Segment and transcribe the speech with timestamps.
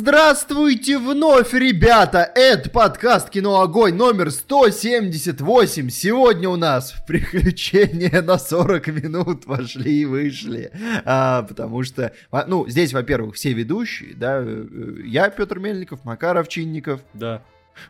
[0.00, 2.20] Здравствуйте вновь, ребята!
[2.34, 5.90] Это подкаст «Кино Огонь» номер 178.
[5.90, 10.72] Сегодня у нас в приключения на 40 минут вошли и вышли.
[11.04, 16.48] А, потому что, а, ну, здесь, во-первых, все ведущие, да, э, я, Петр Мельников, Макаров
[16.48, 17.42] Чинников, Да,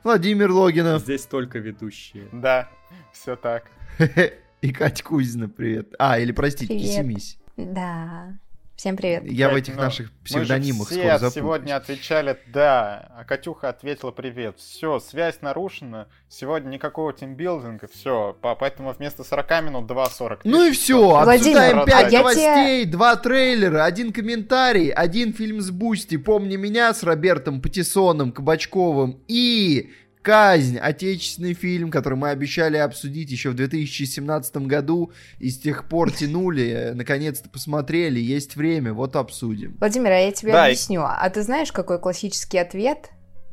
[0.02, 2.24] Владимир Логинов здесь только ведущие.
[2.32, 2.68] Да,
[3.12, 3.70] все так.
[4.60, 5.94] и Катя Кузина, привет.
[5.96, 6.76] А, или, простите.
[6.76, 7.38] Кисимись.
[7.56, 8.36] Да.
[8.80, 9.24] Всем привет.
[9.30, 11.34] Я в этих ну, наших Мы же псевдонимах все запутаюсь.
[11.34, 14.58] сегодня отвечали «да», а Катюха ответила «привет».
[14.58, 18.34] Все, связь нарушена, сегодня никакого тимбилдинга, все.
[18.40, 20.38] Поэтому вместо 40 минут 2.40.
[20.44, 25.60] Ну и все, Владимир, обсуждаем а 5 я новостей, два трейлера, один комментарий, один фильм
[25.60, 29.90] с Boosty, помни меня с Робертом Патисоном, Кабачковым и
[30.22, 36.12] Казнь, отечественный фильм, который мы обещали обсудить еще в 2017 году, и с тех пор
[36.12, 39.76] тянули, э, наконец-то посмотрели, есть время, вот обсудим.
[39.80, 41.02] Владимир, а я тебе Да, объясню.
[41.02, 43.10] А ты знаешь, какой классический ответ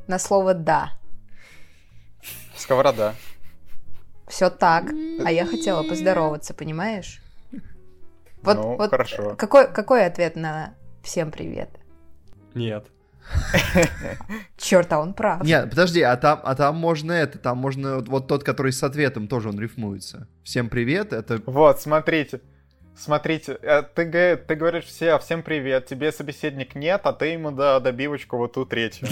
[0.07, 0.91] на слово «да»?
[2.57, 3.15] Сковорода.
[4.27, 4.91] Все так.
[5.23, 7.21] А я хотела поздороваться, понимаешь?
[8.41, 9.35] Вот, ну, вот хорошо.
[9.37, 11.69] Какой, какой ответ на «всем привет»?
[12.53, 12.87] Нет.
[14.57, 15.43] Черт, а он прав.
[15.43, 19.27] Нет, подожди, а там, а там можно это, там можно вот, тот, который с ответом,
[19.27, 20.27] тоже он рифмуется.
[20.43, 21.41] Всем привет, это...
[21.45, 22.41] Вот, смотрите.
[22.95, 27.79] Смотрите, э, ты, ты говоришь все, всем привет, тебе собеседник нет, а ты ему да,
[27.79, 29.07] добивочку вот ту третью.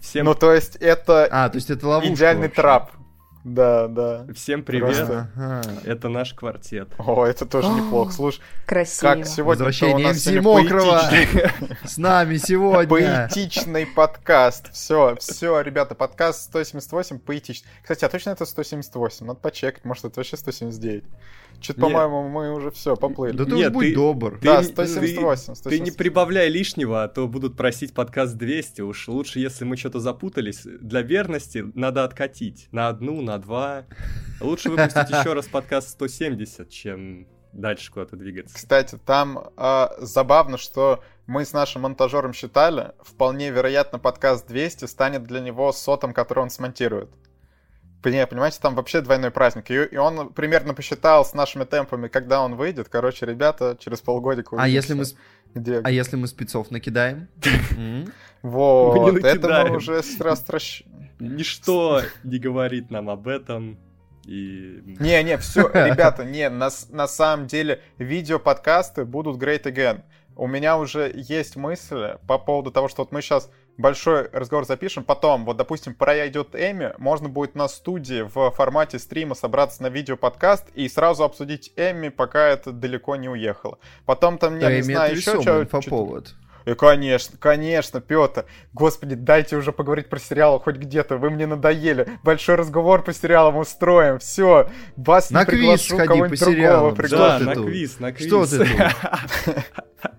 [0.00, 2.62] Всем, Ну, то есть, это А, то есть это ловушка идеальный вообще.
[2.62, 2.92] трап.
[3.44, 4.24] Да, да.
[4.34, 4.96] всем привет.
[5.06, 5.62] Просто- Ага.
[5.84, 6.88] Это наш квартет.
[6.96, 8.10] О, это тоже неплохо.
[8.10, 9.00] Слушай, Красиво.
[9.14, 11.02] как сегодня у Возвращение нас МС Мокрого.
[11.84, 12.88] С нами сегодня.
[12.88, 14.72] Поэтичный подкаст.
[14.72, 17.68] Все, все, ребята, подкаст 178 поэтичный.
[17.82, 19.26] Кстати, а точно это 178?
[19.26, 21.04] Надо почекать, может это вообще 179.
[21.60, 23.36] Что-то, по-моему, мы уже все поплыли.
[23.36, 24.38] Да ты Нет, будь ты- добр.
[24.38, 25.96] ты да, не- 178, Ты не 178.
[25.96, 28.82] прибавляй лишнего, а то будут просить подкаст 200.
[28.82, 32.68] Уж лучше, если мы что-то запутались, для верности надо откатить.
[32.72, 33.84] На одну, на два.
[34.40, 38.54] Лучше выпустить еще раз подкаст 170, чем дальше куда-то двигаться.
[38.54, 45.22] Кстати, там а, забавно, что мы с нашим монтажером считали, вполне вероятно, подкаст 200 станет
[45.22, 47.10] для него сотом, который он смонтирует.
[48.10, 49.70] Не, понимаете, там вообще двойной праздник.
[49.70, 52.88] И, и он примерно посчитал с нашими темпами, когда он выйдет.
[52.88, 55.16] Короче, ребята, через полгодика А если мы, увидимся.
[55.54, 55.80] Где...
[55.82, 57.28] а если мы спецов накидаем?
[58.42, 60.84] Вот, это мы уже сразу расщ-
[61.18, 63.78] Ничто не говорит нам об этом.
[64.26, 64.82] И...
[65.00, 70.02] Не, не, все, ребята, не, на, на самом деле видео-подкасты будут great again.
[70.36, 75.04] У меня уже есть мысли по поводу того, что вот мы сейчас большой разговор запишем,
[75.04, 80.66] потом, вот, допустим, пройдет Эми, можно будет на студии в формате стрима собраться на видео-подкаст
[80.74, 83.78] и сразу обсудить Эми, пока это далеко не уехало.
[84.06, 86.34] Потом там, я Да, не знаю, еще весомый что инфоповод.
[86.66, 88.46] и, конечно, конечно, Петр.
[88.72, 91.16] Господи, дайте уже поговорить про сериалы хоть где-то.
[91.18, 92.08] Вы мне надоели.
[92.22, 94.18] Большой разговор по сериалам устроим.
[94.18, 94.70] Все.
[94.96, 96.94] Вас На не квиз приглашу, сходи кого-нибудь по другого сериалам.
[96.94, 97.38] приглашу.
[97.44, 97.66] Да, на тут?
[97.66, 98.26] квиз, на квиз.
[98.28, 99.64] Что ты тут?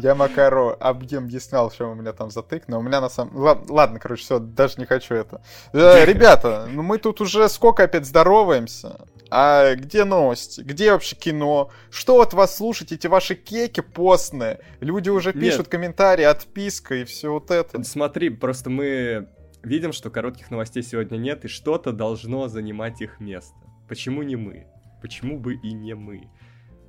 [0.00, 3.36] Я Макару объем объяснял, что у меня там затык, но у меня на самом...
[3.36, 5.42] Ла- Ладно, короче, все, даже не хочу это.
[5.72, 9.06] Э, Ребята, ну мы тут уже сколько опять здороваемся?
[9.30, 10.60] А где новости?
[10.62, 11.70] Где вообще кино?
[11.90, 14.60] Что от вас слушать эти ваши кеки постные?
[14.80, 15.40] Люди уже Нет.
[15.40, 17.82] пишут комментарии, отписка и все вот это.
[17.84, 19.28] Смотри, просто мы
[19.62, 23.54] видим, что коротких новостей сегодня нет, и что-то должно занимать их место.
[23.88, 24.66] Почему не мы?
[25.00, 26.28] Почему бы и не мы?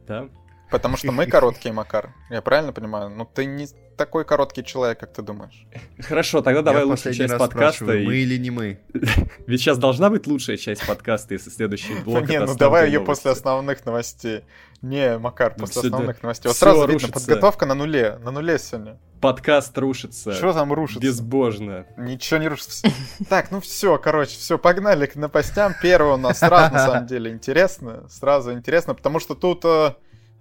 [0.08, 0.30] Да?
[0.72, 2.14] Потому что мы короткие, Макар.
[2.30, 3.10] Я правильно понимаю?
[3.10, 3.68] Ну ты не
[3.98, 5.68] такой короткий человек, как ты думаешь.
[6.00, 7.86] Хорошо, тогда давай лучшую часть подкаста.
[7.86, 8.80] Мы или не мы?
[9.48, 13.32] Ведь сейчас должна быть лучшая часть подкаста, если следующий блок не, ну давай ее после
[13.32, 14.44] основных новостей.
[14.82, 16.48] Не, Макар, Ну после основных новостей.
[16.48, 17.14] Вот сразу видно, рушится.
[17.14, 18.18] подготовка на нуле.
[18.24, 18.98] На нуле сегодня.
[19.20, 20.34] Подкаст рушится.
[20.34, 21.00] Что там рушится?
[21.00, 21.86] Безбожно.
[21.98, 22.88] Ничего не рушится.
[23.30, 25.76] Так, ну все, короче, все, погнали к новостям.
[25.80, 28.08] Первое у нас сразу, на самом деле, интересно.
[28.10, 29.94] Сразу интересно, потому что тут э,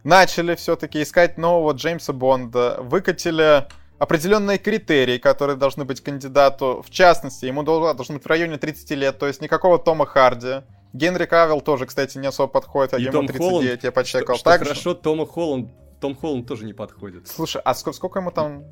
[0.05, 3.67] начали все-таки искать нового Джеймса Бонда, выкатили
[3.99, 6.83] определенные критерии, которые должны быть кандидату.
[6.87, 10.63] В частности, ему дол- должно быть в районе 30 лет, то есть никакого Тома Харди.
[10.93, 14.37] Генри Кавилл тоже, кстати, не особо подходит, а И ему Том 39, Холланд, я почекал.
[14.37, 15.71] Что, что хорошо, Тома Холланд,
[16.01, 17.29] Том Холланд тоже не подходит.
[17.29, 18.65] Слушай, а сколько, сколько ему там?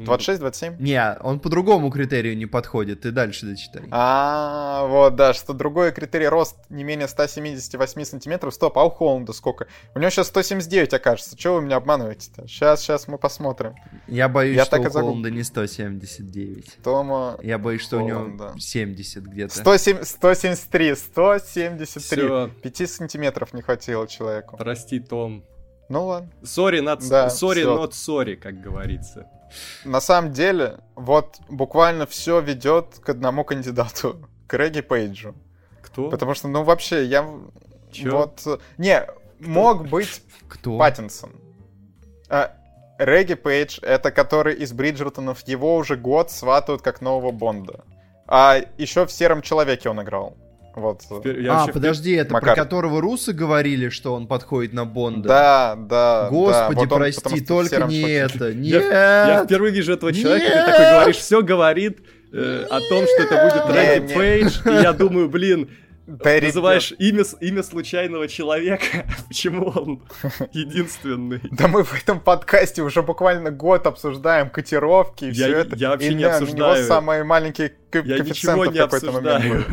[0.00, 0.76] Ну, 26-27?
[0.80, 3.02] Не, он по другому критерию не подходит.
[3.02, 3.82] Ты дальше дочитай.
[3.90, 8.54] А, вот, да, что другой критерий рост не менее 178 сантиметров.
[8.54, 9.66] Стоп, а у Холланда сколько?
[9.94, 11.36] У него сейчас 179, окажется.
[11.36, 12.48] Чего вы меня обманываете-то?
[12.48, 13.74] Сейчас, сейчас мы посмотрим.
[14.06, 15.08] Я боюсь, Я что так у загуглил.
[15.10, 16.78] Холланда не 179.
[16.82, 17.38] Тома...
[17.42, 18.54] Я боюсь, что у него Холланда.
[18.58, 19.54] 70 где-то.
[19.54, 22.22] 107 173, 173.
[22.22, 24.56] Всё, 5 сантиметров не хватило человеку.
[24.56, 25.44] прости, Том.
[25.88, 26.30] Ну ладно.
[26.42, 27.76] Sorry, not, Да, sorry всё.
[27.84, 29.26] not sorry, как говорится.
[29.84, 35.34] На самом деле, вот буквально все ведет к одному кандидату, к Регги Пейджу.
[35.82, 36.10] Кто?
[36.10, 37.28] Потому что, ну, вообще, я...
[37.90, 38.10] Чё?
[38.16, 38.62] Вот...
[38.78, 39.06] Не,
[39.40, 40.78] мог быть Кто?
[40.78, 41.32] Паттинсон.
[42.28, 42.52] А,
[42.98, 47.84] Регги Пейдж, это который из Бриджертонов, его уже год сватают как нового Бонда.
[48.26, 50.36] А еще в «Сером человеке» он играл.
[50.76, 51.02] Вот.
[51.24, 52.54] Я А, впер- подожди, это Макар.
[52.54, 55.28] про которого русы говорили, что он подходит на Бонда?
[55.28, 56.28] Да, да.
[56.30, 56.80] Господи, да.
[56.80, 58.34] Вот он, прости, только «Сером не человеке».
[58.36, 58.48] это.
[58.50, 58.82] Я- Нет!
[58.92, 60.66] Я впервые вижу этого человека, ты Нет!
[60.66, 61.98] такой говоришь, все говорит
[62.32, 64.14] э, о том, что это будет не.
[64.14, 65.70] Пейдж, и я думаю, блин,
[66.06, 70.02] называешь имя, имя случайного человека, почему он
[70.52, 71.40] единственный?
[71.50, 75.76] Да мы в этом подкасте уже буквально год обсуждаем котировки и Я- все это.
[75.76, 76.74] я вообще И не обсуждаю.
[76.74, 79.66] У него самый маленький ко- Я коэффициент ничего в не какой-то момент.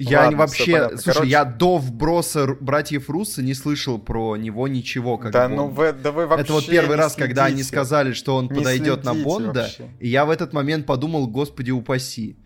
[0.00, 0.96] Я Ладно, вообще, понятно.
[0.98, 5.56] слушай, Короче- я до вброса братьев Руссо не слышал про него ничего, как Да Бонда.
[5.62, 7.68] ну вы, да вы вообще Это вот первый не раз, когда они следите.
[7.68, 9.88] сказали, что он Не подойдет на следите Бонда, вообще.
[9.98, 12.36] и я в этот момент подумал, господи, упаси.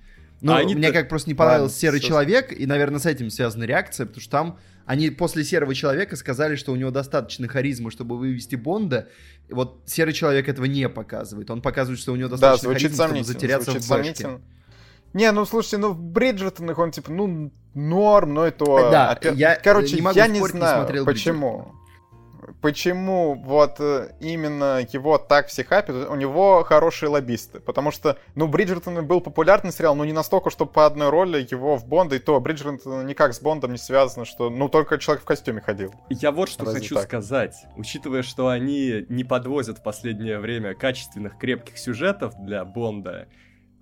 [0.40, 2.08] Ну, А мне как просто не понравился Ладно, Серый всё.
[2.08, 6.56] Человек, и, наверное, с этим связана реакция, потому что там они после Серого Человека сказали,
[6.56, 9.08] что у него достаточно харизмы, чтобы вывести Бонда.
[9.50, 11.50] Вот Серый Человек этого не показывает.
[11.50, 13.86] Он показывает, что у него Да, достаточно звучит харизмы, чтобы затеряться в башке.
[13.86, 14.40] сомнительно.
[15.12, 18.64] Не, ну слушайте, ну в Бриджертонах он типа, ну, норм, но это...
[18.90, 21.74] Да, опять- я, Короче, не могу я не спорить, не знаю, смотрел почему.
[22.60, 28.46] Почему вот э, именно его так все хапят, у него хорошие лоббисты, потому что, ну,
[28.46, 32.18] Бриджертон был популярный сериал, но не настолько, что по одной роли его в Бонда, и
[32.20, 35.92] то Бриджертон никак с Бондом не связано, что, ну, только человек в костюме ходил.
[36.08, 37.04] Я вот что Разве хочу так?
[37.04, 37.54] сказать.
[37.76, 43.26] Учитывая, что они не подвозят в последнее время качественных, крепких сюжетов для Бонда,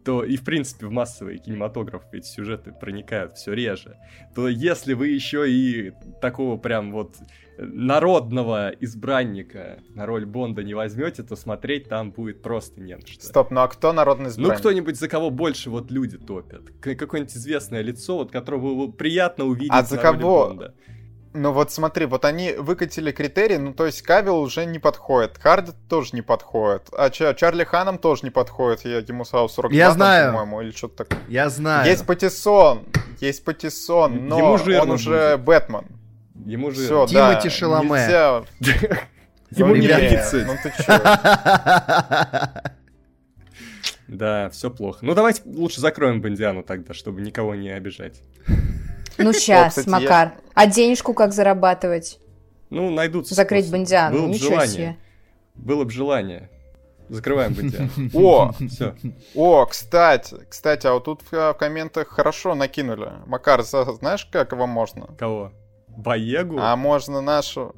[0.05, 3.97] то и, в принципе, в массовый кинематограф эти сюжеты проникают все реже,
[4.35, 7.17] то если вы еще и такого прям вот
[7.59, 13.25] народного избранника на роль Бонда не возьмете, то смотреть там будет просто не на что.
[13.27, 14.59] Стоп, ну а кто народный Ну, избранник?
[14.59, 16.63] кто-нибудь, за кого больше вот люди топят.
[16.81, 20.47] Какое-нибудь известное лицо, вот которого приятно увидеть А за кого?
[20.49, 20.75] Бонда.
[21.33, 25.71] Ну вот смотри, вот они выкатили критерии, ну то есть Кавилл уже не подходит, Харди
[25.89, 29.93] тоже не подходит, а Ча- Чарли Ханом тоже не подходит, я ему сразу 42 Я
[29.93, 30.33] знаю.
[30.33, 31.21] по-моему, или что-то такое.
[31.29, 31.87] Я знаю.
[31.89, 32.85] Есть Патиссон,
[33.21, 35.87] есть Патиссон, но Ему жирно он уже Бэтмен.
[36.47, 36.85] Ему же...
[36.85, 37.89] Все, Тимоти да, Шаломе.
[37.91, 38.43] нельзя.
[39.51, 39.99] Ему Ну, не ребят,
[40.31, 40.47] 30.
[40.47, 41.01] Ну ты чё?
[44.09, 44.99] Да, все плохо.
[45.03, 48.23] Ну, давайте лучше закроем Бондиану тогда, чтобы никого не обижать.
[49.25, 50.33] Ну, сейчас, кстати, я- Макар.
[50.55, 52.19] А денежку как зарабатывать?
[52.71, 53.71] Ну, найдутся Закрыть.
[53.71, 54.17] Бондиану?
[54.19, 54.69] Было бы желание.
[54.69, 54.97] себе.
[55.55, 56.51] Было бы желание.
[57.09, 57.91] Закрываем Бондиану.
[58.15, 58.95] О, Все.
[59.35, 63.11] о, кстати, кстати, а вот тут в, в комментах хорошо накинули.
[63.27, 65.09] Макар, знаешь, как его можно?
[65.19, 65.53] Кого?
[65.89, 66.59] Боегу?
[66.61, 67.75] А можно нашу...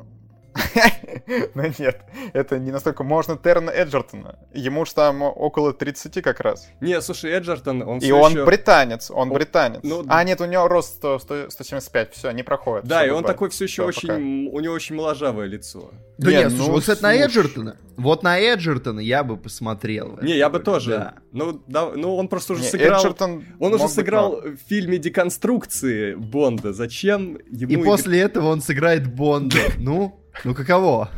[1.55, 2.01] Ну нет,
[2.33, 3.05] это не настолько.
[3.05, 4.39] Можно Терна Эджертона.
[4.53, 6.69] Ему ж там около 30 как раз.
[6.81, 9.81] Не, слушай, Эджертон, он И он британец, он Он- британец.
[9.83, 12.87] ну, А, нет, у него рост 100 100 175, все, не проходит.
[12.87, 14.09] Да, и он такой все еще очень...
[14.09, 14.21] пока.
[14.21, 15.91] У него очень моложавое лицо.
[16.19, 17.15] Да Не, нет, ну, слушай, вот, на.
[17.15, 20.19] Эджертона, вот на Эджертона я бы посмотрел.
[20.23, 20.91] Не, я бы тоже.
[20.91, 21.15] да.
[21.33, 23.01] Ну, да, ну, он просто уже Не, сыграл...
[23.01, 26.73] Эджертон Он уже быть сыграл в фильме деконструкции Бонда.
[26.73, 27.73] Зачем ему...
[27.73, 29.57] И после этого он сыграет Бонда.
[29.79, 31.11] Ну, ну каково?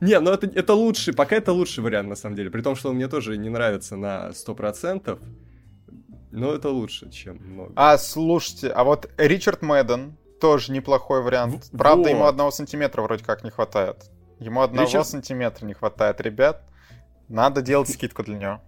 [0.00, 2.50] Не, ну это, это лучший, пока это лучший вариант, на самом деле.
[2.50, 5.18] При том, что он мне тоже не нравится на 100%.
[6.32, 7.72] Но это лучше, чем много.
[7.76, 11.64] А, слушайте, а вот Ричард Мэдден тоже неплохой вариант.
[11.72, 12.10] В- Правда, вот.
[12.10, 14.10] ему одного сантиметра вроде как не хватает.
[14.38, 16.62] Ему одного Ричард- сантиметра не хватает, ребят.
[17.28, 18.60] Надо делать скидку для него.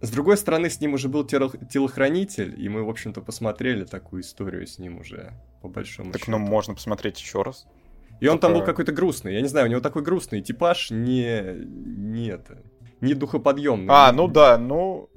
[0.00, 4.22] С другой стороны, с ним уже был тело- телохранитель, и мы, в общем-то, посмотрели такую
[4.22, 6.32] историю с ним уже, по большому Так, счету.
[6.32, 7.66] ну, можно посмотреть еще раз.
[8.20, 9.34] И он там был какой-то грустный.
[9.34, 11.42] Я не знаю, у него такой грустный типаж, не...
[11.66, 12.58] не это...
[13.00, 13.88] Не духоподъемный.
[13.88, 15.08] А, ну да, ну...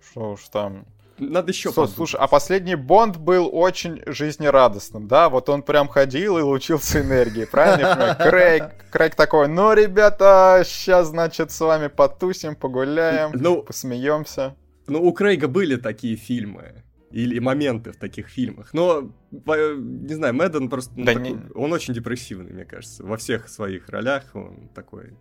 [0.00, 0.84] Что уж там.
[1.18, 5.28] Надо еще Слушай, слушай, а последний Бонд был очень жизнерадостным, да?
[5.28, 8.16] Вот он прям ходил и лучился энергией, правильно?
[8.20, 14.56] Крейг, Крейг такой, ну, ребята, сейчас, значит, с вами потусим, погуляем, Ну, посмеемся.
[14.88, 16.83] Ну, у Крейга были такие фильмы.
[17.14, 18.74] Или моменты в таких фильмах.
[18.74, 20.92] Но, не знаю, Мэдден просто...
[20.96, 23.04] ну, Да такой- не- Он очень депрессивный, мне кажется.
[23.04, 25.14] Во всех своих ролях он такой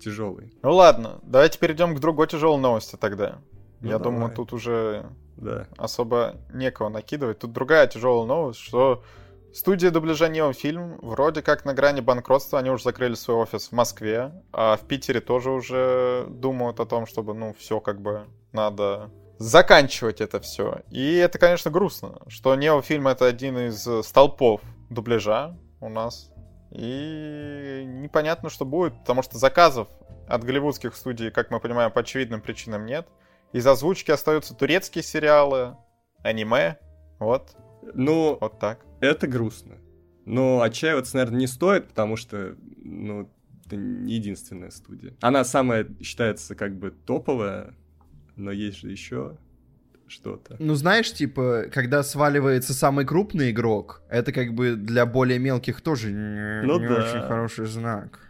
[0.00, 0.52] тяжелый.
[0.62, 3.38] Ну ладно, давайте перейдем к другой тяжелой новости тогда.
[3.80, 4.12] Ну, Я давай.
[4.12, 5.68] думаю, тут уже Да.
[5.76, 7.38] особо некого накидывать.
[7.38, 9.04] Тут другая тяжелая новость, что
[9.52, 14.32] студия дубляжа Фильм вроде как на грани банкротства, они уже закрыли свой офис в Москве,
[14.52, 20.20] а в Питере тоже уже думают о том, чтобы, ну, все как бы надо заканчивать
[20.20, 20.82] это все.
[20.90, 26.30] И это, конечно, грустно, что Нео Фильм это один из столпов дубляжа у нас.
[26.70, 29.88] И непонятно, что будет, потому что заказов
[30.28, 33.08] от голливудских студий, как мы понимаем, по очевидным причинам нет.
[33.52, 35.76] Из озвучки остаются турецкие сериалы,
[36.22, 36.78] аниме.
[37.18, 37.56] Вот,
[37.94, 38.84] Ну, вот так.
[39.00, 39.76] это грустно.
[40.26, 43.30] Но отчаиваться, наверное, не стоит, потому что, ну,
[43.64, 45.14] это не единственная студия.
[45.22, 47.74] Она самая считается как бы топовая,
[48.38, 49.36] но есть же еще
[50.06, 50.56] что-то.
[50.58, 56.12] Ну, знаешь, типа, когда сваливается самый крупный игрок, это как бы для более мелких тоже
[56.12, 56.94] не, Ну не да.
[56.94, 58.20] очень хороший знак.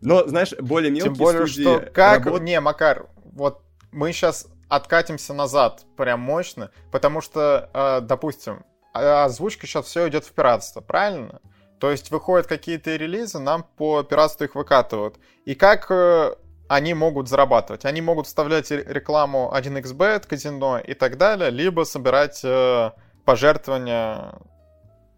[0.00, 2.26] Но, знаешь, более мелкие Тем более, студии что как...
[2.26, 9.24] работ- Не, Макар, вот мы сейчас откатимся назад прям мощно, потому что, э, допустим, а-
[9.24, 11.40] озвучка сейчас все идет в пиратство, правильно?
[11.80, 15.16] То есть выходят какие-то релизы, нам по пиратству их выкатывают.
[15.44, 16.34] И как э,
[16.68, 17.84] они могут зарабатывать?
[17.84, 22.90] Они могут вставлять ре- рекламу 1xbet, казино и так далее, либо собирать э,
[23.24, 24.34] пожертвования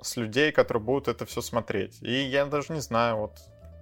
[0.03, 1.99] с людей, которые будут это все смотреть.
[2.03, 3.33] И я даже не знаю, вот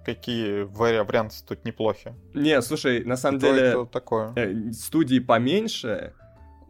[0.05, 2.13] какие вари- варианты тут неплохи.
[2.33, 4.33] Не, слушай, на самом И деле, то такое.
[4.35, 6.13] э, студии поменьше,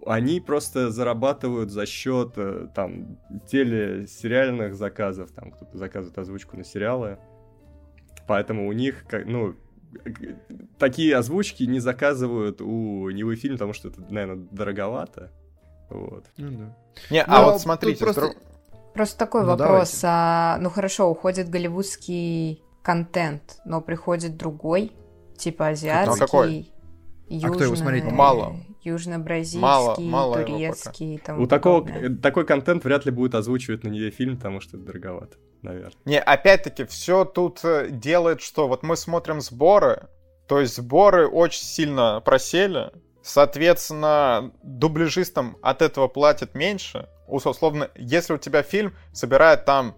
[0.05, 3.17] они просто зарабатывают за счет э, там
[3.49, 7.17] телесериальных заказов, там кто-то заказывает озвучку на сериалы,
[8.27, 9.55] поэтому у них, ну,
[10.77, 15.31] такие озвучки не заказывают у Нивы фильм, потому что это, наверное, дороговато.
[15.89, 16.25] Вот.
[16.37, 16.77] Ну да.
[17.09, 18.35] Не, Ну, а вот тут смотрите, просто- друг-
[18.93, 19.67] Просто такой Ну, вопрос.
[19.69, 19.99] давайте.
[20.03, 24.91] А, ну хорошо, уходит голливудский контент, но приходит другой,
[25.37, 26.71] типа азиатский, Ну, какой?
[27.29, 28.03] южно- А кто его смотреть?
[28.05, 28.55] Мало.
[28.83, 32.15] южно-бразильский, Мало- мало его турецкий и тому У такого, подобное.
[32.17, 35.93] такой контент вряд ли будет озвучивать на Ниве фильм, потому что это дороговато, наверное.
[36.05, 40.07] Не, опять-таки, все тут э, делает, что вот мы смотрим сборы,
[40.47, 47.09] то есть сборы очень сильно просели, соответственно, дубляжистам от этого платят меньше.
[47.27, 49.95] Ус- Условно, если у тебя фильм собирает там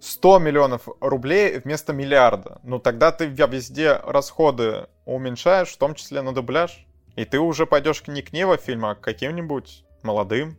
[0.00, 6.32] 100 миллионов рублей вместо миллиарда, ну тогда ты везде расходы уменьшаешь, в том числе на
[6.32, 6.86] дубляж.
[7.16, 10.56] И ты уже пойдешь не к Нево фильму, а к каким-нибудь молодым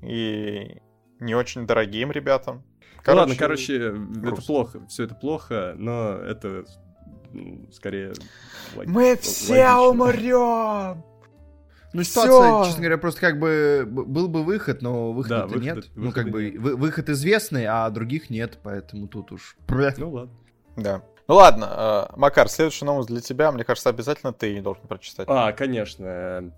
[0.00, 0.80] и
[1.20, 2.64] не очень дорогим ребятам.
[3.06, 4.44] Ну ладно, короче, это грустно.
[4.46, 6.64] плохо, все это плохо, но это
[7.32, 8.12] ну, скорее...
[8.74, 9.80] лог- Мы л- все логично.
[9.82, 11.04] умрем!
[11.92, 12.22] Ну, Всё.
[12.22, 15.84] ситуация, честно говоря, просто как бы был бы выход, но выхода выхода- нет.
[15.94, 16.60] ну, выхода как бы нет.
[16.60, 19.56] вы- выход известный, а других нет, поэтому тут уж...
[19.98, 20.34] Ну ладно.
[20.76, 21.02] Да.
[21.28, 25.26] Ну ладно, э, Макар, следующая новость для тебя, мне кажется, обязательно ты должен прочитать.
[25.30, 26.52] А, конечно.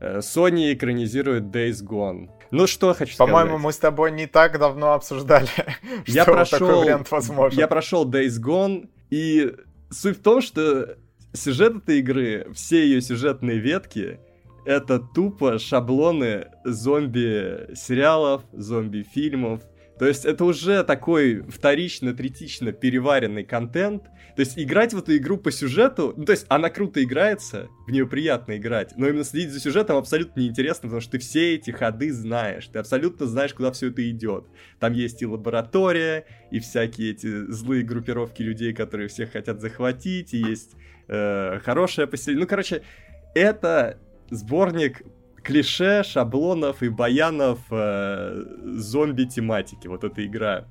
[0.00, 2.30] э, Sony экранизирует Days Gone.
[2.50, 3.64] Ну что хочу По-моему, сказать.
[3.64, 5.48] мы с тобой не так давно обсуждали,
[6.06, 7.58] Я что прошел, такой вариант возможен.
[7.58, 9.54] я прошел Days Gone, и
[9.90, 10.96] суть в том, что
[11.32, 14.18] сюжет этой игры, все ее сюжетные ветки,
[14.64, 19.62] это тупо шаблоны зомби-сериалов, зомби-фильмов.
[20.00, 24.04] То есть это уже такой вторично-третично переваренный контент.
[24.34, 27.90] То есть играть в эту игру по сюжету, ну то есть она круто играется, в
[27.90, 31.70] нее приятно играть, но именно следить за сюжетом абсолютно неинтересно, потому что ты все эти
[31.70, 34.46] ходы знаешь, ты абсолютно знаешь, куда все это идет.
[34.78, 40.38] Там есть и лаборатория, и всякие эти злые группировки людей, которые всех хотят захватить, и
[40.38, 40.76] есть
[41.08, 42.44] э, хорошее поселение.
[42.44, 42.84] Ну, короче,
[43.34, 43.98] это
[44.30, 45.02] сборник
[45.42, 48.42] клише, шаблонов и баянов э,
[48.76, 49.86] зомби-тематики.
[49.88, 50.66] Вот эта игра.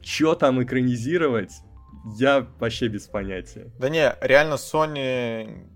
[0.00, 1.52] Чё там экранизировать,
[2.16, 3.72] я вообще без понятия.
[3.78, 5.66] Да не, реально Sony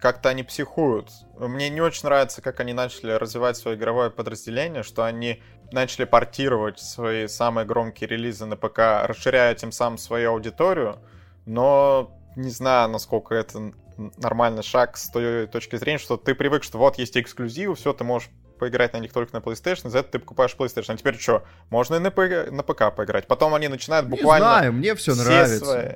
[0.00, 1.10] как-то они психуют.
[1.38, 6.78] Мне не очень нравится, как они начали развивать свое игровое подразделение, что они начали портировать
[6.78, 10.98] свои самые громкие релизы на ПК, расширяя тем самым свою аудиторию,
[11.44, 16.78] но не знаю, насколько это нормальный шаг с той точки зрения, что ты привык, что
[16.78, 20.18] вот есть эксклюзивы, все, ты можешь поиграть на них только на PlayStation, за это ты
[20.18, 20.94] покупаешь PlayStation.
[20.94, 21.44] А теперь что?
[21.70, 23.26] Можно и на, ПК на ПК поиграть.
[23.26, 24.46] Потом они начинают Не буквально...
[24.46, 25.64] знаю, мне все все нравится.
[25.64, 25.94] свои-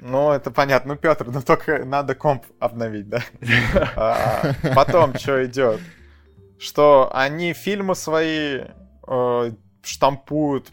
[0.00, 0.94] Ну, это понятно.
[0.94, 3.22] Ну, Петр, ну только надо комп обновить, да?
[3.96, 5.80] А, Потом что идет?
[6.58, 8.62] Что они фильмы свои
[9.06, 9.50] э,
[9.82, 10.72] штампуют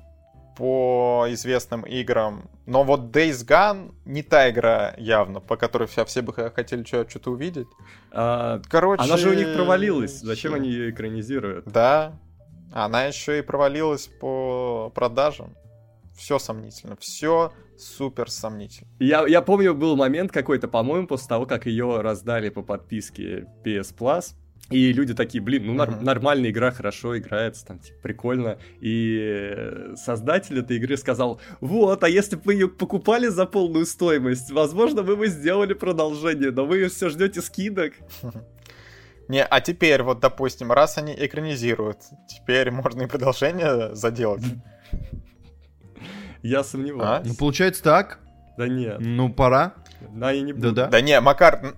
[0.61, 2.47] по известным играм.
[2.67, 7.31] Но вот Days Gone не та игра явно, по которой все, все бы хотели что-то
[7.31, 7.65] увидеть.
[8.11, 9.01] А, Короче...
[9.01, 10.19] она же у них провалилась.
[10.19, 11.65] Зачем они ее экранизируют?
[11.65, 12.13] Да.
[12.71, 15.55] Она еще и провалилась по продажам.
[16.15, 16.95] Все сомнительно.
[16.99, 18.87] Все супер сомнительно.
[18.99, 23.95] Я, я помню, был момент какой-то, по-моему, после того, как ее раздали по подписке PS
[23.97, 24.35] Plus.
[24.71, 26.03] И люди такие, блин, ну нар- Мгм.
[26.03, 28.57] нормальная игра, хорошо играется, там, типа, прикольно.
[28.79, 33.85] И э, создатель этой игры сказал, вот, а если бы вы ее покупали за полную
[33.85, 37.93] стоимость, возможно, вы бы сделали продолжение, но вы все ждете скидок.
[39.27, 44.43] Не, а теперь вот, допустим, раз они экранизируют, теперь можно и продолжение заделать.
[46.41, 47.21] Я сомневаюсь.
[47.25, 47.27] А?
[47.27, 48.19] Ну, получается так.
[48.57, 48.97] Да нет.
[48.99, 49.73] Ну, пора.
[50.13, 50.71] Да, я не буду.
[50.73, 50.87] Да-да.
[50.89, 51.75] Да не, Макар,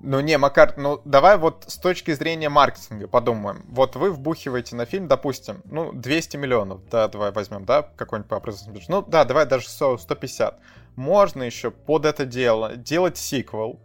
[0.00, 3.64] ну не, Макар, ну давай вот с точки зрения маркетинга подумаем.
[3.68, 8.38] Вот вы вбухиваете на фильм, допустим, ну 200 миллионов, да, давай возьмем, да, какой-нибудь по
[8.40, 8.84] бюджету.
[8.88, 10.58] Ну да, давай даже 100, 150.
[10.96, 13.80] Можно еще под это дело делать сиквел,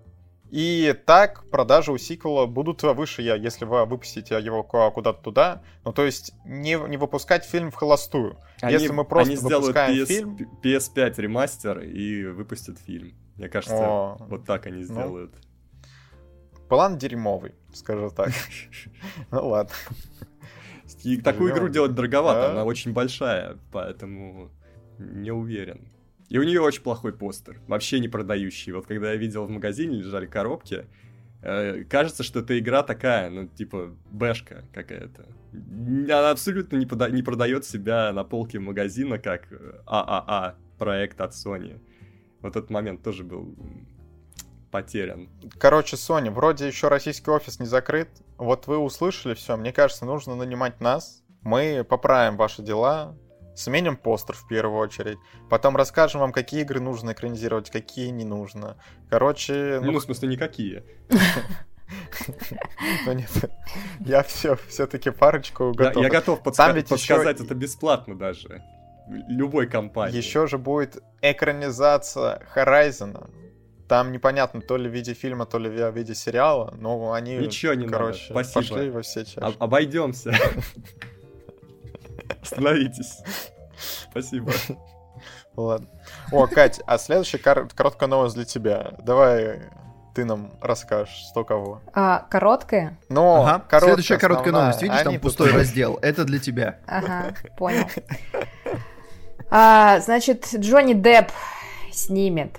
[0.54, 5.64] и так продажи у сиквела будут выше, если вы выпустите его ку- куда-то туда.
[5.84, 8.38] Ну, то есть не, не выпускать фильм в холостую.
[8.62, 13.14] Если мы просто они сделают выпускаем PS, фильм- PS5 ремастер и выпустят фильм.
[13.36, 15.32] Мне кажется, О, вот так они ну.
[16.74, 18.32] План дерьмовый, скажу так.
[19.32, 19.72] Ну ладно.
[21.04, 22.52] И такую игру делать дороговато, Да.
[22.52, 24.50] она очень большая, поэтому
[24.98, 25.88] не уверен.
[26.30, 28.72] И у нее очень плохой постер, вообще не продающий.
[28.74, 30.88] Вот когда я видел в магазине лежали коробки,
[31.44, 35.28] э, кажется, что эта игра такая, ну, типа, бэшка какая-то.
[35.54, 41.34] Она абсолютно не, пода- не продает себя на полке магазина как э, ААА проект от
[41.34, 41.80] Sony.
[42.42, 43.56] Вот этот момент тоже был
[44.74, 45.30] потерян.
[45.60, 48.10] Короче, Sony, вроде еще российский офис не закрыт.
[48.38, 49.56] Вот вы услышали все.
[49.56, 51.22] Мне кажется, нужно нанимать нас.
[51.44, 53.16] Мы поправим ваши дела,
[53.54, 55.20] сменим постер в первую очередь.
[55.48, 58.78] Потом расскажем вам, какие игры нужно экранизировать, какие не нужно.
[59.12, 60.84] Короче, Ну, ну, в смысле, никакие.
[63.06, 63.30] ну нет,
[64.00, 66.02] я все, все-таки парочку готов.
[66.02, 66.92] я готов подсказать
[67.40, 68.64] это бесплатно даже.
[69.08, 70.18] Любой компании.
[70.18, 73.30] Еще же будет экранизация Horizon.
[73.94, 77.76] Там непонятно, то ли в виде фильма, то ли в виде сериала, но они, Ничего
[77.76, 78.44] не короче, надо.
[78.50, 78.76] Спасибо.
[78.76, 79.40] пошли во все чаши.
[79.40, 80.34] Об- обойдемся.
[82.42, 83.20] Остановитесь.
[84.10, 84.52] Спасибо.
[85.56, 85.88] Ладно.
[86.32, 88.94] О, Кать, а следующая кор- короткая новость для тебя.
[89.04, 89.62] Давай
[90.16, 91.84] ты нам расскажешь, что кого.
[91.94, 92.98] А, короткая?
[93.10, 93.60] Но Ага.
[93.60, 94.82] короткая, Следующая короткая основная, новость.
[94.82, 96.00] Видишь, там они тут- пустой раздел.
[96.02, 96.80] Это для тебя.
[96.88, 97.86] Ага, понял.
[99.52, 101.30] А, значит, Джонни Депп
[101.92, 102.58] снимет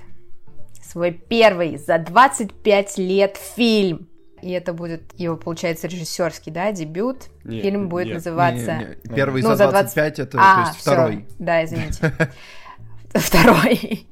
[0.94, 4.06] свой первый за 25 лет фильм.
[4.42, 7.24] И это будет его, получается, режиссерский, да, дебют.
[7.42, 8.14] Нет, Фильм будет нет.
[8.16, 8.76] называться...
[8.76, 10.92] Не, не, Первый Ну, за за 20 25, это то А, есть всё.
[10.92, 11.26] второй.
[11.40, 12.12] Да, извините.
[13.14, 14.06] Второй.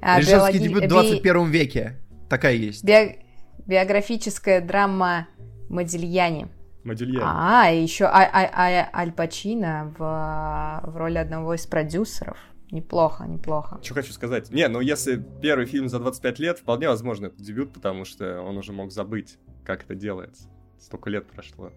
[0.00, 1.96] А, Режиссерский дебют в би- 21 веке.
[2.28, 2.84] Такая есть.
[2.84, 3.18] би-
[3.66, 5.26] Биографическая драма
[5.68, 6.48] Модильяне.
[6.84, 7.22] Модельер.
[7.24, 12.38] А, еще а- а- а- Аль Пачино в, в роли одного из продюсеров.
[12.70, 13.78] Неплохо, неплохо.
[13.82, 14.50] Что хочу сказать?
[14.50, 18.56] Не, ну если первый фильм за 25 лет, вполне возможно это дебют, потому что он
[18.58, 20.48] уже мог забыть, как это делается.
[20.80, 21.72] Столько лет прошло.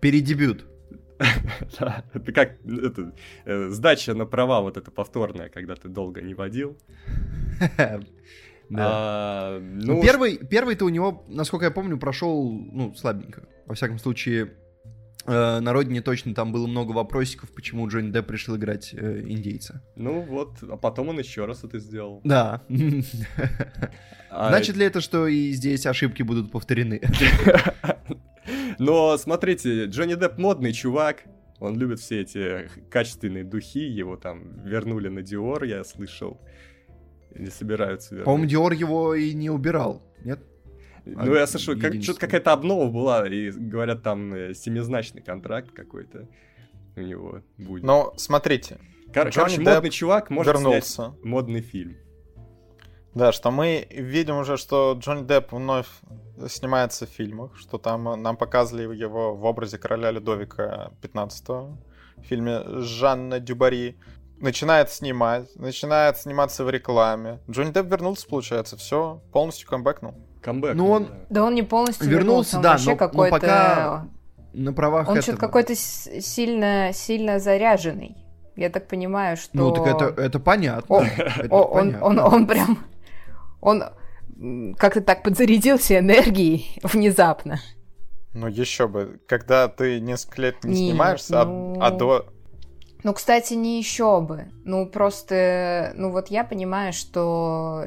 [0.00, 0.66] Передебют.
[1.80, 3.14] Да, это как это,
[3.46, 6.76] э, сдача на права вот это повторная, когда ты долго не водил.
[8.68, 8.88] Да.
[8.90, 13.48] А, Ну, ну, первый, первый-то у него, насколько я помню, прошел, ну, слабенько.
[13.66, 14.54] Во всяком случае,
[15.26, 19.82] на родине точно там было много вопросиков, почему Джонни Депп решил играть э, индейца.
[19.96, 22.20] ну вот, а потом он еще раз это сделал.
[22.24, 22.62] Да.
[24.28, 27.00] А, Значит ли это, что и здесь ошибки будут повторены?
[28.78, 31.24] Но смотрите, Джонни Депп модный чувак.
[31.58, 33.80] Он любит все эти качественные духи.
[33.80, 36.40] Его там вернули на Диор, я слышал.
[37.34, 38.26] Не собираются вернуть.
[38.26, 40.40] По-моему, Диор его и не убирал, нет?
[41.06, 46.28] Ну, я слышал, как, что-то какая-то обнова была, и говорят, там э, семизначный контракт какой-то
[46.96, 47.84] у него будет.
[47.84, 48.78] Но смотрите,
[49.14, 50.90] Кор- Короче, Депп модный чувак может вернулся.
[50.92, 51.96] снять модный фильм.
[53.14, 55.86] Да, что мы видим уже, что Джонни Депп вновь
[56.48, 61.78] снимается в фильмах, что там э, нам показывали его в образе короля Людовика 15 в
[62.22, 63.96] фильме Жанна Дюбари.
[64.38, 67.40] Начинает снимать, начинает сниматься в рекламе.
[67.48, 70.25] Джонни Депп вернулся, получается, все, полностью камбэкнул.
[70.46, 70.74] Камбэк.
[70.76, 73.36] Ну, он- Да он не полностью Вернулся, вернулся, он да, вообще но- но какой-то...
[73.40, 74.06] пока
[74.52, 78.16] На правах Он что-то какой-то сильно, сильно заряженный.
[78.54, 79.50] Я так понимаю, что...
[79.52, 80.96] Ну, так это, это понятно.
[80.96, 82.04] О, Это О, он, понятно.
[82.06, 82.78] он, он прям...
[83.60, 83.82] Он
[84.78, 87.58] как-то так подзарядился энергией внезапно.
[88.32, 92.26] Ну еще бы, когда ты несколько лет не Нет, снимаешься, а- ну- а, до...
[93.02, 94.46] Ну, кстати, не еще бы.
[94.64, 95.92] Ну, просто...
[95.96, 97.84] Ну, вот я понимаю, что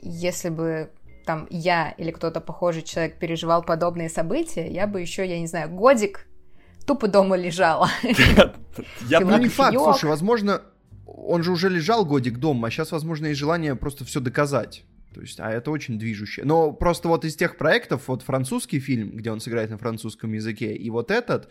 [0.00, 0.90] если бы
[1.24, 5.70] там я или кто-то похожий человек переживал подобные события, я бы еще, я не знаю,
[5.70, 6.26] годик
[6.86, 7.88] тупо дома лежала.
[9.08, 10.62] Я Ну, не факт, слушай, возможно,
[11.06, 14.84] он же уже лежал годик дома, а сейчас, возможно, есть желание просто все доказать.
[15.14, 16.44] То есть, а это очень движущее.
[16.46, 20.74] Но просто вот из тех проектов, вот французский фильм, где он сыграет на французском языке,
[20.74, 21.50] и вот этот,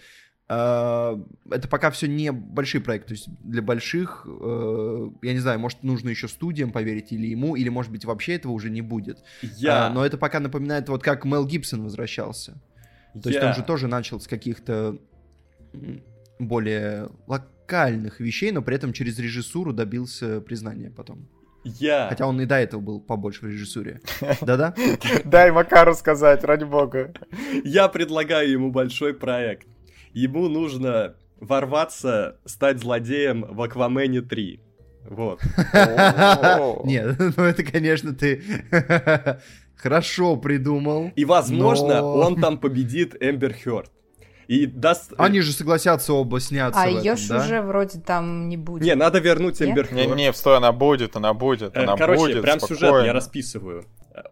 [0.53, 3.09] это пока все не большие проекты.
[3.09, 7.55] То есть для больших, э, я не знаю, может, нужно еще студиям поверить или ему,
[7.55, 9.19] или, может быть, вообще этого уже не будет.
[9.41, 9.87] Я...
[9.87, 12.61] А, но это пока напоминает, вот как Мел Гибсон возвращался.
[13.13, 14.97] То есть я- он же тоже начал с каких-то
[16.39, 21.27] более локальных вещей, но при этом через режиссуру добился признания потом.
[21.63, 22.07] Я.
[22.09, 24.01] Хотя он и до этого был побольше в режиссуре.
[24.41, 24.73] Да-да?
[25.25, 27.13] Дай Макару сказать, ради бога.
[27.63, 29.67] Я предлагаю ему большой проект.
[30.13, 34.59] Ему нужно ворваться, стать злодеем в Аквамене 3.
[35.09, 35.41] Вот.
[36.85, 38.41] Нет, ну это, конечно, ты
[39.75, 41.11] хорошо придумал.
[41.15, 43.91] И, возможно, Но- он там победит Эмбер Хёрд.
[44.47, 45.13] И даст...
[45.17, 47.37] Они же согласятся оба сняться А ее да?
[47.37, 48.83] уже вроде там не будет.
[48.83, 49.61] Не, надо вернуть?
[49.61, 49.95] Эмбер Хёрд.
[50.09, 52.41] Не-не, стой, она будет, она будет, Э, она Короче, будет.
[52.41, 53.05] прям сюжет спокойно.
[53.05, 53.85] я расписываю.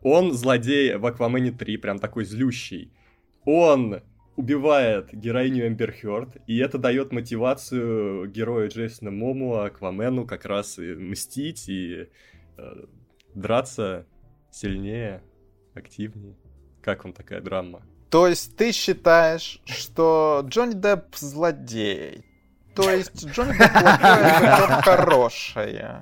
[0.03, 2.91] Он злодей в Аквамене 3, прям такой злющий.
[3.45, 4.01] Он
[4.39, 10.93] убивает героиню Эмбер Хёрд, и это дает мотивацию герою Джейсона Момуа, Аквамену, как раз и
[10.93, 12.07] мстить и
[12.57, 12.85] э,
[13.35, 14.05] драться
[14.49, 15.21] сильнее,
[15.75, 16.37] активнее.
[16.81, 17.81] Как вам такая драма?
[18.09, 22.23] То есть ты считаешь, что Джонни Депп злодей?
[22.75, 25.99] То есть Джонни Депп плохое?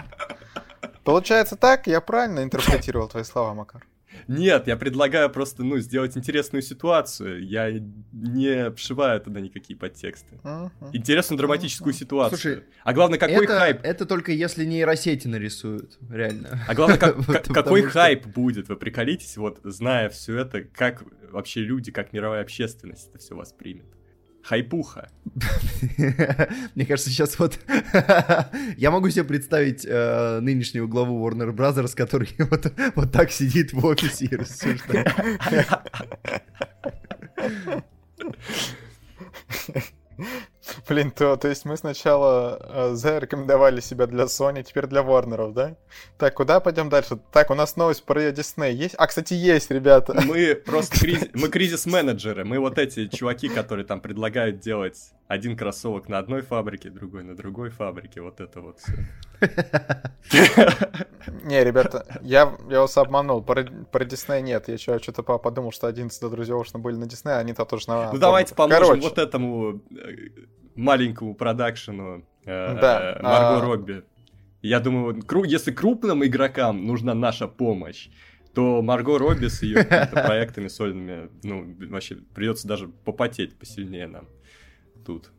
[1.04, 1.88] Получается так?
[1.88, 3.84] Я правильно интерпретировал твои слова, Макар?
[4.28, 7.46] Нет, я предлагаю просто, ну, сделать интересную ситуацию.
[7.46, 7.70] Я
[8.12, 10.40] не обшиваю туда никакие подтексты.
[10.44, 10.72] Мгм.
[10.94, 12.40] Интересную драматическую ситуацию.
[12.40, 16.60] Слушай, а главное, какой это, хайп это только если нейросети нарисуют, реально.
[16.68, 17.18] А главное, как-
[17.54, 22.42] какой что- хайп будет, вы приколитесь, вот зная все это, как вообще люди, как мировая
[22.42, 23.86] общественность это все воспримет.
[24.48, 25.10] Хайпуха.
[26.76, 27.60] Мне кажется, сейчас вот...
[28.78, 33.86] Я могу себе представить э, нынешнего главу Warner Brothers, который вот, вот так сидит в
[33.86, 35.12] офисе и рассуждает.
[40.88, 45.76] Блин, то, то есть мы сначала э, зарекомендовали себя для Sony, теперь для Warnerов, да?
[46.18, 47.20] Так, куда пойдем дальше?
[47.32, 48.96] Так, у нас новость про Disney есть?
[48.98, 50.20] А, кстати, есть, ребята.
[50.26, 52.46] Мы просто кризи- мы кризис-менеджеры.
[52.46, 57.36] Мы вот эти чуваки, которые там предлагают делать один кроссовок на одной фабрике, другой на
[57.36, 58.22] другой фабрике.
[58.22, 58.94] Вот это вот все.
[61.44, 63.42] Не, ребята, я, я вас обманул.
[63.42, 64.68] Про, про Disney нет.
[64.70, 68.12] Я что-то подумал, что 11 друзей уж были на Disney, а они-то тоже на...
[68.14, 68.58] Ну давайте Warner.
[68.58, 70.30] поможем вот этому э,
[70.78, 74.04] маленькому продакшену э, Да, э, Марго а- Робби.
[74.62, 78.10] Я думаю, если крупным игрокам нужна наша помощь,
[78.54, 84.28] то Марго Робби с ее проектами сольными, ну, вообще придется даже попотеть посильнее нам
[85.06, 85.32] тут.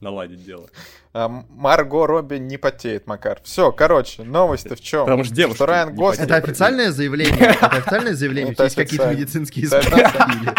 [0.00, 0.68] Наладить дело.
[1.12, 3.40] а, Марго Робби не потеет, Макар.
[3.42, 5.06] Все, короче, новость-то в чем?
[5.06, 6.30] Потому что девушки Что Райан Гослинг...
[6.30, 7.36] Это официальное заявление?
[7.36, 8.54] Это официальное заявление?
[8.56, 10.52] Есть какие-то медицинские справки?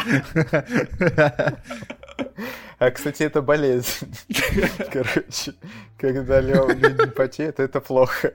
[2.80, 4.08] А, кстати, это болезнь.
[4.92, 5.54] Короче,
[5.98, 8.34] когда Лео не потеет, это плохо.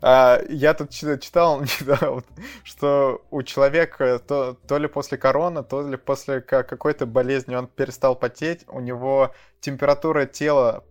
[0.00, 2.22] А, я тут чит- читал недавно,
[2.62, 7.66] что у человека то, то ли после короны, то ли после ка- какой-то болезни он
[7.66, 10.84] перестал потеть, у него температура тела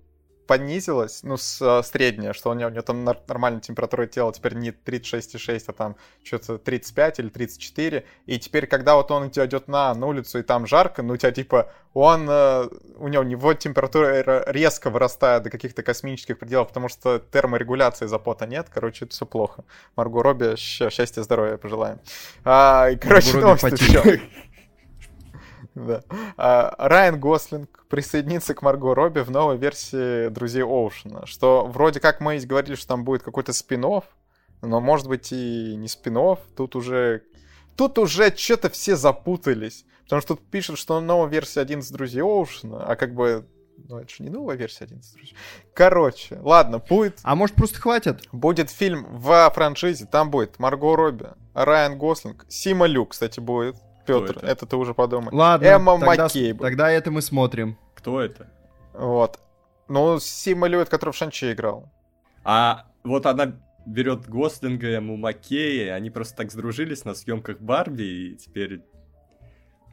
[0.47, 4.55] понизилась, ну, с, э, средняя, что у него, у него там нормальная температура тела теперь
[4.55, 9.93] не 36,6, а там что-то 35 или 34, и теперь, когда вот он идет на,
[9.93, 13.53] на улицу, и там жарко, ну, у тебя, типа, он, э, у него, у него
[13.53, 19.25] температура резко вырастает до каких-то космических пределов, потому что терморегуляции запота нет, короче, это все
[19.25, 19.63] плохо.
[19.95, 21.99] Марго Робби, счастья, здоровья пожелаем.
[22.43, 24.03] А, и, короче, Робби новость в потеет.
[24.03, 24.21] чём?
[25.87, 26.03] Да.
[26.37, 31.25] А, Райан Гослинг присоединится к Марго Робби в новой версии Друзей Оушена.
[31.25, 33.83] Что вроде как мы и говорили, что там будет какой-то спин
[34.61, 36.17] но может быть и не спин
[36.55, 37.23] Тут уже...
[37.75, 39.85] Тут уже что-то все запутались.
[40.03, 43.47] Потому что тут пишут, что новая версия 11 Друзей Оушена, а как бы...
[43.89, 45.35] Ну, это же не новая версия 11 Друзей.
[45.73, 48.27] Короче, ладно, будет А может просто хватит?
[48.31, 53.75] Будет фильм в франшизе, там будет Марго Робби, Райан Гослинг, Сима Люк, кстати, будет.
[54.05, 54.45] Петр, это?
[54.45, 54.65] это?
[54.65, 55.33] ты уже подумай.
[55.33, 56.61] Ладно, Эмма тогда, Маккей будет.
[56.61, 57.77] тогда это мы смотрим.
[57.95, 58.49] Кто это?
[58.93, 59.39] Вот.
[59.87, 61.89] Ну, Сима это который в Шанчи играл.
[62.43, 63.53] А вот она
[63.85, 68.81] берет Гослинга, ему Маккея, они просто так сдружились на съемках Барби, и теперь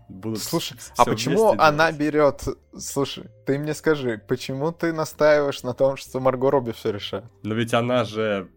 [0.09, 1.99] будут Слушай, а почему она делать.
[1.99, 2.43] берет...
[2.77, 7.25] Слушай, ты мне скажи, почему ты настаиваешь на том, что Марго Робби все решает?
[7.43, 8.49] Но ведь она же,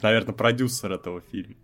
[0.00, 1.56] наверное, продюсер этого фильма.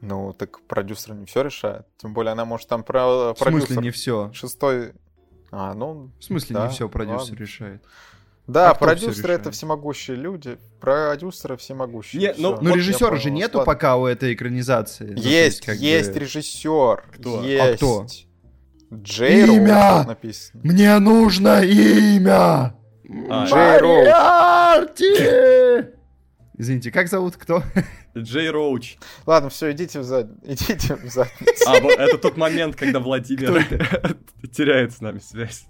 [0.00, 1.86] Ну, так продюсер не все решает.
[1.96, 3.34] Тем более она может там про...
[3.34, 4.30] В смысле не все?
[4.32, 4.92] шестой...
[5.50, 7.36] А, ну, В смысле Да, не все продюсер ладно.
[7.36, 7.82] решает?
[8.46, 12.20] да, А продюсеры это всемогущие люди, продюсеры всемогущие.
[12.20, 12.58] Не, ну.
[12.60, 13.72] Ну Вот режиссера же нету ладно.
[13.72, 15.08] пока у этой экранизации.
[15.10, 17.04] Ну, то Есть, как бы- есть режиссер.
[17.14, 17.40] Кто?
[17.40, 17.76] А Есть.
[17.78, 18.06] кто?
[18.92, 19.98] Джей Имя!
[19.98, 20.60] Тут написано.
[20.62, 22.74] Мне нужно имя!
[23.30, 23.82] А, Джей.
[23.82, 25.95] Мариарти!
[26.58, 27.62] Извините, как зовут кто?
[28.16, 28.96] Джей Роуч.
[29.26, 30.30] Ладно, все, идите в зад...
[30.42, 31.64] идите в задницу.
[31.66, 33.62] А, вот это тот момент, когда Владимир
[34.52, 35.66] теряет с нами связь.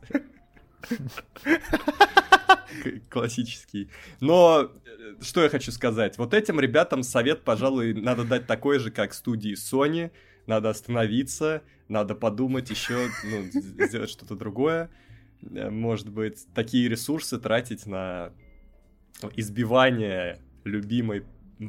[3.08, 3.90] Классический.
[4.20, 6.18] Но э, что я хочу сказать?
[6.18, 10.12] Вот этим ребятам совет, пожалуй, надо дать такой же, как студии Sony.
[10.46, 14.90] Надо остановиться, надо подумать еще, ну, сделать что-то другое.
[15.42, 18.32] Э, Может быть, такие ресурсы тратить на
[19.34, 21.24] избивание любимой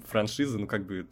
[0.07, 1.05] франшизы, ну, как бы,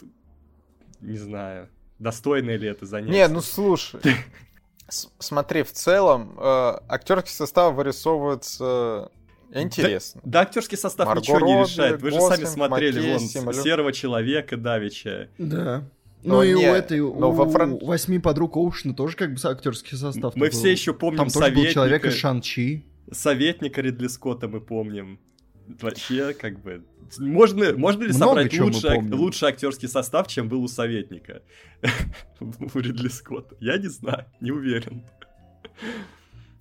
[1.02, 1.70] не знаю,
[2.00, 3.14] достойное ли это занятие.
[3.14, 4.00] Не, ну слушай.
[4.88, 9.10] Смотри, в целом, э, актерский состав вырисовывается
[9.54, 10.22] интересно.
[10.24, 12.02] Да, актерский состав Марго ничего не Робби, решает.
[12.02, 15.30] Вы же сами Гослинг, смотрели Маккейси, вон Малю- серого человека Давича.
[15.38, 15.84] Да.
[16.24, 19.34] Но Ну и не, у этой, но у во Фран- восьми подруг Оушена тоже как
[19.34, 20.36] бы актерский состав.
[20.36, 20.52] Мы был.
[20.52, 22.86] все еще помним Там тоже был человек советника, из Шан-Чи.
[23.12, 25.20] советника Ридли Скотта мы помним.
[25.82, 26.84] Вообще, как бы...
[27.20, 31.44] Можно, можно ли Много собрать лучше, ак- лучший актерский состав, чем был у советника?
[32.40, 33.56] У Ридли Скотта.
[33.60, 35.04] Я не знаю, не уверен.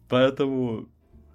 [0.09, 0.88] Поэтому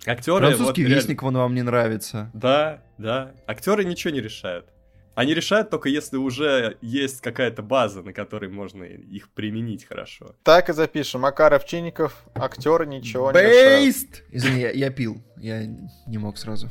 [0.05, 0.39] актеры...
[0.39, 2.29] Французский вот реально- вестник вон вам не нравится.
[2.34, 3.34] Да, да.
[3.47, 4.67] Актеры ничего не решают.
[5.15, 10.36] Они решают только если уже есть какая-то база, на которой можно их применить хорошо.
[10.43, 11.21] Так и запишем.
[11.21, 13.82] Макаров, Чинников, актеры ничего не решают.
[13.82, 14.23] Бейст!
[14.32, 15.21] Извини, я, я пил.
[15.36, 16.69] Я не мог сразу.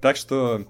[0.00, 0.66] Так что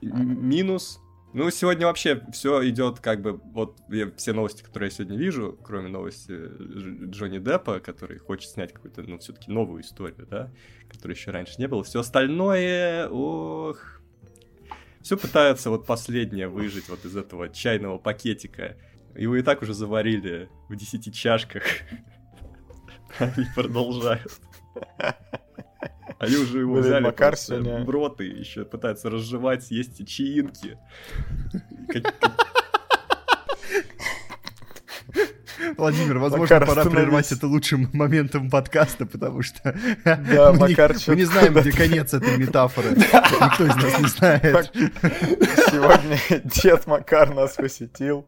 [0.00, 0.98] минус.
[1.34, 3.40] Ну, сегодня вообще все идет как бы...
[3.54, 8.50] Вот я- все новости, которые я сегодня вижу, кроме новости Дж- Джонни Деппа, который хочет
[8.50, 10.50] снять какую-то, ну, все-таки новую историю, да,
[10.90, 11.82] которой еще раньше не было.
[11.84, 14.02] Все остальное, ох...
[15.00, 18.76] Все пытаются вот последнее выжить вот из этого чайного пакетика.
[19.16, 21.64] Его и так уже заварили в 10 чашках.
[23.18, 24.38] Они продолжают.
[26.22, 30.06] Они уже его Блин, взяли Макар просто сегодня- в рот и еще пытаются разжевать, съесть
[30.06, 30.78] чаинки.
[31.88, 32.38] Как- как-
[35.76, 41.16] Владимир, возможно, Макар, пора прервать это лучшим моментом подкаста, потому что Да, мы, не, мы
[41.16, 42.90] не знаем, где конец этой метафоры.
[42.96, 44.70] Никто из нас не знает.
[45.70, 48.26] Сегодня дед Макар нас посетил.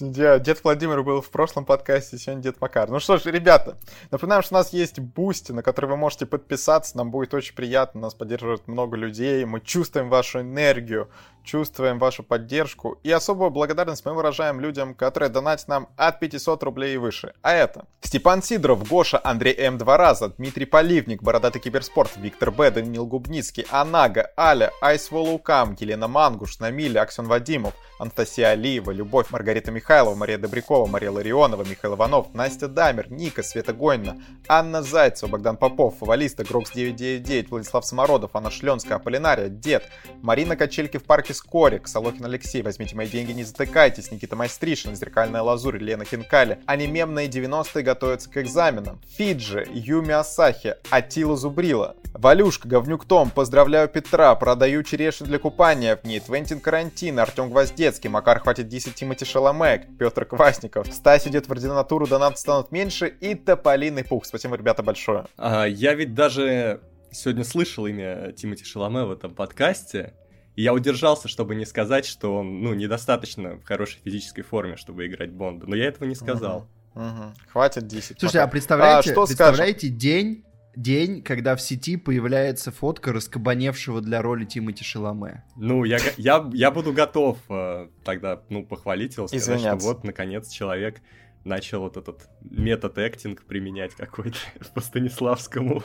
[0.00, 2.88] Дед Владимир был в прошлом подкасте, сегодня дед Макар.
[2.90, 3.78] Ну что ж, ребята,
[4.10, 6.96] напоминаем, что у нас есть Boosty, на который вы можете подписаться.
[6.96, 9.44] Нам будет очень приятно, нас поддерживает много людей.
[9.44, 11.08] Мы чувствуем вашу энергию,
[11.44, 12.98] чувствуем вашу поддержку.
[13.02, 17.34] И особую благодарность мы выражаем людям, которые донатят нам от 500 рублей и выше.
[17.42, 19.78] А это Степан Сидоров, Гоша, Андрей М.
[19.78, 26.08] Два раза, Дмитрий Поливник, Бородатый Киберспорт, Виктор Б, Даниил Губницкий, Анага, Аля, Айс Волукам, Елена
[26.08, 32.34] Мангуш, Намиля, Аксен Вадимов, Анастасия Алиева, Любовь, Маргарита Михайлова, Мария Добрякова, Мария Ларионова, Михаил Иванов,
[32.34, 34.16] Настя Дамер, Ника, Света Гойна,
[34.48, 39.84] Анна Зайцева, Богдан Попов, Фавалиста, Грокс 999, Владислав Самородов, Анна Шленская, Аполлинария, Дед,
[40.22, 45.42] Марина Качельки в парке Скорик, Солохин Алексей, возьмите мои деньги, не затыкайтесь, Никита Майстришин, Зеркальная
[45.42, 53.04] лазурь, Лена Хинкали, Анимемные 90-е готовятся к экзаменам, Фиджи, Юми Асахи, Атила Зубрила, Валюшка, Говнюк
[53.06, 55.96] Том, поздравляю Петра, продаю черешню для купания.
[55.96, 61.48] В ней, Твентин Карантин, Артем Гвоздецкий, Макар хватит 10 Тимати Шаломе, Петр Квасников, Стась идет
[61.48, 64.26] в ординатуру, донаты станут меньше, и Тополиный Пух.
[64.26, 65.26] Спасибо, ребята, большое.
[65.36, 70.14] А, Я ведь даже сегодня слышал имя Тимати Шаломе в этом подкасте,
[70.56, 75.06] и я удержался, чтобы не сказать, что он, ну, недостаточно в хорошей физической форме, чтобы
[75.06, 75.66] играть Бонда.
[75.66, 76.68] Но я этого не сказал.
[76.94, 77.34] Мгм.
[77.50, 78.18] Хватит 10.
[78.20, 78.50] Слушайте, а Макар.
[78.52, 80.44] представляете, А, что представляете день,
[80.76, 85.42] день, когда в сети появляется фотка раскабаневшего для роли Тимати Шаломе?
[85.56, 89.80] Ну, я, я, я буду готов э, тогда, ну, похвалить его, сказать, Извиняться.
[89.80, 91.00] что вот, наконец, человек
[91.44, 94.38] начал вот этот метод актинг применять какой-то
[94.74, 95.82] по Станиславскому.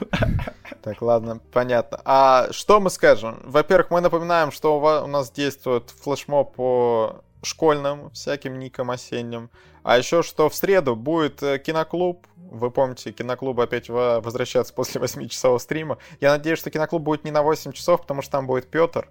[0.81, 1.99] Так, ладно, понятно.
[2.05, 3.41] А что мы скажем?
[3.43, 9.49] Во-первых, мы напоминаем, что у, нас действует флешмоб по школьным всяким никам осенним.
[9.83, 12.25] А еще что в среду будет э, киноклуб.
[12.35, 15.97] Вы помните, киноклуб опять во- возвращаться после 8-часового стрима.
[16.19, 19.09] Я надеюсь, что киноклуб будет не на 8 часов, потому что там будет Петр,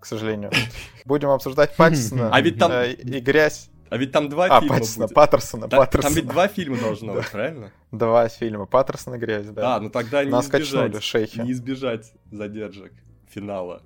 [0.00, 0.50] к сожалению.
[1.04, 3.70] Будем обсуждать Паттисона А ведь там- э, и грязь.
[3.94, 5.14] А ведь там два А, фильма Паттисона, будет.
[5.14, 6.14] Паттерсона, Там Паттерсона.
[6.14, 7.20] ведь два фильма должно Да.
[7.20, 7.70] быть, правильно?
[7.92, 8.66] Два фильма.
[8.66, 9.76] Паттерсон и грязь, да.
[9.76, 11.38] А, ну тогда не Нас качнули, избежать, шейхи.
[11.38, 12.92] не избежать задержек
[13.30, 13.82] финала.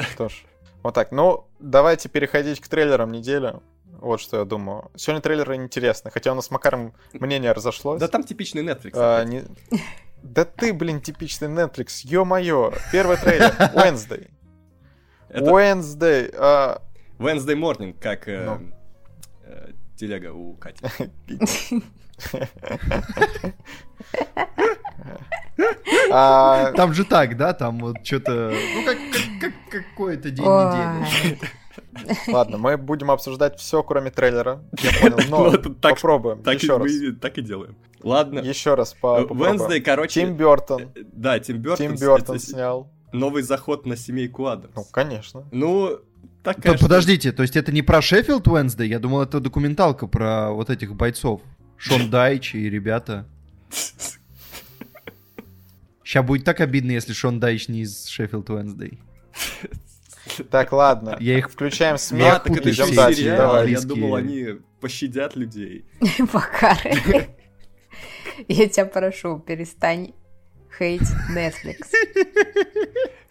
[0.00, 0.42] Что ж,
[0.82, 1.12] вот так.
[1.12, 3.54] Ну, давайте переходить к трейлерам недели.
[4.00, 4.90] Вот что я думаю.
[4.96, 8.00] Сегодня трейлеры интересны, хотя у нас с Макаром мнение разошлось.
[8.00, 8.90] Да там типичный Netflix.
[8.94, 9.44] А, не-
[10.24, 12.72] Да ты, блин, типичный Netflix, ё-моё.
[12.90, 14.28] Первый трейлер, Wednesday.
[15.28, 16.34] Это Wednesday.
[16.36, 16.82] а,
[17.18, 18.72] Wednesday Morning, как э, Ну.
[19.96, 20.84] Телега у Кати.
[26.10, 27.52] а, Там же так, да?
[27.54, 28.52] Там вот что-то...
[28.74, 31.38] Ну, как, как- как какой-то день недели.
[32.28, 34.62] Ладно, мы будем обсуждать все, кроме трейлера.
[34.82, 36.42] Я понял, но Ну, попробуем.
[36.42, 36.90] Так, и еще раз.
[37.20, 37.76] так и делаем.
[38.02, 38.40] Ладно.
[38.40, 39.56] Еще раз по Э, попробуем.
[39.56, 40.20] Wednesday, короче...
[40.20, 40.82] Тим Бертон.
[40.94, 41.76] э, Да, Тим Бертон.
[41.96, 42.90] Тим с- снял.
[43.12, 44.74] новый заход на семейку Адамс.
[44.74, 45.46] Ну, конечно.
[45.52, 45.98] Ну,
[46.46, 46.86] так, П- конечно.
[46.86, 48.88] Подождите, то есть это не про Шеффилд Уэнсдей?
[48.88, 51.42] Я думал, это документалка про вот этих бойцов.
[51.76, 53.26] Шон Дайч и ребята.
[56.04, 59.00] Сейчас будет так обидно, если Шон Дайч не из Шеффилд Уэнсдей.
[60.48, 61.16] Так, ладно.
[61.18, 63.38] Я их Включаем А, смех, так это еще сериал.
[63.38, 63.72] Давай.
[63.72, 65.84] Я думал, они пощадят людей.
[66.32, 66.78] Макар,
[68.46, 70.12] я тебя прошу, перестань
[70.78, 71.02] хейт
[71.34, 71.90] Netflix.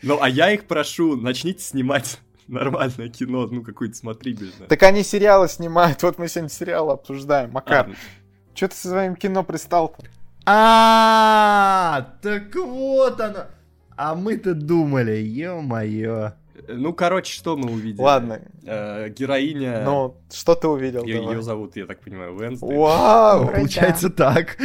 [0.02, 4.68] Ну, а я их прошу, начните снимать нормальное кино, ну, какое-то смотрибельное.
[4.68, 6.02] Так они сериалы снимают.
[6.04, 7.50] Вот мы сегодня сериалы обсуждаем.
[7.50, 7.90] А, Макар,
[8.54, 10.04] что ты со своим кино пристал-то?
[10.46, 13.46] А, так вот оно.
[13.98, 16.34] А мы-то думали, ё-моё.
[16.68, 18.02] Ну, короче, что мы увидели?
[18.02, 18.42] Ладно.
[18.64, 19.84] Э, героиня...
[19.84, 21.04] Ну, что ты увидел?
[21.04, 21.42] Ее, давай?
[21.42, 22.76] зовут, я так понимаю, Уэнсдей.
[22.76, 23.48] Вау!
[23.48, 24.58] Получается так.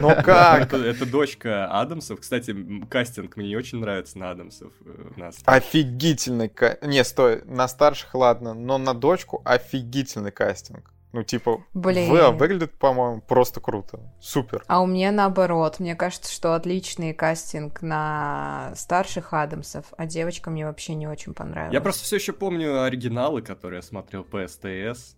[0.00, 0.72] Ну как?
[0.72, 2.20] Это, дочка Адамсов.
[2.20, 2.54] Кстати,
[2.88, 4.72] кастинг мне не очень нравится на Адамсов.
[4.84, 5.30] э.
[5.44, 6.78] Офигительный ка...
[6.82, 10.92] Не, стой, на старших ладно, но на дочку офигительный кастинг.
[11.12, 12.10] Ну, типа, Блин.
[12.10, 14.00] вы- выглядит, по-моему, просто круто.
[14.20, 14.64] Супер.
[14.66, 15.78] А у меня наоборот.
[15.78, 21.74] Мне кажется, что отличный кастинг на старших Адамсов, а девочка мне вообще не очень понравилась.
[21.74, 25.16] Я просто все еще помню оригиналы, которые я смотрел по СТС.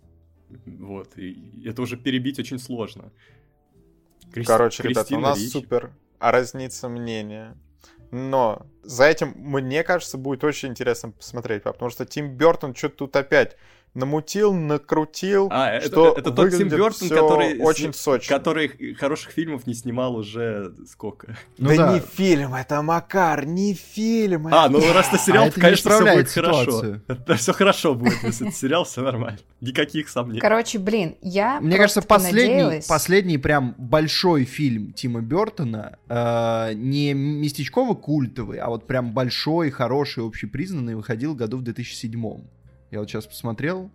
[0.67, 3.13] Вот, и это уже перебить очень сложно.
[4.33, 5.51] Крис- Короче, ребята, у Кристина нас Ричи.
[5.51, 7.57] супер разница мнения.
[8.11, 13.17] Но за этим, мне кажется, будет очень интересно посмотреть, потому что Тим Бертон что-то тут
[13.17, 13.57] опять
[13.95, 18.37] намутил, накрутил, А, это, что это тот Тим всё который, очень сочно.
[18.39, 21.37] который хороших фильмов не снимал уже сколько.
[21.59, 21.93] Ну да, да.
[21.95, 24.49] не фильм, это Макар, не фильм.
[24.49, 26.63] А, это- ну раз это сериал, А то, это не конечно, все будет хорошо.
[26.65, 27.03] ситуацию.
[27.09, 29.39] Это все хорошо будет, если это сериал, все нормально.
[29.61, 30.41] Никаких сомнений.
[30.41, 37.15] Короче, блин, я Мне кажется, последний, надеялась- последний прям большой фильм Тима Бертона, э, не
[37.15, 42.43] местечково-культовый, а вот прям большой, хороший, общепризнанный, выходил году в 2007.
[42.95, 43.91] Я вот сейчас посмотрел.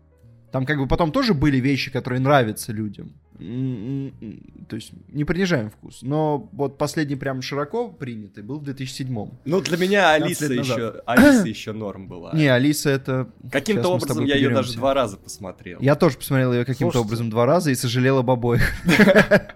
[0.51, 3.13] Там как бы потом тоже были вещи, которые нравятся людям.
[3.37, 5.99] То есть не принижаем вкус.
[6.01, 9.29] Но вот последний прям широко принятый был в 2007.
[9.45, 12.33] Ну, для меня 15 Алиса еще, Алиса еще норм была.
[12.33, 13.29] Не, Алиса это...
[13.49, 15.79] Каким-то образом я ее даже два раза посмотрел.
[15.79, 18.73] Я тоже посмотрел ее каким-то образом два раза и сожалел об обоих.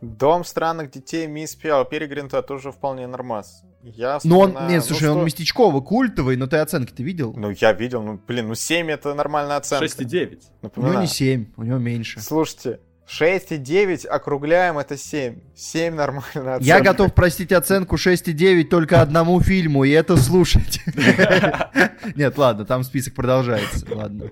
[0.00, 3.62] Дом странных детей Мисс Пиал Перегринта тоже вполне нормас.
[3.82, 7.32] Я Ну он, нет, ну слушай, он что- местечково-культовый, но ты оценки-то видел?
[7.36, 9.86] Ну, я видел, ну, блин, ну 7 это нормальная оценка.
[9.86, 10.26] 6,9.
[10.26, 11.00] У него Напоминаю.
[11.00, 12.20] не 7, у него меньше.
[12.20, 15.40] Слушайте, 6,9 округляем, это 7.
[15.56, 16.64] 7 нормальная оценка.
[16.64, 20.80] Я готов простить оценку 6,9 только одному фильму, и это слушать.
[22.16, 24.30] Нет, ладно, там список продолжается, ладно.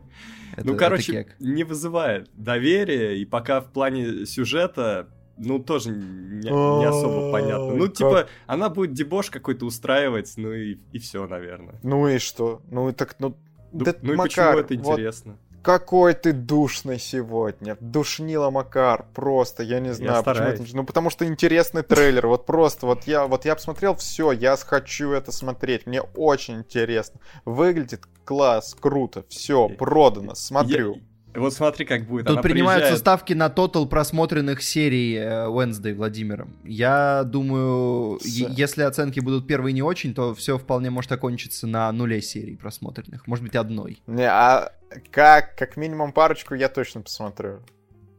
[0.57, 6.85] Это- Ну, короче, не вызывает доверия, и пока в плане сюжета, ну, тоже не, не
[6.88, 7.75] особо понятно.
[7.75, 11.79] Ну, как- типа, она будет дебош какой-то устраивать, ну и, и все, наверное.
[11.83, 12.62] Ну и что?
[12.70, 13.37] Ну и так, ну...
[13.72, 15.37] Ну, да, ну и Макар, почему это вот интересно?
[15.62, 17.77] какой ты душный сегодня.
[17.81, 20.22] Душнила Макар, просто, я не знаю.
[20.22, 20.61] почему стараюсь.
[20.61, 24.57] это- Ну потому что интересный трейлер, вот просто, вот я, вот я посмотрел все, я
[24.57, 27.20] хочу это смотреть, мне очень интересно.
[27.44, 30.94] Выглядит класс, круто, все, Я- продано, смотрю.
[30.94, 31.01] Я-
[31.37, 32.27] Вот смотри, как будет.
[32.27, 36.57] Тут Она принимаются приезжает- ставки на тотал просмотренных серий э, Wednesday Владимиром.
[36.64, 41.66] Я думаю, С- е- если оценки будут первые не очень, то все вполне может окончиться
[41.66, 43.27] на нуле серий просмотренных.
[43.27, 43.99] Может быть, одной.
[44.07, 44.72] Не, а
[45.11, 47.61] как, как минимум парочку я точно посмотрю.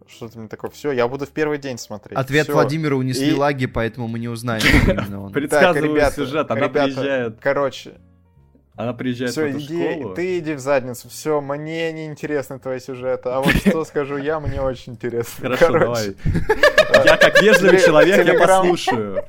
[0.10, 2.18] Что-то мне такое, все, я буду в первый день смотреть.
[2.18, 2.54] Ответ Всё.
[2.54, 5.32] Владимира унесли И- лаги, поэтому мы не узнаем, кто именно он.
[5.34, 6.50] Предсказываю ребята, сюжет.
[6.50, 7.96] Она приезжает, Короче,
[8.78, 10.14] она приезжает все, в эту иди, школу.
[10.14, 14.40] ты иди в задницу, все, мне не интересны твои сюжеты, а вот что скажу я,
[14.40, 15.50] мне очень интересно.
[15.58, 17.06] Хорошо, Короче, давай.
[17.06, 19.26] Я как вежливый человек, я послушаю.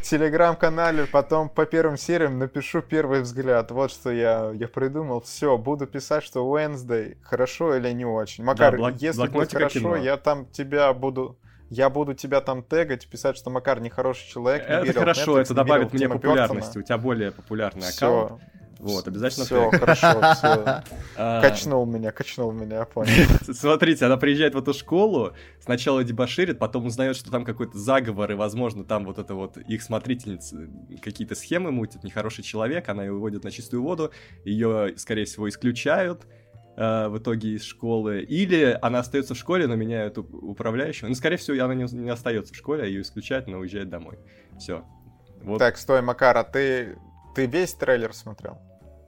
[0.00, 3.70] в телеграм-канале потом по первым сериям напишу первый взгляд.
[3.70, 5.22] Вот что я, я придумал.
[5.22, 8.44] Все, буду писать, что Wednesday хорошо или не очень.
[8.44, 9.96] Макар, блок- если будет хорошо, кино.
[9.96, 11.38] я там тебя буду...
[11.72, 14.68] Я буду тебя там тегать, писать, что Макар нехороший человек.
[14.68, 16.76] не Это верил хорошо, Netflix, это добавит мне популярности.
[16.76, 18.42] У тебя более популярный аккаунт.
[18.42, 19.80] Все, Вот, обязательно все, тег.
[19.80, 20.82] хорошо, все.
[21.16, 23.10] А, Качнул меня, качнул меня, я понял.
[23.54, 28.34] Смотрите, она приезжает в эту школу, сначала дебоширит, потом узнает, что там какой-то заговор, и,
[28.34, 30.68] возможно, там вот это вот их смотрительница
[31.00, 34.10] какие-то схемы мутит, нехороший человек, она ее выводит на чистую воду,
[34.44, 36.26] ее, скорее всего, исключают
[36.76, 41.08] э, в итоге из школы, или она остается в школе, но меняют уп- управляющего.
[41.08, 44.18] Ну, скорее всего, она не, не остается в школе, а ее исключают, но уезжает домой.
[44.58, 44.84] Все.
[45.42, 46.96] Вот, Так, стой, Макар, а ты,
[47.34, 48.58] ты весь трейлер смотрел?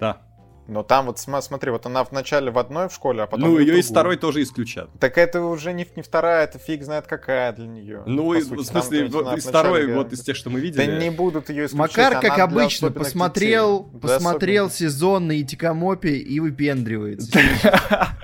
[0.00, 0.22] да.
[0.66, 3.58] Но там вот см- смотри, вот она вначале в одной в школе, а потом Ну,
[3.58, 4.88] ее из второй тоже исключат.
[4.98, 8.02] Так это уже не, не вторая, это фиг знает какая для нее.
[8.06, 11.00] Ну, и, в смысле, вот из второй, вот из тех, что мы Да видели.
[11.04, 11.96] не будут ее исключать.
[11.96, 14.00] Макар, она как обычно, посмотрел, детей.
[14.00, 17.38] Посмотрел сезон на Итикамопе и выпендривается.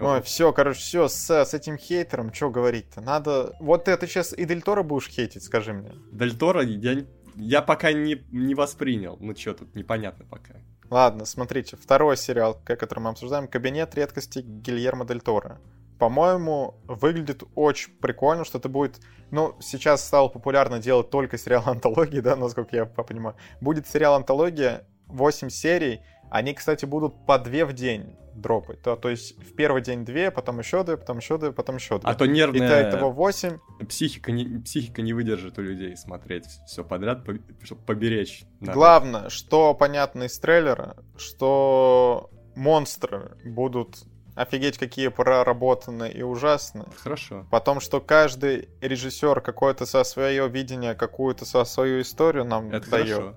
[0.00, 3.00] Ой, все, короче, все, с, с этим хейтером, что говорить-то?
[3.00, 3.56] Надо...
[3.58, 5.92] Вот ты, ты сейчас и Дель Торо будешь хейтить, скажи мне.
[6.12, 7.04] Дель Торо я,
[7.38, 9.16] я пока не, не воспринял.
[9.20, 10.54] Ну, что тут непонятно пока.
[10.90, 15.60] Ладно, смотрите, второй сериал, который мы обсуждаем, «Кабинет редкостей Гильермо Дель Торо».
[15.98, 19.00] По-моему, выглядит очень прикольно, что это будет...
[19.30, 23.36] Ну, сейчас стало популярно делать только сериал антологии, да, насколько я понимаю.
[23.60, 26.00] Будет сериал антология, 8 серий.
[26.30, 28.80] Они, кстати, будут по 2 в день дропать.
[28.82, 31.98] То, то есть в первый день 2, потом еще 2, потом еще 2, потом еще
[31.98, 32.10] 2.
[32.10, 33.58] А то нервная этого 8.
[33.88, 37.24] психика, не, психика не выдержит у людей смотреть все подряд,
[37.62, 38.44] чтобы поберечь.
[38.60, 38.72] надо.
[38.72, 44.04] Главное, что понятно из трейлера, что монстры будут
[44.34, 46.84] офигеть какие проработаны и ужасны.
[46.96, 47.46] Хорошо.
[47.50, 53.16] Потом, что каждый режиссер какое-то со свое видение, какую-то со свою историю нам Это дает.
[53.16, 53.36] хорошо.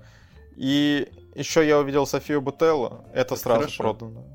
[0.56, 3.84] И еще я увидел Софию Бутелло, это, Это сразу хорошо.
[3.84, 4.26] продано.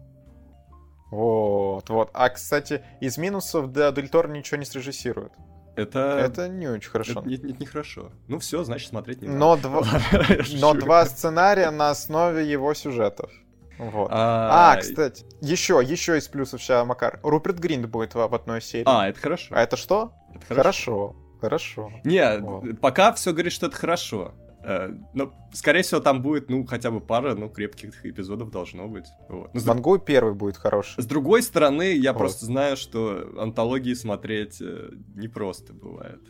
[1.10, 2.10] Вот, вот.
[2.12, 5.32] А, кстати, из минусов да, Дель Торо ничего не срежиссирует.
[5.76, 6.18] Это...
[6.18, 7.20] Это не очень хорошо.
[7.20, 8.10] это- нет, нет, не хорошо.
[8.28, 9.68] Ну все, значит смотреть не Но, надо.
[9.68, 9.82] два,
[10.60, 13.30] но два сценария на основе его сюжетов.
[13.78, 14.08] Вот.
[14.10, 17.20] А, А, кстати, еще, еще из плюсов сейчас, Макар.
[17.22, 18.84] Руперт Гринд будет в, в одной серии.
[18.86, 19.54] А, это хорошо.
[19.54, 20.12] А это что?
[20.34, 21.14] Это Хорошо.
[21.42, 21.92] Хорошо.
[22.04, 22.80] Не, Вот.
[22.80, 24.32] пока все говорит, что это хорошо.
[24.68, 29.06] Э, Но, скорее всего, там будет, ну, хотя бы пара, ну, крепких эпизодов должно быть.
[29.28, 29.54] Вот.
[29.54, 31.00] Но с, друг- Мангуй первый будет хороший.
[31.00, 32.18] с другой стороны, я Вот.
[32.18, 36.20] просто знаю, что антологии смотреть э, непросто бывает.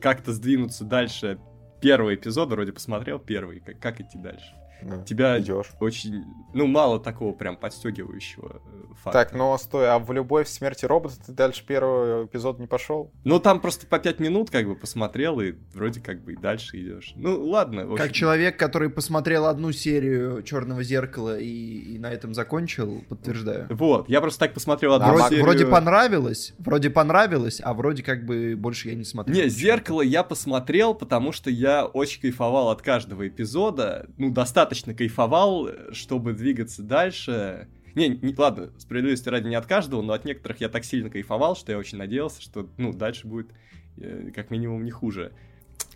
[0.00, 1.38] Как-то сдвинуться дальше.
[1.80, 3.60] Первый эпизод вроде посмотрел, первый.
[3.60, 4.54] Как, как идти дальше?
[4.84, 5.02] Да.
[5.04, 5.70] Тебя Идешь.
[5.80, 6.24] очень...
[6.54, 9.24] Ну, мало такого прям подстегивающего э, факта.
[9.24, 13.10] Так, ну стой, а в любовь в смерти робота ты дальше первого эпизода не пошел?
[13.24, 16.78] Ну, там просто по пять минут как бы посмотрел, и вроде как бы и дальше
[16.80, 17.12] идешь.
[17.16, 17.96] Ну, ладно.
[17.96, 23.66] Как человек, который посмотрел одну серию Черного зеркала и, и на этом закончил, подтверждаю.
[23.70, 25.44] Вот, я просто так посмотрел одну А, Вроде, серию.
[25.44, 29.36] вроде понравилось, вроде понравилось, а вроде как бы больше я не смотрел.
[29.36, 34.06] Не, «Зеркало» я посмотрел, потому что я очень кайфовал от каждого эпизода.
[34.18, 37.68] Ну, достаточно кайфовал, э, чтобы двигаться дальше.
[37.94, 41.56] Не, не, ладно, справедливости ради не от каждого, но от некоторых я так сильно кайфовал,
[41.56, 43.50] что я очень надеялся, что, ну, дальше будет
[43.98, 45.32] э, как минимум не хуже.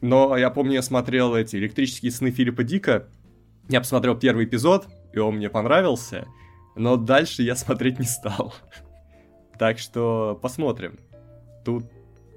[0.01, 3.09] Но я помню, я смотрел эти «Электрические сны» Филиппа Дика.
[3.69, 6.27] Я посмотрел первый эпизод, и он мне понравился,
[6.75, 8.55] но дальше я смотреть не стал.
[9.59, 10.99] Так что посмотрим.
[11.65, 11.85] Тут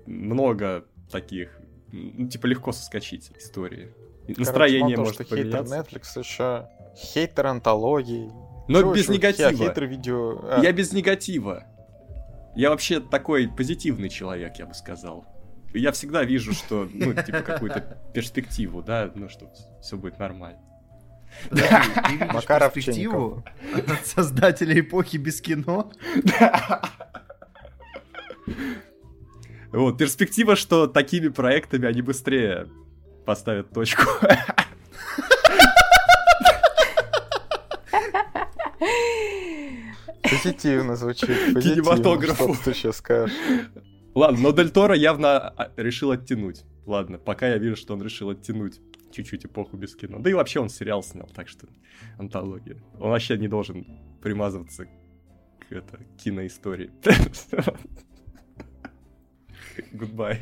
[0.05, 1.59] много таких,
[1.91, 3.89] ну, типа, легко соскочить истории.
[4.37, 5.75] Настроение Короче, может что хейтер поменяться.
[5.97, 8.31] Netflix, еще хейтер антологии.
[8.67, 9.13] Но Чё без еще?
[9.13, 9.49] негатива.
[9.51, 10.39] Хе- Хейтер видео...
[10.43, 11.63] а, Я без негатива.
[12.55, 15.25] Я вообще такой позитивный человек, я бы сказал.
[15.73, 17.81] Я всегда вижу, что, ну, типа, какую-то
[18.13, 19.51] перспективу, да, ну, что
[19.81, 20.59] все будет нормально.
[21.47, 23.43] Подожди, ты видишь Макар перспективу
[23.75, 25.91] от создателя эпохи без кино?
[29.71, 32.67] Вот, перспектива, что такими проектами они быстрее
[33.29, 34.01] поставят точку.
[40.23, 41.27] Позитивно звучит.
[41.27, 41.61] позитивно.
[41.61, 42.55] Кинематографу.
[42.55, 43.37] Что ты сейчас скажешь?
[44.15, 46.63] Ладно, но Дель Торо явно а, решил оттянуть.
[46.87, 50.17] Ладно, пока я вижу, что он решил оттянуть чуть-чуть эпоху без кино.
[50.17, 51.67] Да и вообще он сериал снял, так что
[52.17, 52.81] антология.
[52.99, 53.85] Он вообще не должен
[54.23, 56.89] примазываться к это, киноистории.
[59.93, 60.39] Goodbye.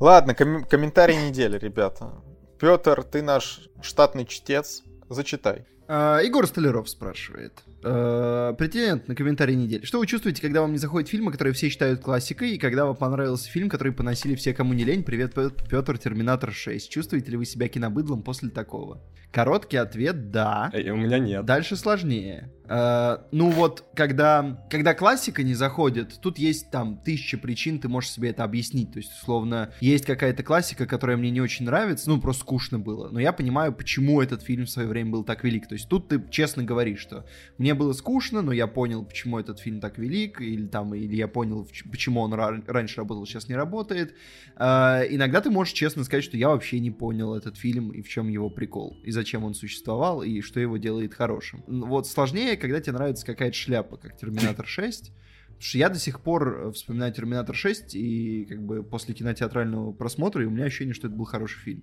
[0.00, 2.12] Ладно, ком- комментарий недели, ребята.
[2.60, 4.82] Петр, ты наш штатный чтец.
[5.08, 5.66] Зачитай.
[5.90, 7.62] А, Егор Столяров спрашивает.
[7.82, 9.86] А, Претендент на комментарий недели.
[9.86, 12.94] Что вы чувствуете, когда вам не заходят фильмы, которые все считают классикой, и когда вам
[12.94, 15.02] понравился фильм, который поносили все, кому не лень?
[15.02, 16.90] Привет, Петр, Терминатор 6.
[16.90, 19.02] Чувствуете ли вы себя кинобыдлом после такого?
[19.32, 20.70] Короткий ответ– да.
[20.72, 21.44] Эй, у меня нет.
[21.44, 22.50] Дальше сложнее.
[22.68, 28.10] Э, ну вот, когда, когда классика не заходит, тут есть там тысяча причин, ты можешь
[28.10, 28.92] себе это объяснить.
[28.92, 33.10] То есть, условно, есть какая-то классика, которая мне не очень нравится, ну, просто скучно было.
[33.10, 35.68] Но я понимаю, почему этот фильм в свое время был так велик.
[35.68, 37.24] То есть тут ты честно говоришь, что
[37.56, 41.28] мне было скучно, но я понял, почему этот фильм так велик, или там, или я
[41.28, 44.14] понял, почему он ра- раньше работал, сейчас не работает.
[44.56, 48.08] Э, иногда ты можешь честно сказать, что я вообще не понял этот фильм и в
[48.08, 51.64] чем его прикол, и зачем он существовал, и что его делает хорошим.
[51.66, 55.12] Вот сложнее, когда тебе нравится какая-то шляпа, как Терминатор 6.
[55.46, 59.92] Потому что я до сих пор э, вспоминаю Терминатор 6, и как бы после кинотеатрального
[59.92, 61.82] просмотра, и у меня ощущение, что это был хороший фильм.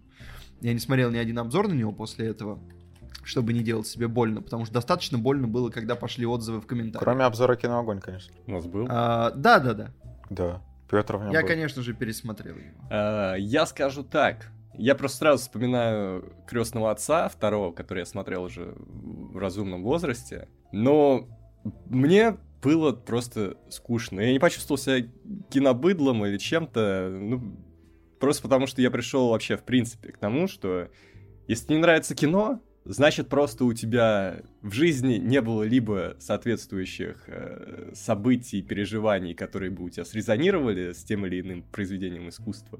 [0.62, 2.62] Я не смотрел ни один обзор на него после этого.
[3.26, 7.03] Чтобы не делать себе больно, потому что достаточно больно было, когда пошли отзывы в комментариях.
[7.03, 8.34] Кроме обзора кино «Огонь», конечно.
[8.47, 8.86] У нас был.
[8.89, 9.91] А, да, да, да.
[10.30, 10.61] Да.
[10.89, 11.47] Петр в нем Я, был.
[11.47, 12.69] конечно же, пересмотрел его.
[12.91, 14.51] А, Я скажу так.
[14.78, 20.47] Я просто сразу вспоминаю крестного отца второго, который я смотрел уже в разумном возрасте.
[20.71, 21.28] Но
[21.86, 24.19] мне было просто скучно.
[24.19, 25.07] Я не почувствовал себя
[25.49, 27.09] кинобыдлом или чем-то.
[27.09, 27.57] Ну,
[28.19, 30.89] просто потому что я пришел вообще, в принципе, к тому, что
[31.47, 37.91] если не нравится кино, значит просто у тебя в жизни не было либо соответствующих э,
[37.93, 42.79] событий, переживаний, которые бы у тебя срезонировали с тем или иным произведением искусства,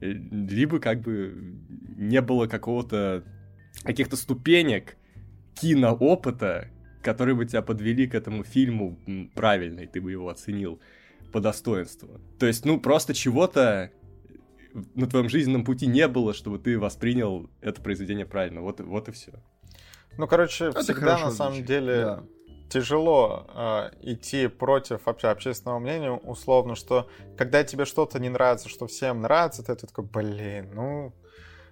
[0.00, 1.58] э, либо как бы
[1.96, 3.24] не было какого-то
[3.82, 4.96] каких-то ступенек
[5.54, 6.68] киноопыта,
[7.02, 8.98] которые бы тебя подвели к этому фильму
[9.34, 10.80] правильно, и ты бы его оценил
[11.32, 12.20] по достоинству.
[12.38, 13.90] То есть, ну, просто чего-то
[14.94, 18.60] на твоем жизненном пути не было, чтобы ты воспринял это произведение правильно.
[18.62, 19.32] Вот, и- вот и все.
[20.18, 22.24] Ну, короче, Это всегда на самом звучит, деле да.
[22.68, 28.86] тяжело э, идти против вообще общественного мнения, условно, что когда тебе что-то не нравится, что
[28.86, 31.12] всем нравится, ты такой, блин, ну,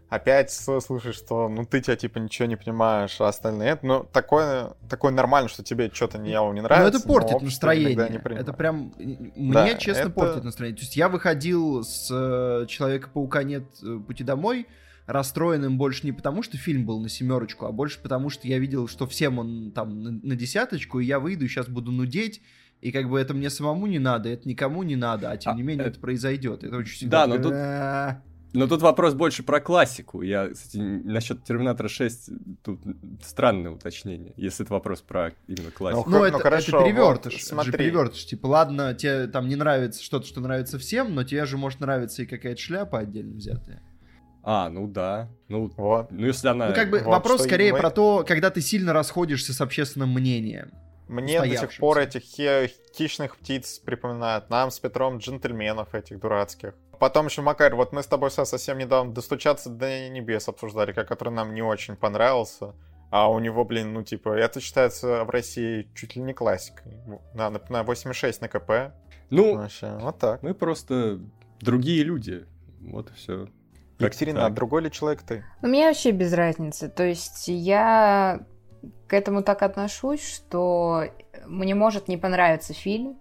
[0.09, 4.75] опять слышишь, что ну ты тебя типа ничего не понимаешь, а остальные это, ну, такое,
[4.89, 6.93] такое нормально, что тебе что-то не, не Но нравится.
[6.93, 8.23] Ну, это портит настроение.
[8.25, 10.77] это прям мне Да, честно это- портит настроение.
[10.77, 14.67] То есть я выходил с э, Человека-паука нет э, пути домой
[15.07, 18.89] расстроенным больше не потому, что фильм был на семерочку, а больше потому, что я видел,
[18.89, 22.43] что всем он там на, на десяточку, и я выйду и сейчас буду нудеть.
[22.83, 25.57] И как бы это мне самому не надо, это никому не надо, а тем А,
[25.57, 26.63] не менее э, это произойдет.
[26.63, 27.27] Это очень всегда.
[27.27, 28.23] Да, но тут- «А,
[28.55, 30.23] Но тут вопрос больше про классику.
[30.23, 32.31] Я, кстати, насчет Терминатора 6
[32.63, 32.81] тут
[33.23, 36.09] странное уточнение, если это вопрос про именно классику.
[36.09, 37.25] Ну, Ну, это, хорошо, это перевертыш.
[37.25, 37.73] вот это же смотри.
[37.73, 38.25] перевертыш.
[38.25, 42.23] Типа, ладно, тебе там не нравится что-то, что нравится всем, но тебе же может нравиться
[42.23, 43.83] и какая-то шляпа отдельно взятая.
[44.43, 45.29] А, ну да.
[45.49, 46.11] Ну, Вот.
[46.11, 46.69] ну если она...
[46.69, 50.15] Ну, как бы вот вопрос скорее мы- про то, когда ты сильно расходишься с общественным
[50.15, 50.71] мнением.
[51.07, 54.49] Мне до сих пор этих хи- хищных птиц припоминают.
[54.49, 56.75] Нам с Петром джентльменов этих дурацких.
[56.99, 61.55] Потом еще Макар, вот мы с тобой совсем недавно «Достучаться до небес» обсуждали, который нам
[61.55, 62.75] не очень понравился.
[63.11, 66.93] А у него, блин, ну типа, это считается в России чуть ли не классикой.
[67.35, 68.95] На, на, на 8,6 на КП.
[69.31, 70.43] Ну, Вообще, вот так.
[70.43, 71.21] мы просто
[71.61, 72.47] другие люди.
[72.81, 73.49] Вот и все.
[73.99, 75.45] Екатерина, а другой ли человек ты?
[75.63, 76.89] Ну, мне вообще без разницы.
[76.89, 78.47] То есть я
[79.07, 81.05] к этому так отношусь, что
[81.47, 83.19] мне может не понравиться фильм,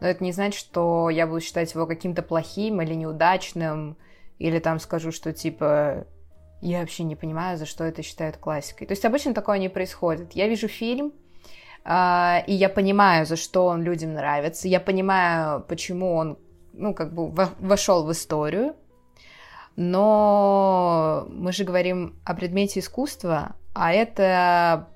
[0.00, 3.96] но это не значит, что я буду считать его каким-то плохим или неудачным,
[4.38, 6.06] или там скажу, что типа
[6.60, 8.86] я вообще не понимаю, за что это считают классикой.
[8.86, 10.32] То есть обычно такое не происходит.
[10.32, 11.12] Я вижу фильм,
[11.84, 16.38] а, и я понимаю, за что он людям нравится, я понимаю, почему он,
[16.72, 18.74] ну, как бы во- вошел в историю,
[19.76, 24.88] но мы же говорим о предмете искусства, а это,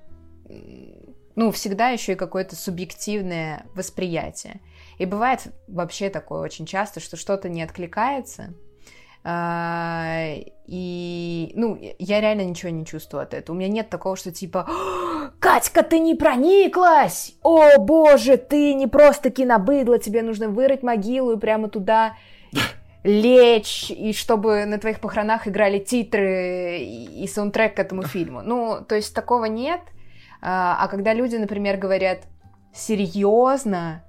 [1.35, 4.61] ну, всегда еще и какое-то субъективное восприятие.
[4.97, 8.53] И бывает вообще такое очень часто, что что-то не откликается,
[9.27, 10.35] а,
[10.67, 13.55] и, ну, я реально ничего не чувствую от этого.
[13.55, 17.33] У меня нет такого, что типа, «О, Катька, ты не прониклась!
[17.41, 22.15] О, боже, ты не просто кинобыдло, тебе нужно вырыть могилу и прямо туда
[23.03, 28.43] лечь, и чтобы на твоих похоронах играли титры и, и саундтрек к этому фильму.
[28.43, 29.81] Ну, то есть такого нет.
[30.39, 32.19] А, а когда люди, например, говорят,
[32.75, 34.04] серьезно,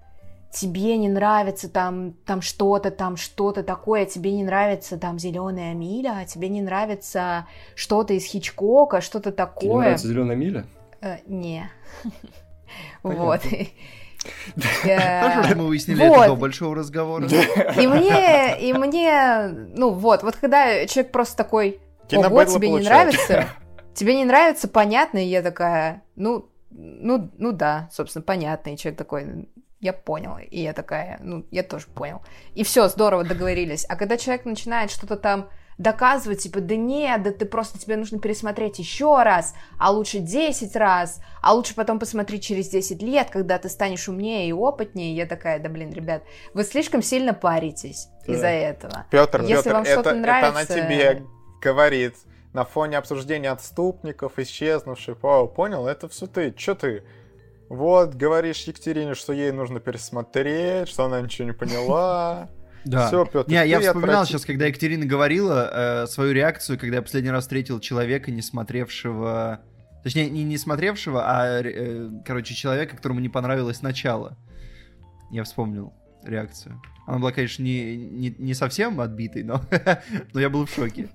[0.51, 6.19] тебе не нравится там, там что-то, там что-то такое, тебе не нравится там зеленая миля,
[6.21, 9.81] а тебе не нравится что-то из Хичкока, что-то Тебе такое.
[9.81, 10.67] нравится зеленая миля?
[11.01, 11.71] Э, не.
[13.03, 13.43] Вот.
[13.43, 13.69] Тоже
[14.85, 16.39] Э, что мы выяснили вот.
[16.39, 17.27] большого разговора.
[17.27, 21.81] И мне, и мне, ну вот, вот когда человек просто такой,
[22.13, 23.47] ого, тебе не нравится,
[23.95, 28.99] тебе не нравится, понятно, и я такая, ну, ну, ну да, собственно, понятно, и человек
[28.99, 29.49] такой,
[29.81, 32.23] я понял, и я такая, ну, я тоже понял.
[32.55, 33.85] И все, здорово, договорились.
[33.89, 35.49] А когда человек начинает что-то там
[35.79, 40.75] доказывать, типа, да нет, да ты просто, тебе нужно пересмотреть еще раз, а лучше 10
[40.77, 45.27] раз, а лучше потом посмотреть через 10 лет, когда ты станешь умнее и опытнее, я
[45.27, 46.23] такая, да блин, ребят,
[46.55, 48.33] вы слишком сильно паритесь Да.
[48.33, 49.05] из-за этого.
[49.11, 51.23] Петр, Если Петр, вам это, что-то это она нравится- тебе
[51.61, 52.15] говорит
[52.55, 55.19] на фоне обсуждения отступников, исчезнувших.
[55.23, 56.53] О, понял, это все ты.
[56.53, 57.05] Че ты?
[57.69, 62.49] Вот, говоришь Екатерине, что ей нужно пересмотреть, что она ничего не поняла.
[62.87, 63.09] Да.
[63.09, 67.03] Всё, Пётр, Не, я вспоминал отврати- сейчас, когда Екатерина говорила э, свою реакцию, когда я
[67.03, 69.59] последний раз встретил человека, не смотревшего...
[70.05, 74.39] Точнее, не, не смотревшего, а, э, короче, человека, которому не понравилось начало.
[75.33, 76.81] Я вспомнил реакцию.
[77.09, 79.63] Она была, конечно, не, не, не совсем отбитой, но,
[80.33, 81.09] но я был в шоке.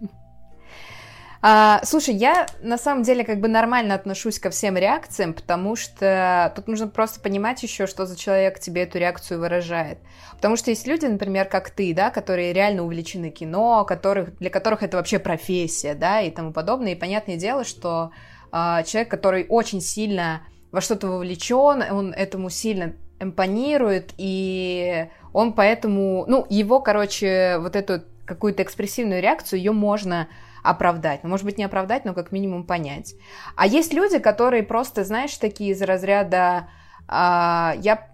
[1.43, 6.53] А, слушай, я на самом деле как бы нормально отношусь ко всем реакциям, потому что
[6.55, 9.97] тут нужно просто понимать еще, что за человек тебе эту реакцию выражает.
[10.33, 14.83] Потому что есть люди, например, как ты, да, которые реально увлечены кино, которых, для которых
[14.83, 16.91] это вообще профессия, да, и тому подобное.
[16.91, 18.11] И понятное дело, что
[18.51, 26.25] а, человек, который очень сильно во что-то вовлечен, он этому сильно импонирует, и он поэтому,
[26.27, 30.27] ну, его, короче, вот эту какую-то экспрессивную реакцию, ее можно
[30.63, 31.23] оправдать.
[31.23, 33.15] Ну, может быть, не оправдать, но как минимум понять.
[33.55, 36.67] А есть люди, которые просто, знаешь, такие из разряда
[37.07, 38.07] а, я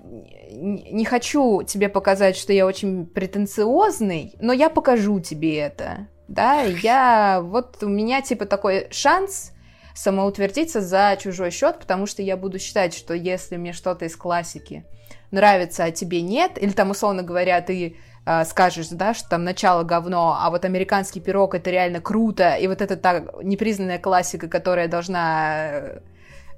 [0.52, 6.08] не хочу тебе показать, что я очень претенциозный, но я покажу тебе это.
[6.28, 9.54] Да, я вот у меня типа такой шанс
[9.94, 14.86] самоутвердиться за чужой счет, потому что я буду считать, что если мне что-то из классики
[15.32, 17.98] нравится, а тебе нет, или там, условно говоря, ты
[18.28, 22.68] э, скажешь, да, что там начало говно, а вот американский пирог это реально круто, и
[22.68, 26.00] вот это та непризнанная классика, которая должна э,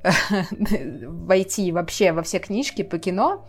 [1.06, 3.48] войти вообще во все книжки по кино,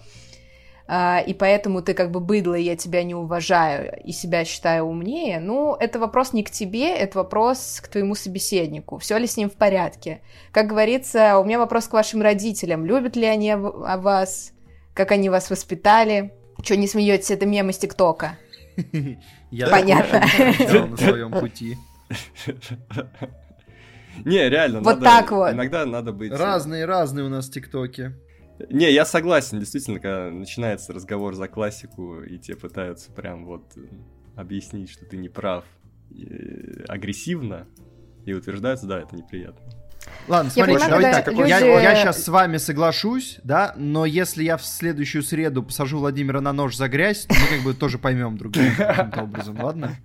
[0.87, 4.85] э, и поэтому ты как бы быдло, и я тебя не уважаю, и себя считаю
[4.85, 9.39] умнее, ну, это вопрос не к тебе, это вопрос к твоему собеседнику, все ли с
[9.39, 10.21] ним в порядке.
[10.53, 14.53] Как говорится, у меня вопрос к вашим родителям, любят ли они вас,
[14.93, 18.39] как они вас воспитали, что не смеетесь, это мем из ТикТока.
[19.51, 20.21] Понятно.
[20.21, 21.77] на своем пути.
[24.25, 25.53] Не, реально, вот так вот.
[25.53, 26.33] Иногда надо быть...
[26.33, 28.13] Разные, разные у нас ТикТоки.
[28.69, 33.81] Не, я согласен, действительно, когда начинается разговор за классику, и тебе пытаются прям вот э,
[34.37, 35.65] объяснить, что ты не прав
[36.89, 37.69] агрессивно,
[38.27, 39.80] и утверждаются, да, это неприятно.
[40.29, 41.35] Ладно, смотри, понимаю, давайте так.
[41.35, 41.49] люди...
[41.49, 46.41] Я, я сейчас с вами соглашусь, да, но если я в следующую среду посажу Владимира
[46.41, 49.97] на нож за грязь, то мы как бы тоже поймем друг друга каким-то образом, ладно?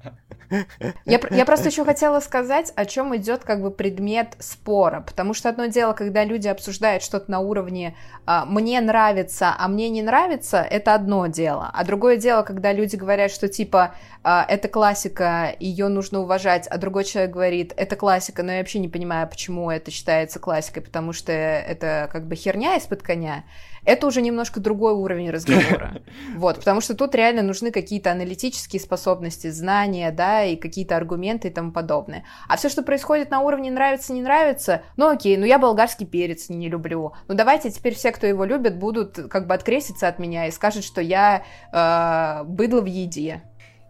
[1.05, 5.49] Я, я просто еще хотела сказать, о чем идет как бы предмет спора, потому что
[5.49, 10.57] одно дело, когда люди обсуждают что-то на уровне а, «мне нравится, а мне не нравится»,
[10.57, 15.87] это одно дело, а другое дело, когда люди говорят, что типа а, «это классика, ее
[15.87, 19.91] нужно уважать», а другой человек говорит «это классика, но я вообще не понимаю, почему это
[19.91, 23.43] считается классикой, потому что это как бы херня из-под коня»,
[23.85, 25.93] это уже немножко другой уровень разговора.
[26.35, 31.51] Вот, потому что тут реально нужны какие-то аналитические способности, знания, да, и какие-то аргументы и
[31.51, 32.25] тому подобное.
[32.47, 36.49] А все, что происходит на уровне нравится, не нравится, ну окей, ну я болгарский перец
[36.49, 37.13] не люблю.
[37.27, 40.83] Ну давайте теперь все, кто его любит, будут как бы откреститься от меня и скажут,
[40.83, 43.43] что я э, быдло в еде.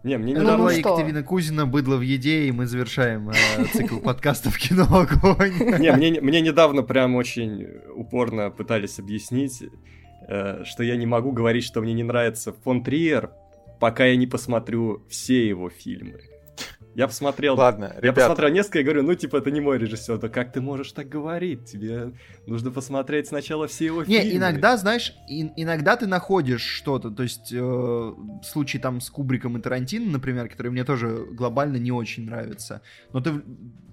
[0.06, 3.34] Не, мне не Это была Екатерина Кузина, «Быдло в еде», и мы завершаем э,
[3.72, 5.52] цикл подкастов «Кино Огонь».
[5.80, 9.64] Не, мне, мне недавно прям очень упорно пытались объяснить,
[10.28, 13.32] э, что я не могу говорить, что мне не нравится фон Триер,
[13.80, 16.20] пока я не посмотрю все его фильмы.
[16.96, 17.56] Я посмотрел...
[17.56, 20.16] Ладно, Я посмотрел несколько и говорю, ну, типа, это не мой режиссер.
[20.16, 21.66] Да как ты можешь так говорить?
[21.66, 22.12] Тебе
[22.46, 24.24] нужно посмотреть сначала все его фильмы.
[24.24, 27.10] Не, иногда, знаешь, и, иногда ты находишь что-то.
[27.10, 31.92] То есть, э, случай там с Кубриком и Тарантино, например, который мне тоже глобально не
[31.92, 32.80] очень нравится.
[33.12, 33.42] Но ты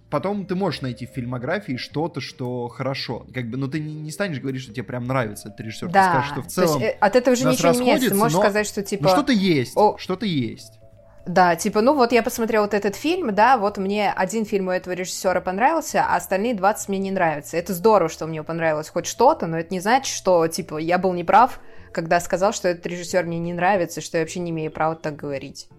[0.10, 3.28] потом ты можешь найти в фильмографии что-то, что хорошо.
[3.34, 5.89] Как бы, но ты не, не станешь говорить, что тебе прям нравится этот режиссер.
[5.89, 6.04] Да.
[6.04, 6.82] Ты скажешь, что в целом.
[6.82, 8.10] есть, э, от этого же ничего не меняется.
[8.12, 9.04] Ты можешь но, сказать, что типа.
[9.04, 9.76] Ну что-то есть.
[9.76, 9.97] О...
[9.97, 10.80] Что-то есть.
[11.26, 14.71] Да, типа, ну вот я посмотрела вот этот фильм, да, вот мне один фильм у
[14.71, 17.55] этого режиссера понравился, а остальные 20 мне не нравятся.
[17.55, 21.13] Это здорово, что мне понравилось хоть что-то, но это не значит, что, типа, я был
[21.13, 21.61] неправ,
[21.93, 25.15] когда сказал, что этот режиссер мне не нравится, что я вообще не имею права так
[25.15, 25.69] говорить.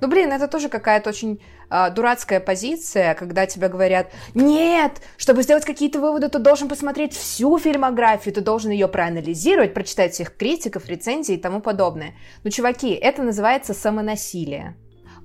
[0.00, 1.40] Ну, блин, это тоже какая-то очень
[1.70, 7.56] э, дурацкая позиция, когда тебе говорят, нет, чтобы сделать какие-то выводы, ты должен посмотреть всю
[7.58, 12.14] фильмографию, ты должен ее проанализировать, прочитать всех критиков, рецензий и тому подобное.
[12.42, 14.76] Ну, чуваки, это называется самонасилие.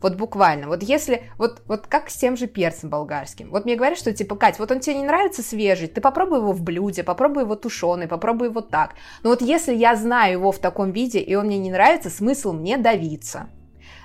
[0.04, 0.68] Вот буквально.
[0.68, 1.24] Вот если...
[1.38, 3.50] Вот, вот как с тем же перцем болгарским.
[3.50, 6.52] Вот мне говорят, что типа, Кать, вот он тебе не нравится свежий, ты попробуй его
[6.52, 8.96] в блюде, попробуй его тушеный, попробуй его так.
[9.24, 12.52] Но вот если я знаю его в таком виде, и он мне не нравится, смысл
[12.52, 13.48] мне давиться.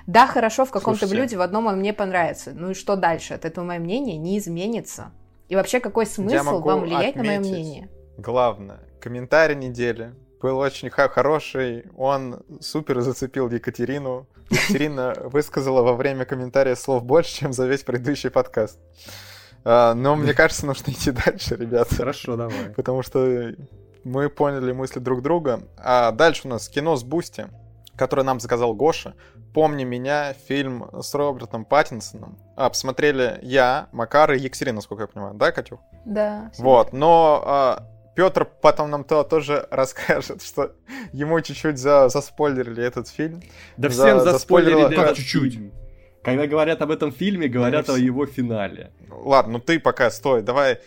[0.07, 2.53] Да, хорошо, в каком-то блюде в одном он мне понравится.
[2.55, 3.33] Ну и что дальше?
[3.33, 5.11] От этого мое мнение не изменится.
[5.49, 7.89] И вообще, какой смысл вам влиять на мое мнение?
[8.17, 11.83] Главное, комментарий недели был очень хороший.
[11.97, 14.27] Он супер зацепил Екатерину.
[14.49, 18.79] Екатерина высказала во время комментария слов больше, чем за весь предыдущий подкаст.
[19.63, 21.95] А, но мне кажется, нужно идти дальше, ребята.
[21.95, 22.69] Хорошо, давай.
[22.75, 23.53] Потому что
[24.03, 25.61] мы поняли мысли друг друга.
[25.77, 27.47] А дальше у нас кино с Boosty,
[27.95, 29.13] которое нам заказал Гоша.
[29.53, 32.37] «Помни меня», фильм с Робертом Паттинсоном.
[32.55, 35.33] А, посмотрели я, Макар и Екатерина, насколько я понимаю.
[35.33, 35.79] Да, Катюх?
[36.05, 36.51] Да.
[36.59, 37.83] Вот, но а,
[38.19, 40.73] Петр потом нам то тоже расскажет, что
[41.13, 43.41] ему чуть-чуть за, заспойлерили этот фильм.
[43.77, 45.57] Да за, всем заспойлерили как чуть-чуть.
[46.21, 48.91] Когда говорят об этом фильме, говорят Ну, о его финале.
[49.09, 50.79] Ладно, ну ты пока стой, давай,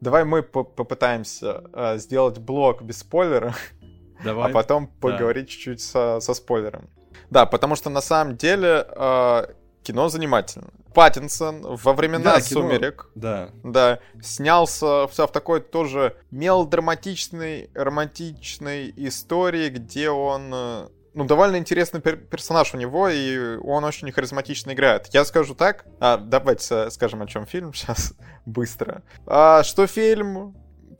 [0.00, 3.54] давай мы по- попытаемся э, сделать блок без спойлера,
[4.24, 4.50] Давай.
[4.50, 6.88] а потом поговорить чуть-чуть со, со спойлером.
[7.28, 9.46] Да, потому что на самом деле э,
[9.88, 10.68] кино занимательно.
[10.94, 12.40] Паттинсон во времена Да.
[12.40, 13.50] «Сумерек» Да.
[13.64, 20.50] Да, снялся вся в такой тоже мелодраматичной, романтичной истории, где он...
[20.52, 25.06] э, Ну, довольно интересный пер- персонаж у него, и он очень харизматично играет.
[25.14, 28.12] Я скажу так, а, давайте скажем, о чем фильм сейчас
[28.46, 29.02] быстро.
[29.26, 30.54] А, что фильм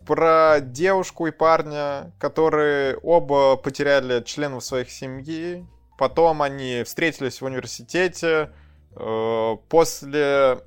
[0.07, 5.67] про девушку и парня, которые оба потеряли членов своих семьи,
[5.99, 8.51] потом они встретились в университете,
[8.95, 10.59] после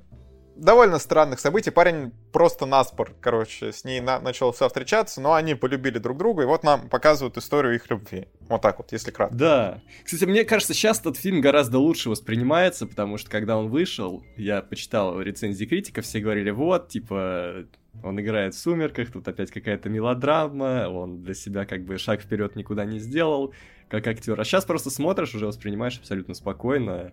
[0.56, 1.70] довольно странных событий.
[1.70, 6.42] Парень просто наспор, короче, с ней на- начал все встречаться, но они полюбили друг друга,
[6.42, 8.28] и вот нам показывают историю их любви.
[8.48, 9.34] Вот так вот, если кратко.
[9.34, 9.80] Да.
[10.04, 14.62] Кстати, мне кажется, сейчас этот фильм гораздо лучше воспринимается, потому что когда он вышел, я
[14.62, 17.64] почитал рецензии критиков, все говорили, вот, типа,
[18.02, 22.56] он играет в «Сумерках», тут опять какая-то мелодрама, он для себя как бы шаг вперед
[22.56, 23.54] никуда не сделал,
[23.88, 24.40] как актер.
[24.40, 27.12] А сейчас просто смотришь, уже воспринимаешь абсолютно спокойно,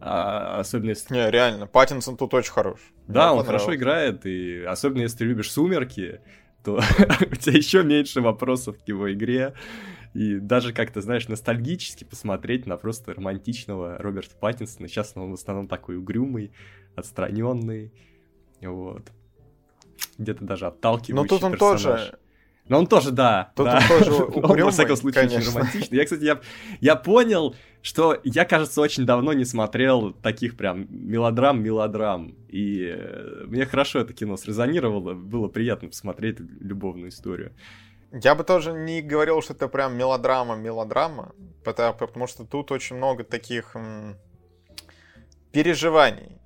[0.00, 1.12] А, особенно если...
[1.14, 2.78] Не, реально, Паттинсон тут очень хорош.
[3.06, 6.20] Да, Мне он хорошо играет, и особенно если ты любишь «Сумерки»,
[6.62, 6.76] то
[7.30, 9.54] у тебя еще меньше вопросов к его игре.
[10.14, 14.88] И даже как-то, знаешь, ностальгически посмотреть на просто романтичного Роберта Паттинсона.
[14.88, 16.52] Сейчас он в основном такой угрюмый,
[16.96, 17.92] отстраненный.
[18.60, 19.12] Вот.
[20.16, 21.82] Где-то даже отталкивающий Ну, тут он персонаж.
[21.82, 22.18] тоже...
[22.68, 23.52] Но он тоже, да.
[23.56, 23.78] Тут да.
[23.78, 25.58] он тоже Но он, во всяком случае, очень конечно.
[25.58, 25.98] романтичный.
[25.98, 26.40] Я, кстати, я,
[26.80, 32.34] я понял, что я, кажется, очень давно не смотрел таких прям мелодрам-мелодрам.
[32.48, 35.14] И э, мне хорошо это кино срезонировало.
[35.14, 37.52] Было приятно посмотреть любовную историю.
[38.12, 43.22] Я бы тоже не говорил, что это прям мелодрама-мелодрама, потому, потому что тут очень много
[43.22, 43.76] таких
[45.52, 46.37] переживаний.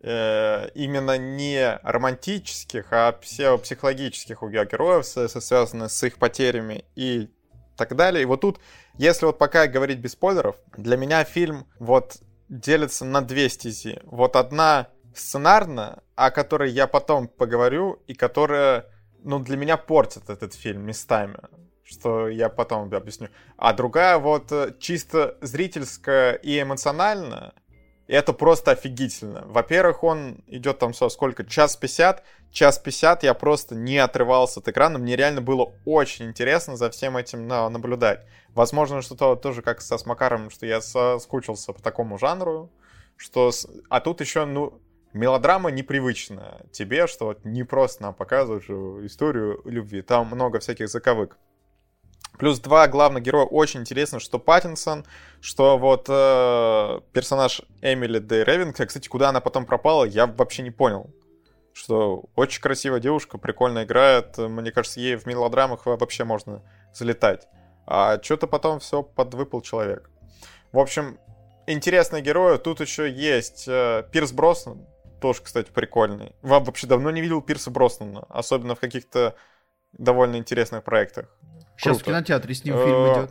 [0.00, 7.28] Э, именно не романтических, а пси- психологических у героев, с- с- их потерями и
[7.76, 8.22] так далее.
[8.22, 8.60] И вот тут,
[8.96, 12.18] если вот пока говорить без спойлеров, для меня фильм вот
[12.48, 13.98] делится на две стези.
[14.04, 14.86] Вот одна
[15.16, 18.86] сценарная, о которой я потом поговорю, и которая,
[19.24, 21.38] ну, для меня портит этот фильм местами,
[21.82, 23.30] что я потом объясню.
[23.56, 27.52] А другая вот э, чисто зрительская и эмоциональная,
[28.08, 29.44] и это просто офигительно.
[29.46, 31.44] Во-первых, он идет там со сколько?
[31.44, 32.24] Час пятьдесят.
[32.50, 34.98] Час пятьдесят я просто не отрывался от экрана.
[34.98, 38.26] Мне реально было очень интересно за всем этим на- наблюдать.
[38.54, 42.72] Возможно, что-то тоже как со Смакаром, что я соскучился по такому жанру.
[43.16, 43.50] Что
[43.90, 44.80] А тут еще, ну,
[45.12, 48.72] мелодрама непривычная тебе, что вот не просто нам показывают же
[49.04, 50.00] историю любви.
[50.00, 51.36] Там много всяких заковык.
[52.38, 55.04] Плюс два главных героя очень интересно, что Паттинсон,
[55.40, 58.86] что вот э, персонаж Эмили Дэй Ревенка.
[58.86, 61.10] Кстати, куда она потом пропала, я вообще не понял.
[61.72, 64.38] Что очень красивая девушка, прикольно играет.
[64.38, 66.62] Мне кажется, ей в мелодрамах вообще можно
[66.94, 67.48] залетать.
[67.86, 70.10] А что-то потом все подвыпал человек.
[70.70, 71.18] В общем,
[71.66, 72.58] интересные герои.
[72.58, 74.86] Тут еще есть э, Пирс Броснан.
[75.20, 76.32] Тоже, кстати, прикольный.
[76.42, 78.26] Вам вообще давно не видел Пирса Броснана.
[78.28, 79.34] Особенно в каких-то
[79.92, 81.26] довольно интересных проектах.
[81.78, 83.30] Сейчас в кинотеатре с ним Э, фильм идет.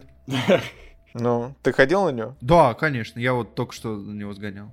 [1.13, 2.35] Ну, ты ходил на него?
[2.41, 4.69] Да, конечно, я вот только что на него сгонял.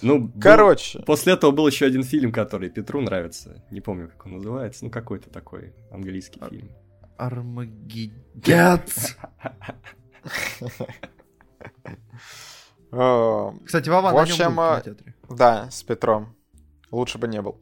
[0.00, 3.62] Ну, был- Короче, После этого был еще один фильм, который Петру нравится.
[3.70, 4.84] Не помню, как он называется.
[4.86, 6.70] Ну, какой-то такой английский А- фильм.
[7.18, 9.18] Армагеддец.
[12.92, 15.14] э, Кстати, Вова на нем был в кинотеатре.
[15.28, 16.34] да, с Петром.
[16.90, 17.60] Лучше бы не был.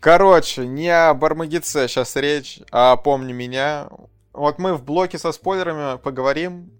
[0.00, 3.88] Короче, не об Армагедце сейчас речь, а помни меня.
[4.32, 6.72] Вот мы в блоке со спойлерами поговорим,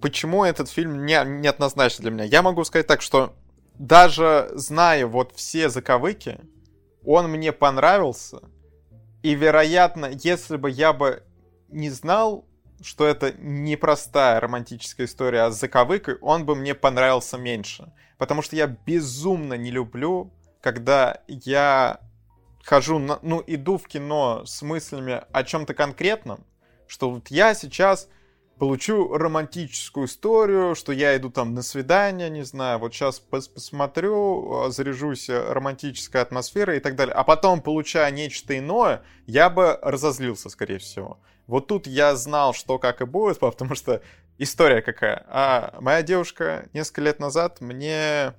[0.00, 2.24] почему этот фильм не, неоднозначно для меня.
[2.24, 3.34] Я могу сказать так, что
[3.74, 6.38] даже зная вот все заковыки,
[7.04, 8.40] он мне понравился.
[9.22, 11.22] И, вероятно, если бы я бы
[11.68, 12.44] не знал,
[12.82, 17.92] что это непростая романтическая история, а с заковыкой, он бы мне понравился меньше.
[18.18, 22.00] Потому что я безумно не люблю, когда я
[22.64, 26.44] хожу, на, ну, иду в кино с мыслями о чем-то конкретном,
[26.86, 28.08] что вот я сейчас
[28.60, 34.66] получу романтическую историю, что я иду там на свидание, не знаю, вот сейчас пос- посмотрю,
[34.66, 39.78] э, заряжусь э, романтической атмосферой и так далее, а потом, получая нечто иное, я бы
[39.80, 41.18] разозлился, скорее всего.
[41.46, 44.02] Вот тут я знал, что как и будет, потому что
[44.36, 45.24] история какая.
[45.28, 48.34] А моя девушка несколько лет назад мне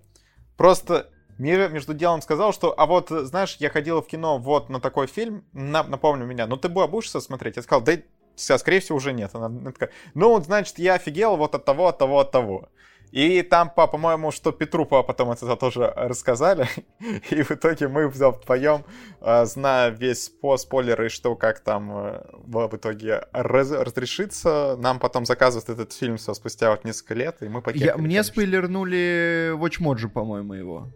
[0.56, 1.10] просто
[1.42, 5.08] ми- между делом сказал, что, а вот, знаешь, я ходила в кино вот на такой
[5.08, 7.58] фильм, на- напомню меня, ну ты бу- будешь смотреть?
[7.58, 7.94] Я сказал, да,
[8.36, 9.32] с- скорее всего, уже нет.
[9.34, 12.70] Она, она такая, ну, значит, я офигел вот от того, от того, от того.
[13.12, 16.66] И там, по- по-моему, что Петру по- потом это тоже рассказали.
[17.30, 18.86] И в итоге мы вдвоем,
[19.20, 25.26] э, зная весь по спойлеры, что как там э, в итоге раз- разрешится, нам потом
[25.26, 28.24] заказывают этот фильм все спустя вот несколько лет, и мы Я, покекали, мне конечно.
[28.24, 30.88] спойлернули WatchMojo, по-моему, его.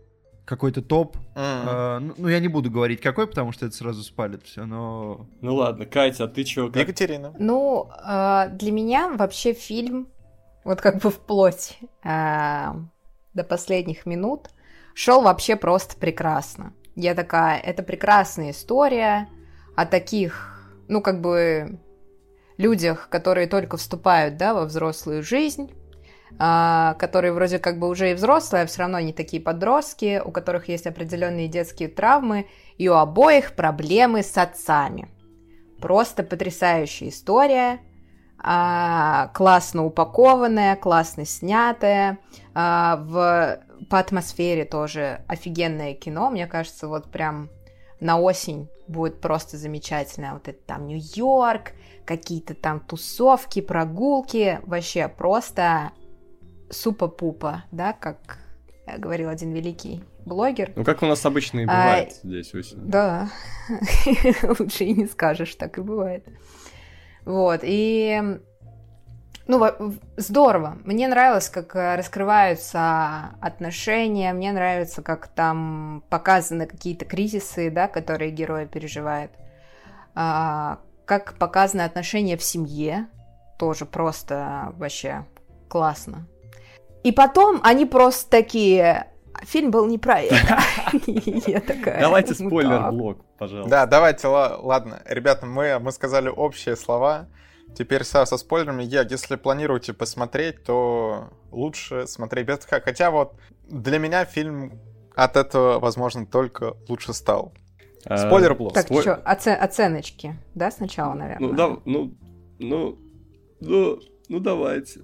[0.45, 1.17] Какой-то топ.
[1.35, 1.67] М.
[1.67, 5.27] Э, ну, я не буду говорить какой, потому что это сразу спалит все, но...
[5.41, 6.67] Ну ладно, Катя, а ты чё?
[6.67, 6.83] Как...
[6.83, 7.33] Екатерина.
[7.39, 10.07] Ну, э, для меня вообще фильм,
[10.63, 12.73] вот как бы вплоть э,
[13.33, 14.49] до последних минут,
[14.93, 16.73] шел вообще просто прекрасно.
[16.95, 19.27] Я такая, это прекрасная история
[19.75, 21.79] о таких, ну, как бы,
[22.57, 25.84] людях, которые только вступают, да, во взрослую жизнь, а,
[26.38, 30.67] которые вроде как бы уже и взрослые, а все равно не такие подростки, у которых
[30.67, 32.47] есть определенные детские травмы,
[32.78, 35.07] и у обоих проблемы с отцами.
[35.80, 37.80] Просто потрясающая история,
[38.38, 42.19] а, классно упакованная, классно снятая,
[42.53, 43.59] а, в,
[43.89, 47.49] по атмосфере тоже офигенное кино, мне кажется, вот прям
[47.99, 50.34] на осень будет просто замечательно.
[50.34, 51.71] Вот это там Нью-Йорк,
[52.05, 55.91] какие-то там тусовки, прогулки, вообще просто
[56.70, 58.39] супа-пупа, да, как
[58.97, 60.72] говорил один великий блогер.
[60.76, 62.86] Ну, как у нас обычно и А, бывает здесь осенью.
[62.86, 63.30] Да,
[64.59, 66.26] лучше и не скажешь, так и бывает.
[67.26, 68.39] Вот, и...
[69.47, 70.80] Ну, здорово.
[70.86, 78.32] Мне нравилось, как э, раскрываются отношения, мне нравится, как там показаны какие-то кризисы, да, которые
[78.32, 79.32] герои переживают.
[80.16, 83.07] А, как показаны отношения в семье,
[83.59, 85.28] тоже просто вообще
[85.70, 86.28] классно.
[87.05, 89.11] И потом они просто такие...
[89.43, 90.57] Фильм был не про это.
[91.05, 91.99] Я такая...
[91.99, 93.69] Давайте «Ну спойлер-блок, пожалуйста.
[93.69, 95.03] Да, давайте, ла- ладно.
[95.05, 97.27] Ребята, мы, мы сказали общие слова.
[97.77, 98.81] Теперь со, со спойлерами.
[98.83, 102.65] Я, если планируете посмотреть, то лучше смотреть без...
[102.65, 103.35] Хотя вот
[103.67, 104.79] для меня фильм
[105.15, 107.53] от этого, возможно, только лучше стал.
[108.05, 108.73] А, Спойлер-блок.
[108.73, 111.49] Так, Спой- что, оценочки, да, сначала, наверное?
[111.49, 112.15] Ну, да, ну,
[112.57, 112.97] ну,
[113.59, 115.01] ну, ну, давайте.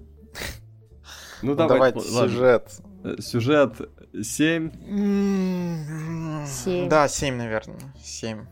[1.41, 2.29] Ну, ну, давай, давайте ладно.
[2.29, 2.81] сюжет.
[3.03, 3.75] Э, сюжет
[4.21, 4.71] 7.
[6.45, 6.89] 7.
[6.89, 7.79] Да, 7, наверное.
[8.03, 8.45] 7.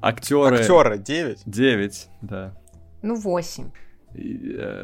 [0.00, 0.58] Актеры.
[0.58, 1.42] Актеры 9.
[1.46, 2.54] 9, да.
[3.02, 3.70] Ну, 8.
[4.14, 4.82] И, э...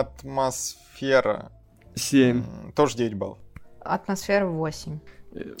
[0.00, 1.50] Атмосфера.
[1.94, 2.72] 7.
[2.74, 3.38] Тоже 9 баллов.
[3.80, 5.00] Атмосфера 8.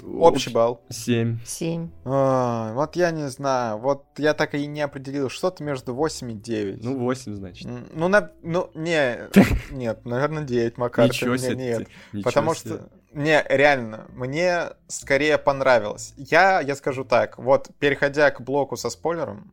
[0.04, 0.82] Общий балл.
[0.90, 1.38] 7.
[1.44, 1.90] Семь.
[2.04, 3.78] А, вот я не знаю.
[3.78, 5.28] Вот я так и не определил.
[5.28, 6.84] Что-то между 8 и 9.
[6.84, 7.68] Ну, 8, значит.
[7.92, 9.28] Ну, на, ну, не,
[9.70, 11.06] нет, наверное, 9, Макар.
[11.06, 11.54] Ничего себе.
[11.56, 12.74] Нет, ничего потому себе.
[12.76, 16.14] что, не, реально, мне скорее понравилось.
[16.16, 19.52] Я, я скажу так, вот, переходя к блоку со спойлером,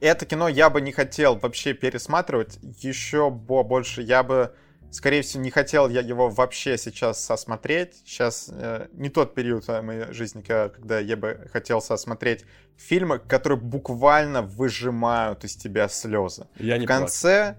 [0.00, 4.54] это кино я бы не хотел вообще пересматривать, еще бо- больше я бы,
[4.90, 7.94] скорее всего, не хотел я его вообще сейчас сосмотреть.
[8.04, 12.44] Сейчас э, не тот период в моей жизни, когда я бы хотел сосмотреть
[12.76, 16.46] фильмы, которые буквально выжимают из тебя слезы.
[16.58, 17.56] Я не В конце,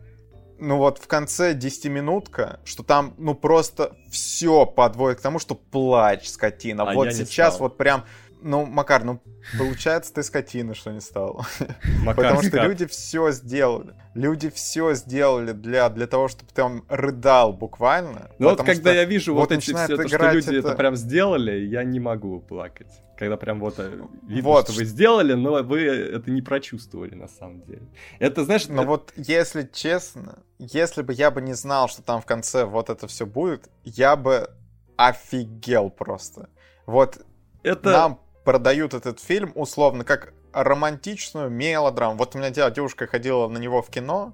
[0.59, 6.27] ну вот в конце 10-минутка, что там, ну просто все подводит к тому, что плачь,
[6.27, 6.83] скотина.
[6.89, 7.69] А вот сейчас стал.
[7.69, 8.05] вот прям,
[8.41, 9.21] ну, Макар, ну
[9.57, 11.45] получается ты скотина, что не стал.
[12.03, 13.93] Макар, Потому что люди все сделали.
[14.13, 18.31] Люди все сделали для, для того, чтобы ты там рыдал буквально.
[18.39, 20.69] Ну вот когда я вижу вот эти все, то, что люди это...
[20.69, 22.91] это- прям сделали, я не могу плакать.
[23.17, 23.89] Когда прям вот э,
[24.27, 27.81] видно, Вот что вы сделали, но вы это не прочувствовали на самом деле.
[28.19, 32.21] Это, знаешь, Но это- вот если честно, если бы я бы не знал, что там
[32.21, 34.51] в конце вот это все будет, я бы
[34.97, 36.49] офигел просто.
[36.85, 37.19] Вот
[37.63, 37.91] это...
[37.91, 42.15] нам продают этот фильм условно как романтичную мелодраму.
[42.15, 44.33] Вот у меня девушка ходила на него в кино,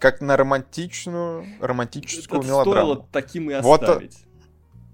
[0.00, 2.92] как на романтичную, романтическую это мелодраму.
[2.94, 4.16] стоило таким и Вот, оставить.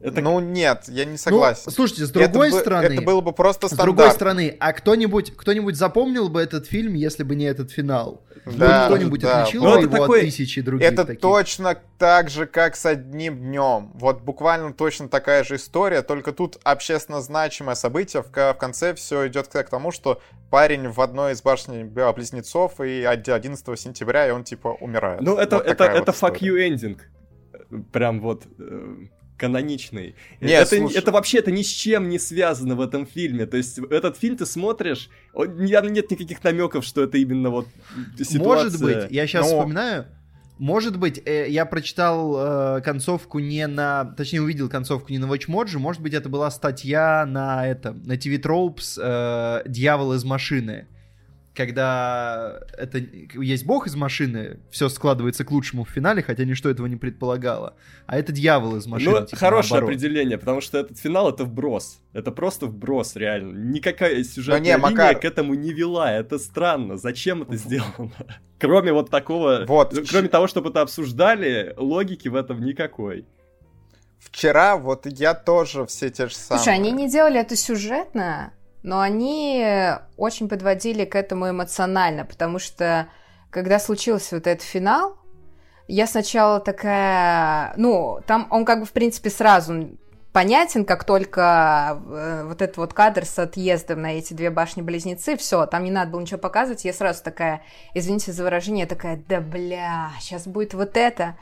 [0.00, 1.62] Это Ну нет, я не согласен.
[1.66, 2.94] Ну, слушайте, с Это другой бы- стороны...
[2.94, 3.86] это было бы просто С стандарт.
[3.96, 8.24] другой стороны, а кто-нибудь, кто-нибудь запомнил бы этот фильм, если бы не этот финал?
[8.46, 9.42] Да, Ну, кто-нибудь да.
[9.42, 11.20] отличил Ну, его такой- от тысячи других Это таких?
[11.20, 13.90] точно так же, как с одним днем.
[13.94, 18.22] Вот буквально точно такая же история, только тут общественно значимое событие.
[18.22, 20.20] В, в конце все идет к тому, что
[20.50, 25.20] парень в одной из башни б- близнецов и оди- 11 сентября, и он типа умирает.
[25.20, 26.68] Ну, это, Вот это, это вот fuck история.
[26.68, 27.82] you ending.
[27.92, 28.94] Прям вот э,
[29.38, 30.14] каноничный.
[30.40, 30.96] Нет, это, слушай.
[30.98, 33.46] это вообще это ни с чем не связано в этом фильме.
[33.46, 37.68] То есть этот фильм ты смотришь, он- нет никаких намеков, что это именно вот
[38.18, 38.70] ситуация.
[38.70, 40.06] Может быть, я сейчас Ну- вспоминаю,
[40.58, 44.04] может быть, э, я прочитал э, концовку не на...
[44.16, 48.40] Точнее, увидел концовку не на WatchMojo, может быть, это была статья на этом, на TV
[48.42, 50.88] Tropes э, «Дьявол из машины»,
[51.58, 52.98] когда это
[53.34, 57.74] есть бог из машины, все складывается к лучшему в финале, хотя ничто этого не предполагало.
[58.06, 59.18] А это дьявол из машины.
[59.18, 59.96] Ну, типа, хорошее наоборот.
[59.96, 61.98] определение, потому что этот финал это вброс.
[62.12, 63.58] Это просто вброс, реально.
[63.72, 66.12] Никакая сюжетная не, линия Макар- к этому не вела.
[66.12, 66.96] Это странно.
[66.96, 68.12] Зачем это сделано?
[68.60, 69.64] Кроме вот такого...
[69.66, 69.92] Вот.
[69.92, 73.26] ну, Кроме того, чтобы это обсуждали, логики в этом никакой.
[74.20, 76.62] Вчера вот я тоже все те же самые.
[76.62, 78.52] Слушай, они не делали это сюжетно,
[78.82, 79.64] но они
[80.16, 83.08] очень подводили к этому эмоционально, потому что
[83.50, 85.16] когда случился вот этот финал,
[85.86, 89.88] я сначала такая, ну, там он как бы в принципе сразу
[90.32, 95.66] понятен, как только э, вот этот вот кадр с отъездом на эти две башни-близнецы, все,
[95.66, 97.62] там не надо было ничего показывать, я сразу такая,
[97.94, 101.36] извините за выражение, такая, да бля, сейчас будет вот это,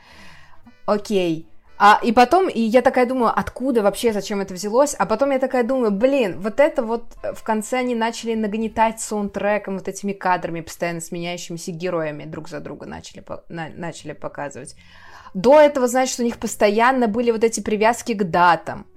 [0.85, 1.47] окей.
[1.79, 4.95] А, и потом, и я такая думаю, откуда вообще, зачем это взялось?
[4.97, 7.03] А потом я такая думаю, блин, вот это вот
[7.35, 12.87] в конце они начали нагнетать саундтреком, вот этими кадрами, постоянно сменяющимися героями друг за друга
[12.87, 14.75] начали, на- начали показывать.
[15.35, 18.87] До этого, значит, у них постоянно были вот эти привязки к датам.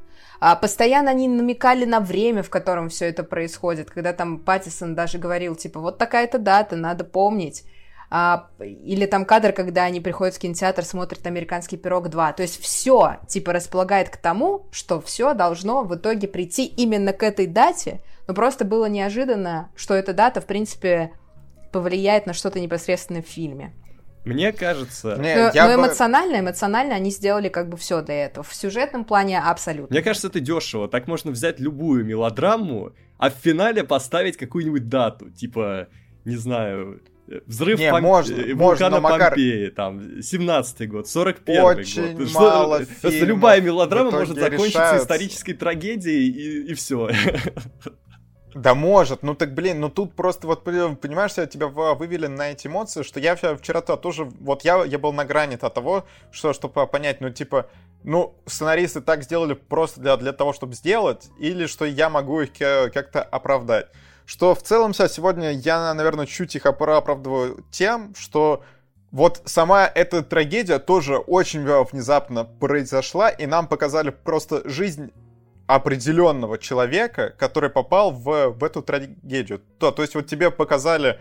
[0.41, 5.18] А, постоянно они намекали на время, в котором все это происходит, когда там Паттисон даже
[5.18, 7.64] говорил, типа, вот такая-то дата, надо помнить.
[8.13, 12.35] А, или там кадр, когда они приходят в кинотеатр, смотрят «Американский пирог 2».
[12.35, 17.23] То есть все, типа, располагает к тому, что все должно в итоге прийти именно к
[17.23, 21.13] этой дате, но просто было неожиданно, что эта дата, в принципе,
[21.71, 23.73] повлияет на что-то непосредственно в фильме.
[24.25, 25.17] Мне кажется...
[25.17, 28.45] Не, но, я но бы- эмоционально, эмоционально они сделали как бы все для этого.
[28.45, 29.95] В сюжетном плане абсолютно.
[29.95, 30.89] Мне кажется, это дешево.
[30.89, 35.31] Так можно взять любую мелодраму, а в финале поставить какую-нибудь дату.
[35.31, 35.89] Типа,
[36.25, 37.01] не знаю,
[37.47, 42.16] взрыв Не, Пом- можно, э, можно, вулкана но, Макар- Помпеи, там, 17-й год, 41-й Очень
[42.16, 42.33] год.
[42.35, 45.05] мало Просто фильмов любая мелодрама может закончиться решаются.
[45.05, 47.11] исторической трагедией, и, и все.
[48.53, 52.51] Да может, ну так блин, ну тут просто вот блин, понимаешь, я тебя вывели на
[52.51, 56.05] эти эмоции, что я вчера- вчера-то тоже, вот я, я был на грани от того,
[56.33, 57.70] что, чтобы понять, ну типа,
[58.03, 62.53] ну сценаристы так сделали просто для, для того, чтобы сделать, или что я могу их
[62.53, 63.87] ка- как-то оправдать.
[64.31, 68.62] Что в целом ся- сегодня я, наверное, чуть их опра- оправдываю тем, что
[69.11, 75.11] вот сама эта трагедия тоже очень внезапно произошла, и нам показали просто жизнь
[75.66, 79.62] определенного человека, который попал в, в эту трагедию.
[79.81, 81.18] То, то есть вот тебе показали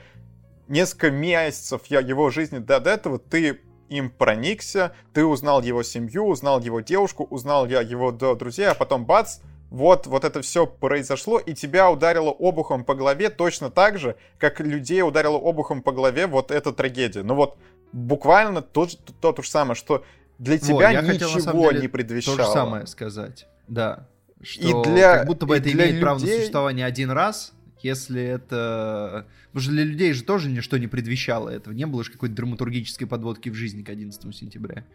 [0.67, 6.59] несколько месяцев его жизни до, до этого, ты им проникся, ты узнал его семью, узнал
[6.59, 9.39] его девушку, узнал я его друзей, а потом бац,
[9.69, 14.59] вот, вот это все произошло, и тебя ударило обухом по голове точно так же, как
[14.59, 17.23] людей ударило обухом по голове вот эта трагедия.
[17.23, 17.57] Ну вот,
[17.93, 20.03] буквально то, же- то, то же самое, что
[20.37, 22.37] для Вот, тебя хотел, самом ничего деле, не То предвещало.
[22.37, 24.07] же самое сказать, да.
[24.41, 27.11] Что И для- как будто бы и это для имеет право на людей- существование один
[27.11, 27.51] раз,
[27.81, 29.25] если это...
[29.47, 31.73] Потому что для людей же тоже ничто не предвещало этого.
[31.73, 34.85] Не было же какой-то драматургической подводки в жизни к 11 сентября.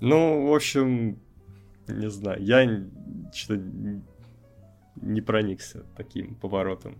[0.00, 1.18] Ну, в общем,
[1.88, 2.64] не знаю, я
[3.34, 3.62] что-то
[4.96, 6.98] не проникся таким поворотом.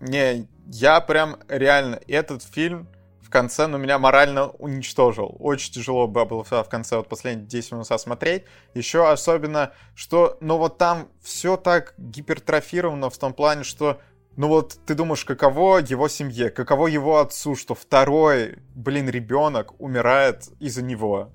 [0.00, 2.88] Не, я прям реально этот фильм
[3.22, 5.34] в конце, ну, меня морально уничтожил.
[5.38, 8.44] Очень тяжело бы было в конце вот последние 10 минут смотреть.
[8.74, 14.00] Еще особенно, что, ну, вот там все так гипертрофировано в том плане, что
[14.36, 20.48] ну вот ты думаешь, каково его семье, каково его отцу, что второй, блин, ребенок умирает
[20.58, 21.30] из-за него.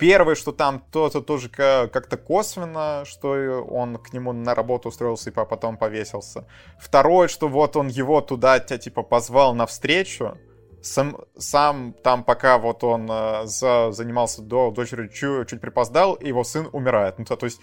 [0.00, 5.30] Первое, что там то-то тоже ка- как-то косвенно, что он к нему на работу устроился
[5.30, 6.46] и по- потом повесился.
[6.80, 10.38] Второе, что вот он его туда типа позвал на встречу,
[10.82, 16.28] сам, сам там пока вот он э, за, занимался до дочерью чуть, чуть припоздал, и
[16.28, 17.18] его сын умирает.
[17.18, 17.60] Ну то, то есть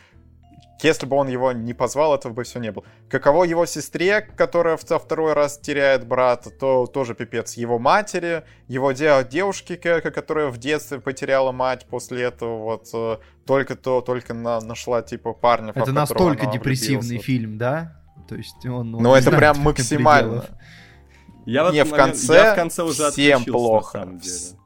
[0.84, 2.84] если бы он его не позвал, этого бы все не было.
[3.09, 7.53] Каково его сестре, которая во второй раз теряет брата, то тоже пипец.
[7.57, 14.01] Его матери, его де- девушке, которая в детстве потеряла мать после этого, вот э, только-то,
[14.01, 17.25] только на- нашла типа парня, в Это настолько депрессивный влюбилась.
[17.25, 18.01] фильм, да?
[18.28, 18.93] То есть он...
[18.95, 19.65] он Ну, это прям пределов.
[19.65, 20.45] максимально.
[21.45, 23.99] Я в, Не, в момент- конце я в конце уже всем плохо.
[23.99, 24.56] на самом деле.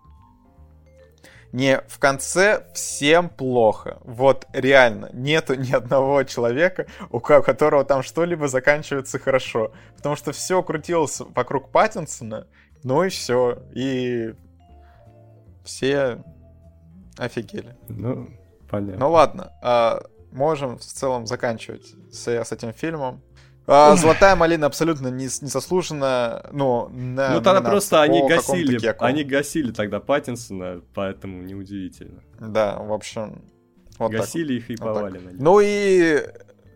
[1.52, 3.97] Не, в конце всем плохо.
[4.04, 9.72] Вот реально, нету ни одного человека, у ко- которого там что-либо заканчивается хорошо.
[9.97, 12.47] Потому что все крутилось вокруг Паттинсона,
[12.84, 13.64] ну и все.
[13.74, 14.34] И
[15.64, 16.24] все
[17.18, 17.76] офигели.
[17.89, 18.30] Ну,
[18.70, 18.99] понятно.
[19.06, 23.22] Ну ладно, а, можем в целом заканчивать с, с этим фильмом.
[23.72, 28.95] А, Золотая малина абсолютно не, незаслуженно, ну, на Ну тогда номинации просто они по гасили,
[28.99, 32.22] они гасили тогда Паттинсона, поэтому неудивительно.
[32.39, 33.41] Да, в общем,
[33.97, 34.26] вот так вот.
[34.26, 35.24] гасили и Вот хайповали так.
[35.24, 35.39] на них.
[35.39, 36.19] Ну и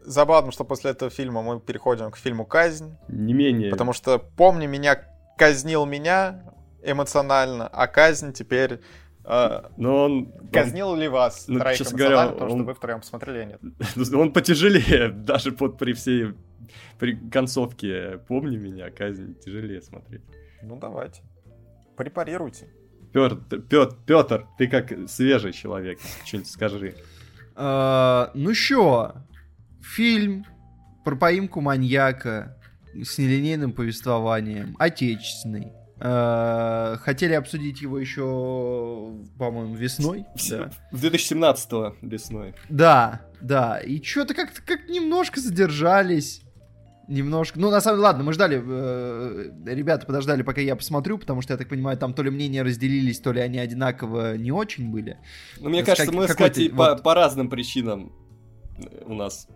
[0.03, 2.95] забавно, что после этого фильма мы переходим к фильму «Казнь».
[3.09, 3.71] Не менее.
[3.71, 5.01] Потому что «Помни меня»
[5.37, 6.43] казнил меня
[6.83, 8.79] эмоционально, а «Казнь» теперь...
[9.25, 10.31] Э, Но он...
[10.53, 14.13] Казнил он, ли вас, ну, честно говоря, потому он, что вы втроем посмотрели, нет?
[14.13, 16.35] Он потяжелее, даже под при всей
[16.99, 20.21] при концовке «Помни меня», «Казнь» тяжелее смотреть.
[20.61, 21.21] Ну, давайте.
[21.95, 22.67] Препарируйте.
[23.13, 26.95] Петр, Петр, Петр, ты как свежий человек, что-нибудь скажи.
[27.55, 29.15] Uh, ну что,
[29.81, 30.45] фильм
[31.05, 32.57] про поимку маньяка
[32.93, 35.71] с нелинейным повествованием, отечественный.
[35.97, 40.25] Uh, хотели обсудить его еще, по-моему, весной.
[40.49, 40.69] Да.
[40.91, 42.53] В 2017 весной.
[42.67, 43.77] Да, да.
[43.77, 46.41] И что-то как-то как немножко задержались.
[47.07, 47.59] Немножко.
[47.59, 51.53] Ну, на самом деле, ладно, мы ждали, э, ребята подождали, пока я посмотрю, потому что,
[51.53, 55.17] я так понимаю, там то ли мнения разделились, то ли они одинаково не очень были.
[55.59, 56.97] Ну, мне кажется, как, мы с Катей вот...
[56.97, 58.11] по, по разным причинам
[59.05, 59.47] у нас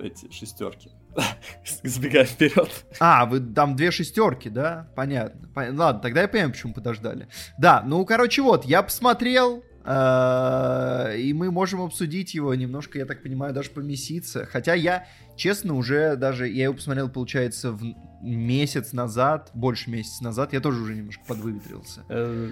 [0.00, 0.90] эти шестерки.
[1.82, 2.70] Сбегая вперед.
[3.00, 4.88] А, вы там две шестерки, да?
[4.94, 5.48] Понятно.
[5.54, 5.78] Пон...
[5.78, 7.28] Ладно, тогда я понимаю, почему подождали.
[7.58, 13.22] Да, ну, короче, вот, я посмотрел, э, и мы можем обсудить его немножко, я так
[13.22, 14.44] понимаю, даже помеситься.
[14.44, 15.06] Хотя я
[15.38, 17.82] честно, уже даже, я его посмотрел, получается, в
[18.20, 22.04] месяц назад, больше месяца назад, я тоже уже немножко подвыветрился.
[22.08, 22.50] Э,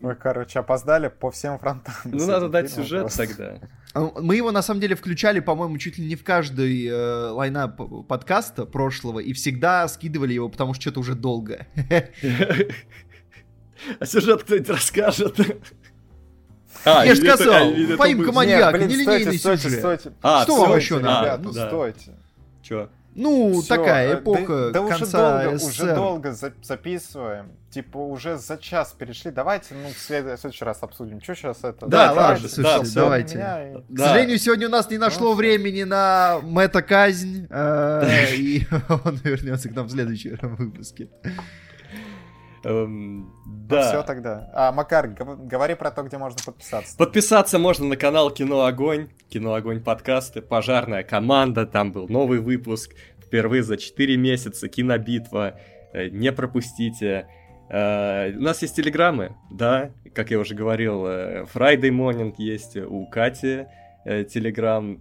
[0.00, 1.94] мы, короче, опоздали по всем фронтам.
[2.04, 3.26] Ну, надо дать сюжет просто.
[3.26, 3.58] тогда.
[3.94, 7.80] А, мы его, на самом деле, включали, по-моему, чуть ли не в каждый э, лайнап
[8.06, 11.66] подкаста прошлого, и всегда скидывали его, потому что что-то уже долго.
[14.00, 15.38] А сюжет кто-нибудь расскажет?
[16.86, 20.12] А, я же сказал, поимка маньяка, нелинейный сюжет.
[20.22, 21.26] А, что вам еще надо?
[21.26, 22.10] Ребят, ну стойте.
[22.62, 22.88] Че?
[23.16, 25.82] Ну, Всё, такая э, эпоха да, да конца уже долго, СССР.
[25.84, 27.46] уже долго за записываем.
[27.70, 29.30] Типа, уже за час перешли.
[29.30, 31.22] Давайте, ну, в следующий раз обсудим.
[31.22, 31.86] Что сейчас это?
[31.86, 33.82] Да, да ладно, слушайте, да, давайте.
[33.88, 33.94] И...
[33.94, 38.66] К сожалению, сегодня у нас не нашло ну, времени на мета-казнь, э, и
[39.04, 41.08] он вернется к нам в следующем выпуске.
[42.66, 43.76] Эм, ну, да.
[43.76, 44.50] Ну, все тогда.
[44.52, 46.96] А, Макар, говори про то, где можно подписаться.
[46.96, 52.94] Подписаться можно на канал Кино Огонь, Кино Огонь подкасты, Пожарная команда, там был новый выпуск,
[53.24, 55.60] впервые за 4 месяца, Кинобитва,
[55.92, 57.28] э, не пропустите.
[57.68, 63.06] Uh, у нас есть телеграммы, да, как я уже говорил, uh, Friday Morning есть у
[63.06, 63.66] Кати,
[64.04, 65.00] uh, телеграм,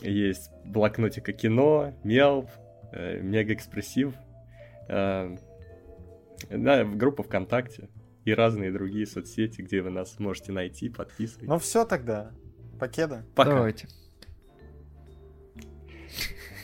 [0.00, 2.48] есть блокнотика кино, мел,
[2.92, 4.14] мега экспрессив.
[6.50, 7.88] Да, группа ВКонтакте
[8.24, 11.48] и разные другие соцсети, где вы нас можете найти, подписывайтесь.
[11.48, 12.32] Ну все тогда.
[12.78, 13.24] Покеда.
[13.34, 13.50] Пока.
[13.50, 13.88] Давайте.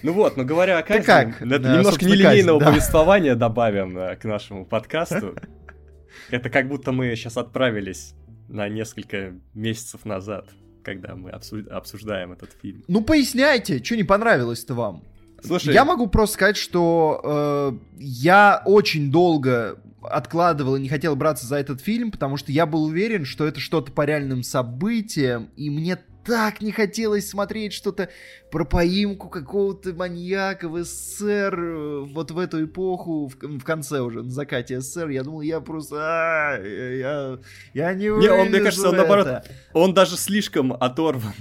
[0.03, 1.49] Ну вот, ну говоря о Казни, как?
[1.49, 2.73] Да, немножко нелинейного казнь, да.
[2.73, 5.37] повествования добавим э, к нашему подкасту.
[6.31, 8.15] Это как будто мы сейчас отправились
[8.49, 10.49] на несколько месяцев назад,
[10.83, 12.83] когда мы обсуждаем этот фильм.
[12.89, 15.05] Ну поясняйте, что не понравилось-то вам?
[15.45, 21.47] Слушай, я могу просто сказать, что э, я очень долго откладывал и не хотел браться
[21.47, 25.71] за этот фильм, потому что я был уверен, что это что-то по реальным событиям, и
[25.71, 28.09] мне так не хотелось смотреть что-то
[28.51, 34.23] про поимку какого-то маньяка в СССР э, вот в эту эпоху, в, в конце уже,
[34.23, 35.09] на закате СССР.
[35.09, 35.97] Я думал, я просто...
[35.99, 37.39] А, я,
[37.75, 41.35] я не Не, он, мне кажется, он, наоборот, он даже слишком оторван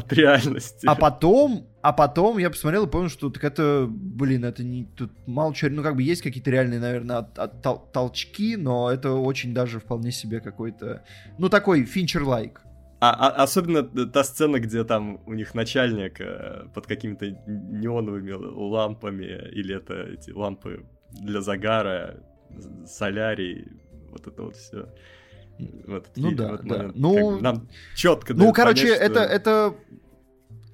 [0.00, 0.86] от реальности.
[0.86, 5.12] А потом, а потом я посмотрел и понял, что так это, блин, это не тут
[5.26, 9.12] мало чего, ну как бы есть какие-то реальные, наверное, от, от, тол, толчки, но это
[9.12, 11.04] очень даже вполне себе какой-то,
[11.38, 12.62] ну такой финчер-лайк.
[13.02, 19.48] А, а, особенно та сцена, где там у них начальник э, под какими-то неоновыми лампами,
[19.52, 22.22] или это эти лампы для загара,
[22.86, 23.68] солярий,
[24.10, 24.88] вот это вот все
[25.86, 26.76] этот ну да, в да.
[26.76, 26.96] Момент.
[26.96, 28.34] Ну, как нам четко.
[28.34, 29.32] Ну, короче, понять, это что...
[29.32, 29.74] это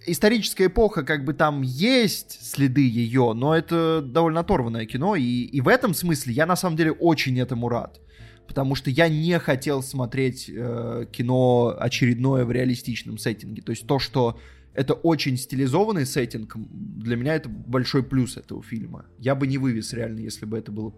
[0.06, 5.60] историческая эпоха, как бы там есть следы ее, но это довольно оторванное кино, и, и
[5.60, 8.00] в этом смысле я на самом деле очень этому рад.
[8.46, 13.60] Потому что я не хотел смотреть э, кино очередное в реалистичном сеттинге.
[13.60, 14.38] То есть то, что
[14.72, 19.06] это очень стилизованный сеттинг, для меня это большой плюс этого фильма.
[19.18, 20.90] Я бы не вывез реально, если бы это было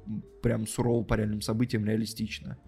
[0.43, 2.59] прям сурово по реальным событиям реалистично.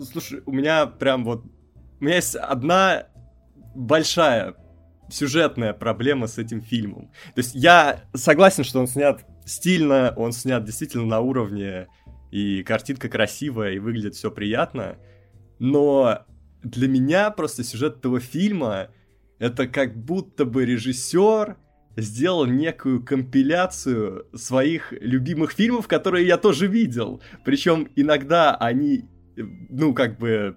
[0.00, 1.44] Слушай, у меня прям вот...
[2.00, 3.06] У меня есть одна
[3.74, 4.54] большая
[5.08, 7.10] сюжетная проблема с этим фильмом.
[7.34, 11.86] То есть я согласен, что он снят стильно, он снят действительно на уровне,
[12.30, 14.98] и картинка красивая, и выглядит все приятно,
[15.58, 16.26] но
[16.62, 18.88] для меня просто сюжет этого фильма
[19.38, 21.56] это как будто бы режиссер
[21.96, 27.22] сделал некую компиляцию своих любимых фильмов, которые я тоже видел.
[27.44, 30.56] Причем иногда они ну, как бы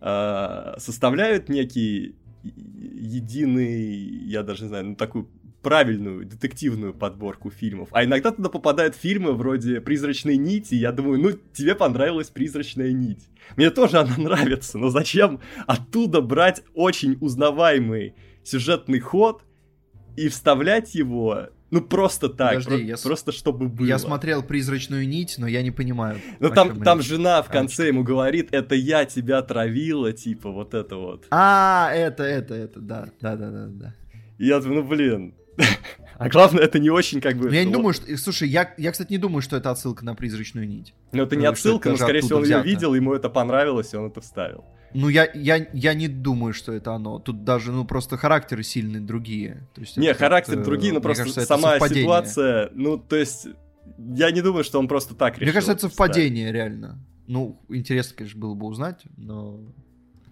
[0.00, 3.84] э, составляют некий единый,
[4.26, 5.28] я даже не знаю, ну, такую
[5.62, 7.88] правильную детективную подборку фильмов.
[7.92, 13.28] А иногда туда попадают фильмы вроде «Призрачной нити», я думаю, ну, тебе понравилась «Призрачная нить».
[13.56, 18.14] Мне тоже она нравится, но зачем оттуда брать очень узнаваемый
[18.44, 19.42] сюжетный ход
[20.16, 23.86] и вставлять его ну просто так, Подожди, про- я просто чтобы было.
[23.86, 26.20] Я смотрел призрачную нить, но я не понимаю.
[26.40, 30.96] Ну там, там жена в конце ему говорит, это я тебя травила, типа вот это
[30.96, 31.26] вот.
[31.30, 33.94] А, это, это, это, да, да, да, да, да.
[34.38, 35.34] И я думаю, ну блин.
[36.18, 37.46] А главное, это не очень как бы...
[37.46, 38.16] Ну, я не думаю, что...
[38.16, 40.92] Слушай, я, я, кстати, не думаю, что это отсылка на призрачную нить.
[41.12, 44.06] Ну, это не отсылка, но, скорее всего, он ее видел, ему это понравилось, и он
[44.06, 44.64] это вставил.
[44.94, 47.18] Ну, я, я, я не думаю, что это оно.
[47.18, 49.68] Тут даже, ну, просто характеры сильные другие.
[49.74, 53.48] То есть не, характеры другие, но просто кажется, сама ситуация, ну, то есть,
[53.98, 55.46] я не думаю, что он просто так решил.
[55.46, 56.98] Мне кажется, это совпадение, реально.
[57.26, 59.60] Ну, интересно, конечно, было бы узнать, но...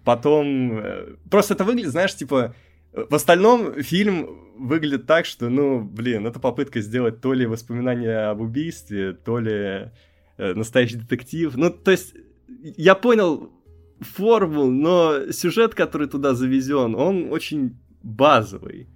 [0.03, 2.55] Потом, э, просто это выглядит, знаешь, типа,
[2.93, 8.41] в остальном фильм выглядит так, что, ну, блин, это попытка сделать то ли воспоминания об
[8.41, 9.91] убийстве, то ли
[10.37, 11.55] э, настоящий детектив.
[11.55, 12.15] Ну, то есть,
[12.77, 13.51] я понял
[14.01, 18.87] формул, но сюжет, который туда завезен, он очень базовый.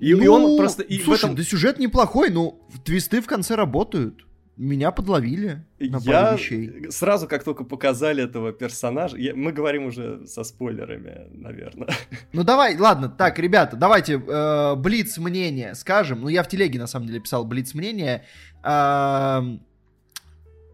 [0.00, 0.82] И, ну, и он просто...
[0.82, 1.36] И слушай, этом...
[1.36, 4.26] да сюжет неплохой, но твисты в конце работают.
[4.56, 6.88] Меня подловили на я вещей.
[6.90, 11.88] сразу, как только показали этого персонажа, я, мы говорим уже со спойлерами, наверное.
[12.32, 16.20] Ну давай, ладно, так, ребята, давайте э, блиц мнение скажем.
[16.20, 18.24] Ну я в телеге на самом деле писал блиц мнение.
[18.62, 19.40] Э,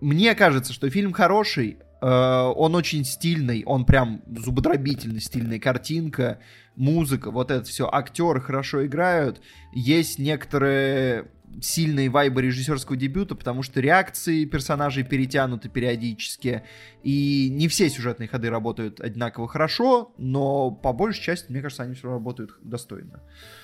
[0.02, 6.38] мне кажется, что фильм хороший, он очень стильный, он прям зубодробительно стильная картинка,
[6.76, 9.40] музыка, вот это все, актеры хорошо играют,
[9.72, 16.62] есть некоторые сильные вайбы режиссерского дебюта, потому что реакции персонажей перетянуты периодически,
[17.02, 21.94] и не все сюжетные ходы работают одинаково хорошо, но по большей части, мне кажется, они
[21.94, 23.20] все работают достойно.
[23.20, 23.59] Э,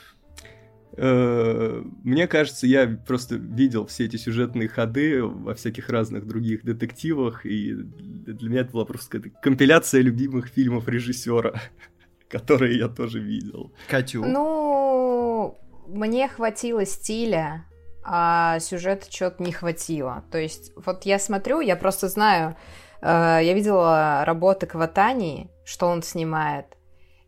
[0.97, 7.75] мне кажется, я просто видел все эти сюжетные ходы во всяких разных других детективах, и
[7.75, 11.55] для меня это была просто какая-то компиляция любимых фильмов режиссера,
[12.29, 13.73] которые я тоже видел.
[13.89, 14.25] Катю.
[14.25, 17.67] Ну, мне хватило стиля
[18.07, 20.23] а сюжета что-то не хватило.
[20.31, 22.57] То есть, вот я смотрю, я просто знаю,
[23.03, 26.76] э, я видела работы Кватани, что он снимает, э,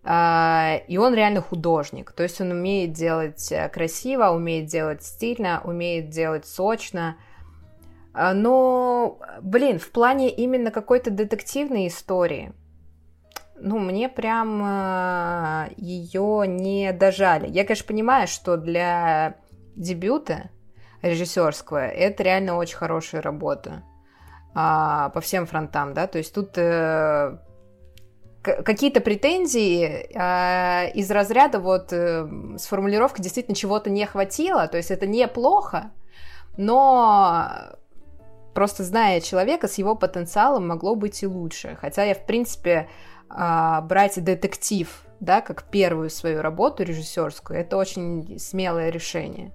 [0.08, 2.12] и он реально художник.
[2.12, 7.18] То есть он умеет делать э, красиво, умеет делать стильно, умеет делать сочно.
[8.14, 12.52] Э, но, блин, в плане именно какой-то детективной истории,
[13.60, 17.46] ну, мне прям э, ее не дожали.
[17.46, 19.34] Я, конечно, понимаю, что для
[19.76, 20.48] дебюта
[21.02, 23.82] режиссерского, это реально очень хорошая работа
[24.54, 27.38] а, по всем фронтам, да, то есть тут э,
[28.42, 34.90] какие-то претензии э, из разряда вот э, с формулировкой действительно чего-то не хватило, то есть
[34.90, 35.90] это неплохо,
[36.56, 37.48] но
[38.54, 42.88] просто зная человека с его потенциалом могло быть и лучше, хотя я в принципе
[43.30, 49.52] э, брать детектив, да, как первую свою работу режиссерскую, это очень смелое решение.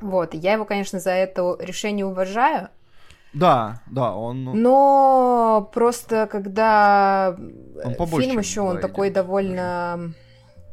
[0.00, 2.70] Вот, я его, конечно, за это решение уважаю.
[3.32, 4.44] Да, да, он...
[4.44, 7.36] Ну, Но просто когда
[7.84, 10.12] он фильм еще, он такой идет, довольно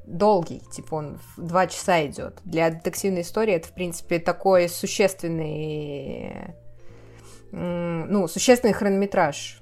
[0.05, 2.39] долгий, типа он в два часа идет.
[2.45, 6.55] Для детективной истории это, в принципе, такой существенный,
[7.51, 9.61] ну, существенный хронометраж.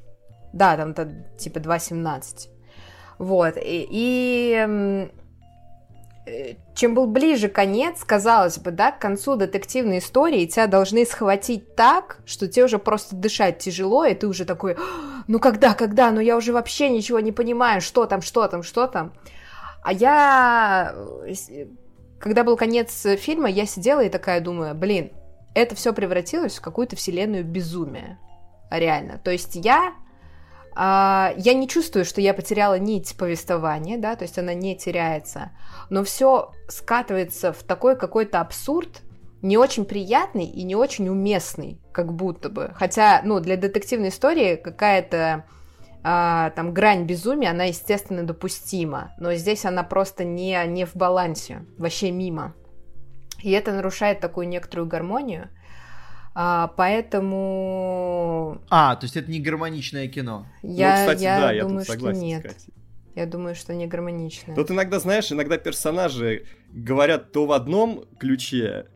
[0.53, 2.49] Да, там -то, типа 2.17.
[3.17, 5.09] Вот, и, и
[6.73, 12.19] чем был ближе конец, казалось бы, да, к концу детективной истории, тебя должны схватить так,
[12.26, 16.19] что тебе уже просто дышать тяжело, и ты уже такой, «А, ну когда, когда, ну
[16.19, 19.14] я уже вообще ничего не понимаю, что там, что там, что там.
[19.84, 20.95] А я,
[21.27, 21.68] э,
[22.19, 25.11] когда был конец фильма, я сидела и такая думаю, блин,
[25.53, 28.19] это все превратилось в какую-то вселенную безумия.
[28.72, 29.19] Реально.
[29.23, 29.93] То есть я
[30.77, 35.52] я не чувствую, что я потеряла нить повествования, да, то есть она не теряется,
[35.89, 39.02] но все скатывается в такой какой-то абсурд,
[39.41, 42.72] не очень приятный и не очень уместный, как будто бы.
[42.76, 45.45] Хотя, ну, для детективной истории какая-то
[46.03, 51.65] а, там грань безумия, она, естественно, допустима, но здесь она просто не, не в балансе,
[51.77, 52.53] вообще мимо.
[53.41, 55.49] И это нарушает такую некоторую гармонию.
[56.38, 58.62] А, поэтому...
[58.70, 60.45] А, то есть это не гармоничное кино?
[60.62, 62.45] Я, ну, кстати, я да, думаю, я согласен, что нет.
[62.45, 62.74] Кстати.
[63.16, 64.53] Я думаю, что не гармоничное.
[64.53, 68.88] Тут иногда, знаешь, иногда персонажи говорят то в одном ключе,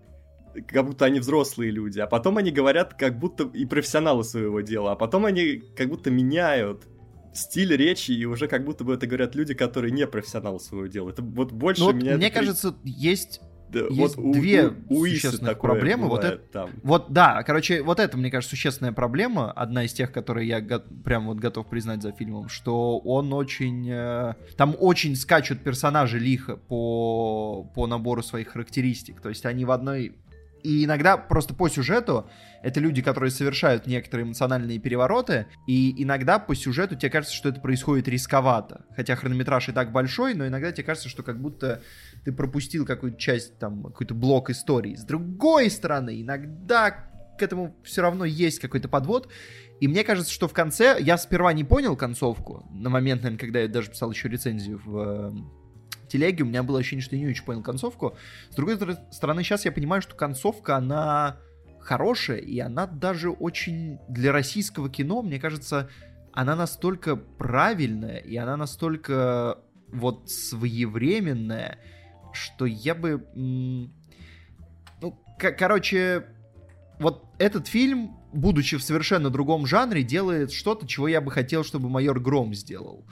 [0.68, 4.92] как будто они взрослые люди, а потом они говорят как будто и профессионалы своего дела,
[4.92, 6.88] а потом они как будто меняют
[7.34, 11.12] стиль речи, и уже как будто бы это говорят люди, которые не профессионалы своего дела.
[11.12, 12.18] Это вот больше ну, меня...
[12.18, 13.40] Мне кажется, есть
[13.90, 16.08] Есть вот две у- у существенных проблемы.
[16.08, 16.70] Вот это- там.
[16.84, 20.84] Вот, да, короче, вот это, мне кажется, существенная проблема, одна из тех, которые я го-
[21.04, 23.88] прям вот готов признать за фильмом, что он очень...
[23.90, 29.72] э, там очень скачут персонажи лихо по, по набору своих характеристик, то есть они в
[29.72, 30.14] одной...
[30.62, 32.30] И иногда просто по сюжету
[32.62, 37.62] это люди, которые совершают некоторые эмоциональные перевороты, и иногда по сюжету тебе кажется, что это
[37.62, 38.82] происходит рисковато.
[38.94, 41.82] Хотя хронометраж и так большой, но иногда тебе кажется, что как будто
[42.24, 44.96] ты пропустил какую-то часть, там, какой-то блок истории.
[44.96, 46.92] С другой стороны, иногда
[47.38, 49.30] к этому все равно есть какой-то подвод.
[49.80, 52.68] И мне кажется, что в конце я сперва не понял концовку.
[52.72, 55.32] На момент, наверное, когда я даже писал еще рецензию в э,
[56.10, 58.18] телеге, у меня было ощущение, что я не очень понял концовку.
[58.50, 61.38] С другой стор- стороны, сейчас я понимаю, что концовка, она
[61.80, 65.90] хорошая, и она даже очень для российского кино, мне кажется,
[66.34, 71.80] она настолько правильная, и она настолько вот своевременная,
[72.34, 73.26] что я бы...
[73.36, 73.90] Ну,
[75.38, 76.26] короче,
[77.00, 81.90] вот этот фильм, будучи в совершенно другом жанре, делает что-то, чего я бы хотел, чтобы
[81.90, 83.06] майор Гром сделал.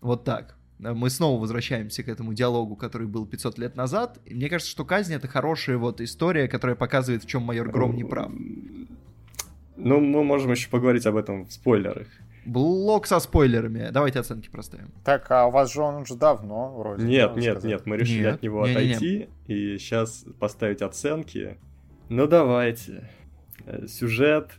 [0.00, 0.56] Вот так.
[0.78, 4.18] Мы снова возвращаемся к этому диалогу, который был 500 лет назад.
[4.24, 7.94] И мне кажется, что «Казнь»— это хорошая вот история, которая показывает, в чем майор Гром
[7.94, 8.32] не прав.
[9.76, 12.08] Ну, мы можем еще поговорить об этом в спойлерах.
[12.46, 13.90] Блок со спойлерами.
[13.90, 14.92] Давайте оценки проставим.
[15.04, 17.04] Так, а у вас же он уже давно вроде.
[17.04, 17.64] Нет, нет, сказать.
[17.64, 18.94] нет, мы решили Нет, от него не-не-не.
[18.94, 21.58] отойти и сейчас поставить оценки.
[22.08, 23.08] Ну давайте.
[23.66, 24.50] Э, Сюжет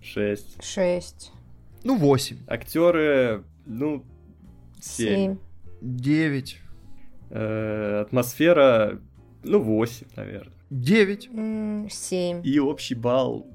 [0.00, 0.62] 6.
[0.64, 1.32] Шесть.
[1.82, 2.38] Ну, 8.
[2.46, 4.04] Актеры, ну,
[4.80, 5.08] 7.
[5.08, 5.36] Семь.
[5.82, 6.60] 9.
[7.30, 9.00] атмосфера,
[9.42, 10.54] ну, 8, наверное.
[10.70, 11.28] 9.
[11.32, 12.40] М, Семь.
[12.44, 13.46] И общий балл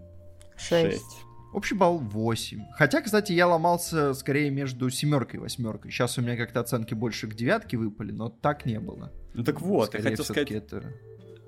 [0.58, 0.92] 6.
[0.92, 1.18] Шесть.
[1.52, 2.60] Общий балл 8.
[2.78, 5.92] Хотя, кстати, я ломался скорее между семеркой и восьмеркой.
[5.92, 9.12] Сейчас у меня как-то оценки больше к девятке выпали, но так не было.
[9.34, 10.94] Ну так вот, я Скорее хотел сказать, это...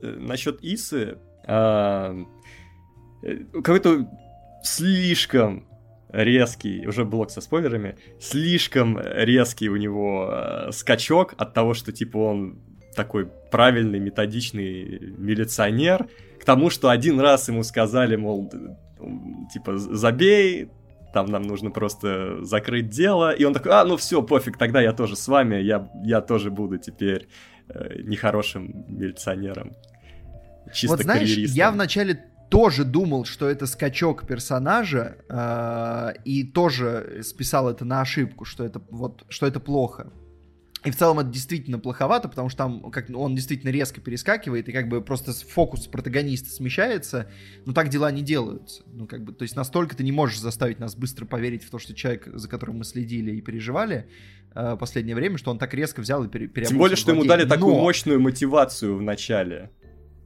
[0.02, 1.18] э, насчет Исы.
[1.45, 2.15] а,
[3.23, 4.10] э, какой-то
[4.64, 5.68] слишком
[6.10, 12.18] резкий, уже блок со спойлерами, слишком резкий у него э, скачок от того, что типа
[12.18, 12.60] он
[12.95, 16.07] такой правильный, методичный милиционер,
[16.40, 18.52] к тому, что один раз ему сказали, мол,
[19.52, 20.69] типа, забей,
[21.14, 24.94] там нам нужно просто закрыть дело, и он такой, а, ну все, пофиг, тогда я
[24.94, 27.28] тоже с вами, я, я тоже буду теперь
[27.68, 29.73] э, нехорошим милиционером.
[30.73, 31.57] Чисто вот знаешь, карьеристом.
[31.57, 38.45] я вначале тоже думал, что это скачок персонажа, э, и тоже списал это на ошибку,
[38.45, 40.11] что это вот, что это плохо.
[40.84, 44.72] И в целом это действительно плоховато, потому что там как, он действительно резко перескакивает, и
[44.72, 47.30] как бы просто фокус протагониста смещается,
[47.66, 48.82] но так дела не делаются.
[48.88, 51.78] Ну, как бы, то есть настолько ты не можешь заставить нас быстро поверить в то,
[51.78, 54.08] что человек, за которым мы следили и переживали
[54.56, 57.45] э, последнее время, что он так резко взял и пере, Тем более, что ему дали
[57.45, 59.70] такую Но- мощную мотивацию в начале.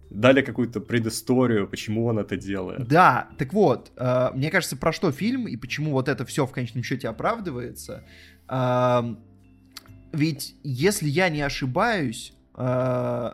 [0.10, 2.88] Дали какую-то предысторию, почему он это делает.
[2.88, 6.52] Да, так вот, э, мне кажется, про что фильм и почему вот это все в
[6.53, 8.06] конечном счете оправдывается.
[8.48, 9.19] Эм,
[10.15, 13.31] ведь, если я не ошибаюсь, э,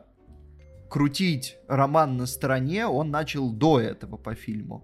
[0.90, 4.84] крутить роман на стороне он начал до этого по фильму.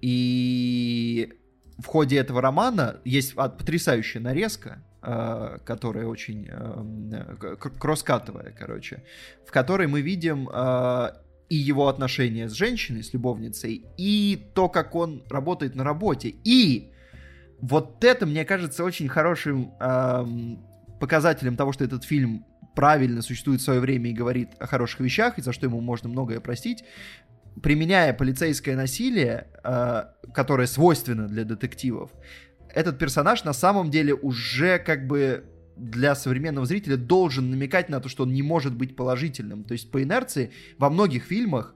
[0.00, 1.32] И
[1.78, 9.02] в ходе этого романа есть потрясающая нарезка, э, которая очень э, к- кросскатовая, короче,
[9.44, 11.08] в которой мы видим э,
[11.48, 16.34] и его отношения с женщиной, с любовницей, и то, как он работает на работе.
[16.44, 16.92] И
[17.60, 20.64] вот это, мне кажется, очень хорошим эм,
[21.00, 22.44] показателем того, что этот фильм
[22.74, 26.08] правильно существует в свое время и говорит о хороших вещах, и за что ему можно
[26.08, 26.84] многое простить,
[27.62, 32.10] применяя полицейское насилие, э, которое свойственно для детективов,
[32.72, 35.44] этот персонаж на самом деле уже как бы
[35.76, 39.64] для современного зрителя должен намекать на то, что он не может быть положительным.
[39.64, 41.74] То есть по инерции во многих фильмах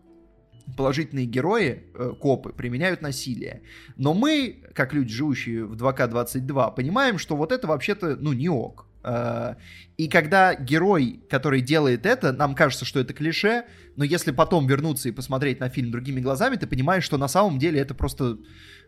[0.77, 3.63] положительные герои, э, копы, применяют насилие.
[3.97, 8.87] Но мы, как люди, живущие в 2К22, понимаем, что вот это вообще-то, ну, не ок.
[9.05, 9.55] Э,
[9.99, 13.65] И когда герой, который делает это, нам кажется, что это клише,
[13.97, 17.59] но если потом вернуться и посмотреть на фильм другими глазами, ты понимаешь, что на самом
[17.59, 18.39] деле это просто,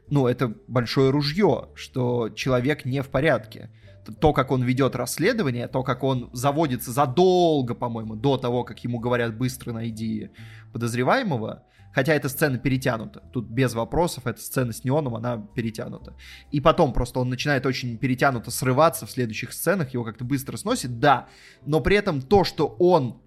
[0.09, 3.71] ну, это большое ружье, что человек не в порядке.
[4.13, 8.99] То, как он ведет расследование, то, как он заводится задолго, по-моему, до того, как ему
[8.99, 10.31] говорят быстро найди
[10.73, 13.23] подозреваемого, хотя эта сцена перетянута.
[13.33, 16.15] Тут без вопросов, эта сцена с неоном, она перетянута.
[16.51, 20.99] И потом просто он начинает очень перетянуто срываться в следующих сценах, его как-то быстро сносит,
[20.99, 21.29] да,
[21.65, 23.24] но при этом то, что он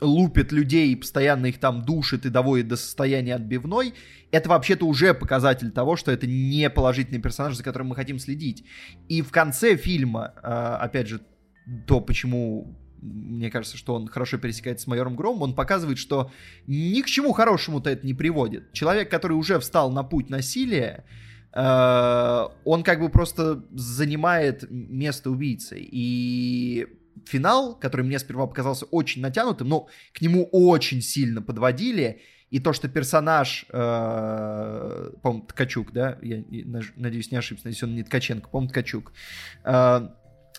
[0.00, 3.94] лупит людей и постоянно их там душит и доводит до состояния отбивной,
[4.30, 8.64] это вообще-то уже показатель того, что это не положительный персонаж, за которым мы хотим следить.
[9.08, 11.20] И в конце фильма, э, опять же,
[11.86, 16.30] то, почему мне кажется, что он хорошо пересекается с майором Громом, он показывает, что
[16.66, 18.72] ни к чему хорошему-то это не приводит.
[18.72, 21.04] Человек, который уже встал на путь насилия,
[21.52, 25.76] э, он как бы просто занимает место убийцы.
[25.78, 26.86] И
[27.26, 32.72] финал, который мне сперва показался очень натянутым, но к нему очень сильно подводили, и то,
[32.72, 36.44] что персонаж, э, по-моему, Ткачук, да, я
[36.96, 39.12] надеюсь, не ошибся, если он не Ткаченко, по-моему, Ткачук,
[39.64, 40.08] э,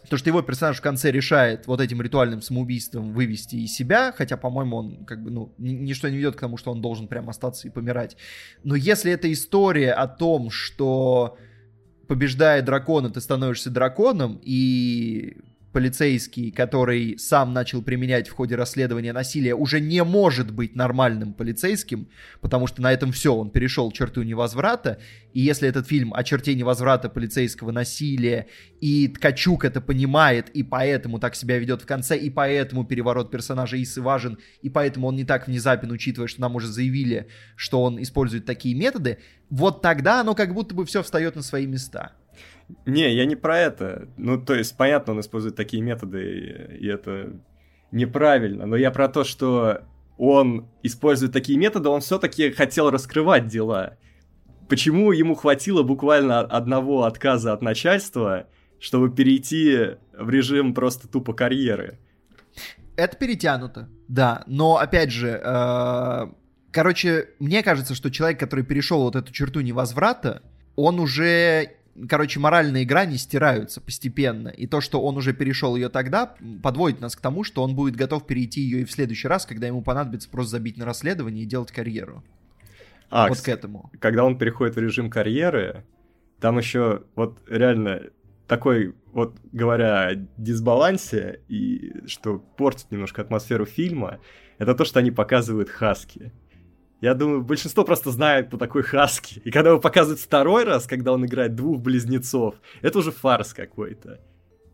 [0.10, 4.38] то, что его персонаж в конце решает вот этим ритуальным самоубийством вывести из себя, хотя,
[4.38, 7.68] по-моему, он как бы, ну, ничто не ведет к тому, что он должен прям остаться
[7.68, 8.18] и помирать.
[8.64, 11.38] Но если это история о том, что
[12.07, 15.38] побеждая дракона, ты становишься драконом, и
[15.76, 22.07] полицейский, который сам начал применять в ходе расследования насилия, уже не может быть нормальным полицейским,
[22.39, 24.99] потому что на этом все, он перешел черту невозврата,
[25.34, 28.47] и если этот фильм о черте невозврата полицейского насилия,
[28.80, 33.76] и Ткачук это понимает, и поэтому так себя ведет в конце, и поэтому переворот персонажа
[33.76, 37.27] Исы важен, и поэтому он не так внезапен, учитывая, что нам уже заявили,
[37.57, 39.18] что он использует такие методы,
[39.49, 42.14] вот тогда оно как будто бы все встает на свои места.
[42.85, 44.07] Не, я не про это.
[44.17, 47.39] Ну, то есть, понятно, он использует такие методы, и это
[47.91, 48.65] неправильно.
[48.65, 49.81] Но я про то, что
[50.17, 53.97] он использует такие методы, он все-таки хотел раскрывать дела.
[54.67, 58.47] Почему ему хватило буквально одного отказа от начальства,
[58.79, 61.99] чтобы перейти в режим просто тупо карьеры?
[62.95, 64.43] Это перетянуто, да.
[64.47, 66.27] Но, опять же, э,
[66.71, 70.41] короче, мне кажется, что человек, который перешел вот эту черту невозврата,
[70.75, 71.73] он уже
[72.09, 74.49] короче, моральные грани стираются постепенно.
[74.49, 77.95] И то, что он уже перешел ее тогда, подводит нас к тому, что он будет
[77.95, 81.47] готов перейти ее и в следующий раз, когда ему понадобится просто забить на расследование и
[81.47, 82.23] делать карьеру.
[83.09, 83.91] А, вот к этому.
[83.99, 85.85] Когда он переходит в режим карьеры,
[86.39, 88.01] там еще вот реально
[88.47, 94.19] такой, вот говоря о дисбалансе и что портит немножко атмосферу фильма,
[94.57, 96.31] это то, что они показывают Хаски.
[97.01, 99.41] Я думаю, большинство просто знает, кто такой Хаски.
[99.43, 104.22] И когда его показывают второй раз, когда он играет двух близнецов, это уже фарс какой-то.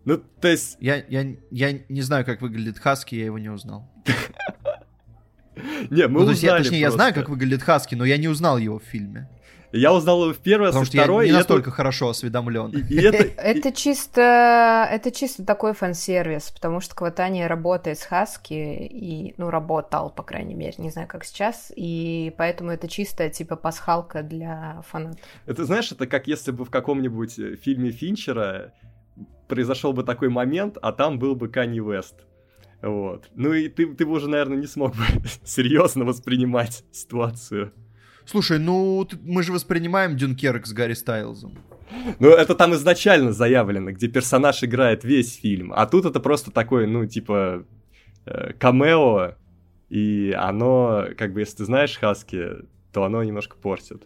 [0.06, 0.78] Ну, то есть...
[0.80, 3.92] Я, я, я не знаю, как выглядит Хаски, я его не узнал.
[5.90, 8.80] Не, мы ну, узнали Точнее, я знаю, как выглядит Хаски, но я не узнал его
[8.80, 9.30] в фильме.
[9.72, 11.76] Я узнал его в первый раз, Потому что второй, я не настолько это...
[11.76, 12.72] хорошо осведомлен.
[12.90, 13.42] это...
[13.42, 20.10] это чисто, это чисто такой фан-сервис, потому что Кватани работает с Хаски и, ну, работал,
[20.10, 25.22] по крайней мере, не знаю, как сейчас, и поэтому это чисто типа пасхалка для фанатов.
[25.46, 28.74] Это знаешь, это как если бы в каком-нибудь э, фильме Финчера
[29.48, 32.16] произошел бы такой момент, а там был бы Канни Вест.
[32.82, 33.30] Вот.
[33.36, 35.04] Ну и ты, ты бы уже, наверное, не смог бы
[35.44, 37.74] серьезно воспринимать ситуацию.
[38.26, 41.58] Слушай, ну мы же воспринимаем Дюнкерк с Гарри Стайлзом.
[42.20, 45.74] Ну, это там изначально заявлено, где персонаж играет весь фильм.
[45.76, 47.66] А тут это просто такой, ну, типа,
[48.26, 49.36] э, камео,
[49.90, 52.48] и оно, как бы, если ты знаешь Хаски,
[52.94, 54.04] то оно немножко портит.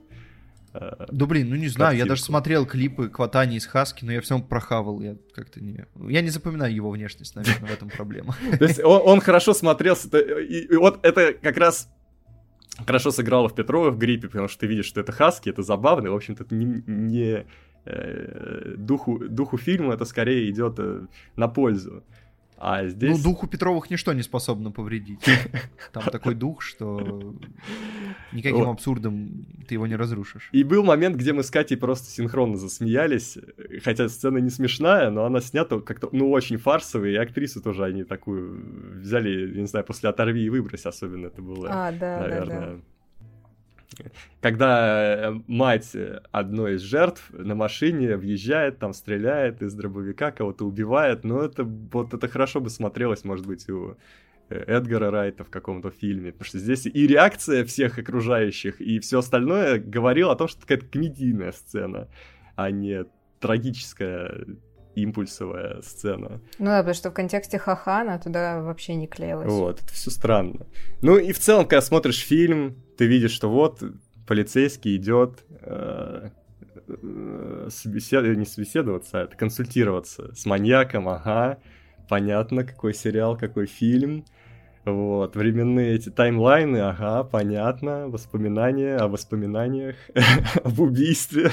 [0.74, 2.06] Э, да блин, ну не знаю, картинку.
[2.06, 5.86] я даже смотрел клипы Кватани из Хаски, но я всем прохавал, я как-то не...
[6.10, 8.36] Я не запоминаю его внешность, наверное, в этом проблема.
[8.58, 11.90] То есть он хорошо смотрелся, и вот это как раз
[12.86, 16.08] хорошо сыграла в Петрова в гриппе, потому что ты видишь, что это Хаски, это забавно,
[16.08, 17.46] и, в общем-то, это не, не
[17.86, 22.04] э, духу, духу фильма это скорее идет э, на пользу.
[22.58, 23.18] А здесь...
[23.18, 25.26] Ну, духу Петровых ничто не способно повредить.
[25.92, 27.36] Там такой дух, что
[28.32, 30.50] никаким абсурдом ты его не разрушишь.
[30.52, 33.38] И был момент, где мы с Катей просто синхронно засмеялись,
[33.84, 38.04] хотя сцена не смешная, но она снята как-то, ну, очень фарсовая, и актрису тоже они
[38.04, 42.60] такую взяли, не знаю, после «Оторви и выбрось» особенно это было, а, да, наверное...
[42.60, 42.80] Да, да
[44.42, 45.96] когда э, мать
[46.32, 52.14] одной из жертв на машине въезжает, там стреляет из дробовика, кого-то убивает, но это вот
[52.14, 53.98] это хорошо бы смотрелось, может быть, у
[54.50, 59.20] э, Эдгара Райта в каком-то фильме, потому что здесь и реакция всех окружающих, и все
[59.20, 62.08] остальное говорило о том, что это какая-то комедийная сцена,
[62.56, 63.06] а не
[63.40, 64.46] трагическая
[64.96, 66.42] импульсовая сцена.
[66.58, 69.52] Ну да, потому что в контексте Хахана туда вообще не клеилось.
[69.52, 70.66] Вот, это все странно.
[71.02, 73.84] Ну и в целом, когда смотришь фильм, ты видишь, что вот
[74.28, 76.30] полицейский идет э,
[76.88, 78.38] э, собесед...
[78.38, 81.60] не собеседоваться, а консультироваться с маньяком, ага,
[82.10, 84.26] понятно, какой сериал, какой фильм.
[84.86, 89.96] Вот, временные эти таймлайны, ага, понятно, воспоминания о воспоминаниях,
[90.64, 91.52] об убийстве.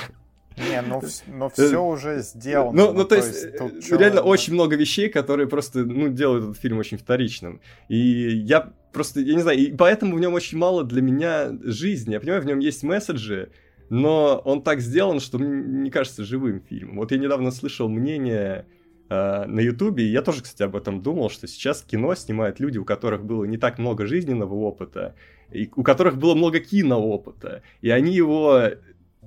[0.57, 2.73] Не, ну, ну все уже сделано.
[2.73, 4.27] Ну, ну, ну то, то есть, есть реально чё...
[4.27, 7.61] очень много вещей, которые просто, ну, делают этот фильм очень вторичным.
[7.89, 12.13] И я просто, я не знаю, и поэтому в нем очень мало для меня жизни.
[12.13, 13.51] Я понимаю, в нем есть месседжи,
[13.89, 16.97] но он так сделан, что мне не кажется живым фильмом.
[16.97, 18.67] Вот я недавно слышал мнение
[19.09, 22.79] э, на Ютубе, и я тоже, кстати, об этом думал, что сейчас кино снимают люди,
[22.79, 25.15] у которых было не так много жизненного опыта,
[25.51, 28.63] и у которых было много киноопыта, и они его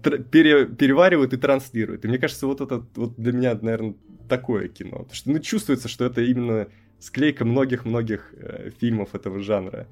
[0.02, 2.06] пере, переваривают и транслируют.
[2.06, 3.96] И мне кажется, вот это вот для меня, наверное,
[4.28, 5.00] такое кино.
[5.00, 6.68] Потому что ну, чувствуется, что это именно
[7.00, 9.88] склейка многих-многих э, фильмов этого жанра.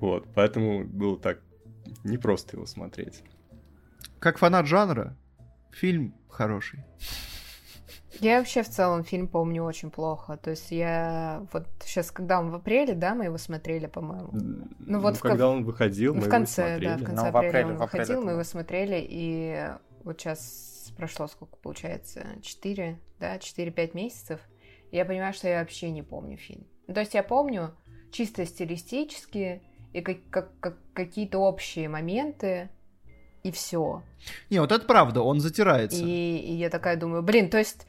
[0.00, 1.40] Вот, поэтому было так
[2.04, 3.22] непросто его смотреть.
[4.18, 5.16] Как фанат жанра,
[5.72, 6.84] фильм хороший.
[8.20, 10.36] Я вообще в целом фильм помню очень плохо.
[10.36, 14.30] То есть я вот сейчас, когда он в апреле, да, мы его смотрели, по-моему.
[14.32, 15.48] Ну вот ну, в когда ко...
[15.48, 18.22] он выходил, мы в конце, его да, в конце ну, апреля в апреле, он выходил,
[18.22, 19.68] мы его смотрели, и
[20.04, 24.40] вот сейчас прошло сколько получается, 4, да, 4-5 месяцев.
[24.92, 26.66] Я понимаю, что я вообще не помню фильм.
[26.86, 27.74] Ну, то есть я помню
[28.12, 29.62] чисто стилистически
[29.92, 32.70] и как, как, как какие-то общие моменты,
[33.42, 34.02] и все.
[34.50, 36.02] Не, вот это правда, он затирается.
[36.02, 37.86] И, и я такая думаю, блин, то есть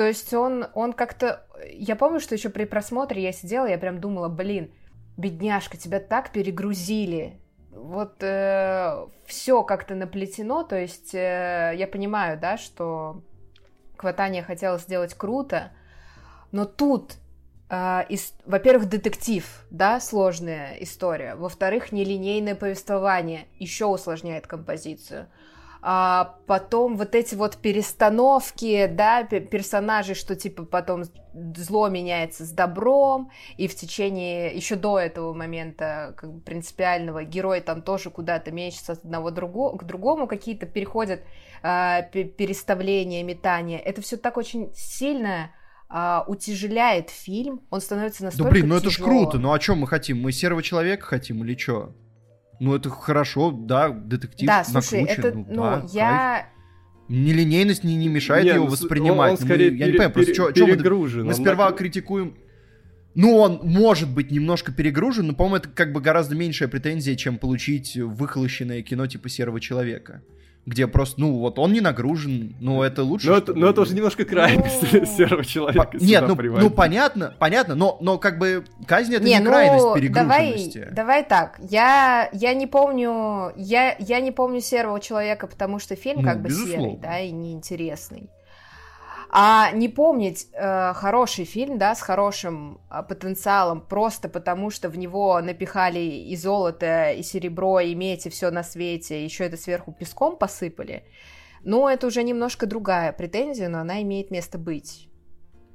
[0.00, 1.44] то есть он, он как-то...
[1.70, 4.72] Я помню, что еще при просмотре я сидела, я прям думала, блин,
[5.18, 7.38] бедняжка, тебя так перегрузили.
[7.70, 13.22] Вот э, все как-то наплетено, то есть э, я понимаю, да, что
[13.98, 15.70] Кватания хотела сделать круто,
[16.50, 17.16] но тут,
[17.68, 25.28] э, из, во-первых, детектив, да, сложная история, во-вторых, нелинейное повествование еще усложняет композицию
[25.82, 31.04] а потом вот эти вот перестановки, да, персонажей, что типа потом
[31.56, 37.60] зло меняется с добром, и в течение, еще до этого момента, как бы принципиального, герой
[37.60, 41.22] там тоже куда-то мечется от одного друго, к другому, какие-то переходят
[41.62, 43.78] а, переставления, метания.
[43.78, 45.50] Это все так очень сильно
[45.88, 48.90] а, утяжеляет фильм, он становится настолько Да блин, ну тяжело.
[48.90, 50.20] это ж круто, ну о чем мы хотим?
[50.20, 51.94] Мы серого человека хотим или что?
[52.60, 56.48] Ну, это хорошо, да, детектив Да, слушай, накручен, это, ну, ну, да, я...
[57.08, 59.30] Нелинейность не, не мешает не, его ну, воспринимать.
[59.32, 61.20] Он, он Ну, скорее мы, пере, я не понимаю, просто пере, перегружен.
[61.22, 62.36] мы, мы сперва нак- критикуем...
[63.14, 67.38] Ну, он может быть немножко перегружен, но, по-моему, это как бы гораздо меньшая претензия, чем
[67.38, 70.22] получить выхолощенное кино типа «Серого человека»
[70.66, 73.28] где просто, ну, вот он не нагружен, ну, это лучше.
[73.28, 75.90] Но это, но это уже немножко крайность Ну, серого человека.
[75.92, 79.50] По- Нет, ну, ну, понятно, понятно, но, но как бы казнь это не, не, ну,
[79.50, 80.88] крайность давай, перегруженности.
[80.92, 81.58] давай так.
[81.70, 86.42] Я, я не помню, я, я не помню серого человека, потому что фильм Ну, как
[86.42, 88.28] бы серый, да, и неинтересный.
[89.32, 94.98] А не помнить э, хороший фильм, да, с хорошим э, потенциалом, просто потому что в
[94.98, 99.92] него напихали и золото, и серебро, и медь, и все на свете, еще это сверху
[99.92, 101.04] песком посыпали,
[101.62, 105.09] ну, это уже немножко другая претензия, но она имеет место быть.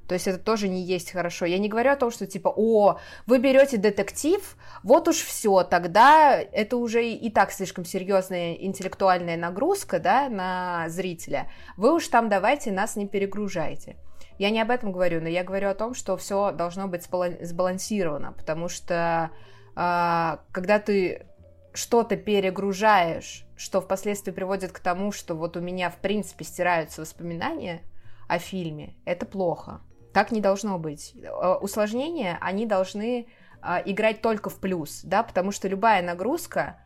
[0.08, 1.46] То есть это тоже не есть хорошо.
[1.46, 6.38] Я не говорю о том, что типа, о, вы берете детектив, вот уж все, тогда
[6.38, 11.50] это уже и так слишком серьезная интеллектуальная нагрузка, да, на зрителя.
[11.76, 13.96] Вы уж там давайте нас не перегружайте.
[14.38, 17.42] Я не об этом говорю, но я говорю о том, что все должно быть сбалан-
[17.42, 19.30] сбалансировано, потому что
[19.74, 21.26] а, когда ты
[21.72, 27.82] что-то перегружаешь, что впоследствии приводит к тому, что вот у меня в принципе стираются воспоминания
[28.28, 29.80] о фильме, это плохо.
[30.16, 31.12] Так не должно быть.
[31.14, 33.26] Э, Усложнения, они должны
[33.60, 36.78] а, играть только в плюс, да, потому что любая нагрузка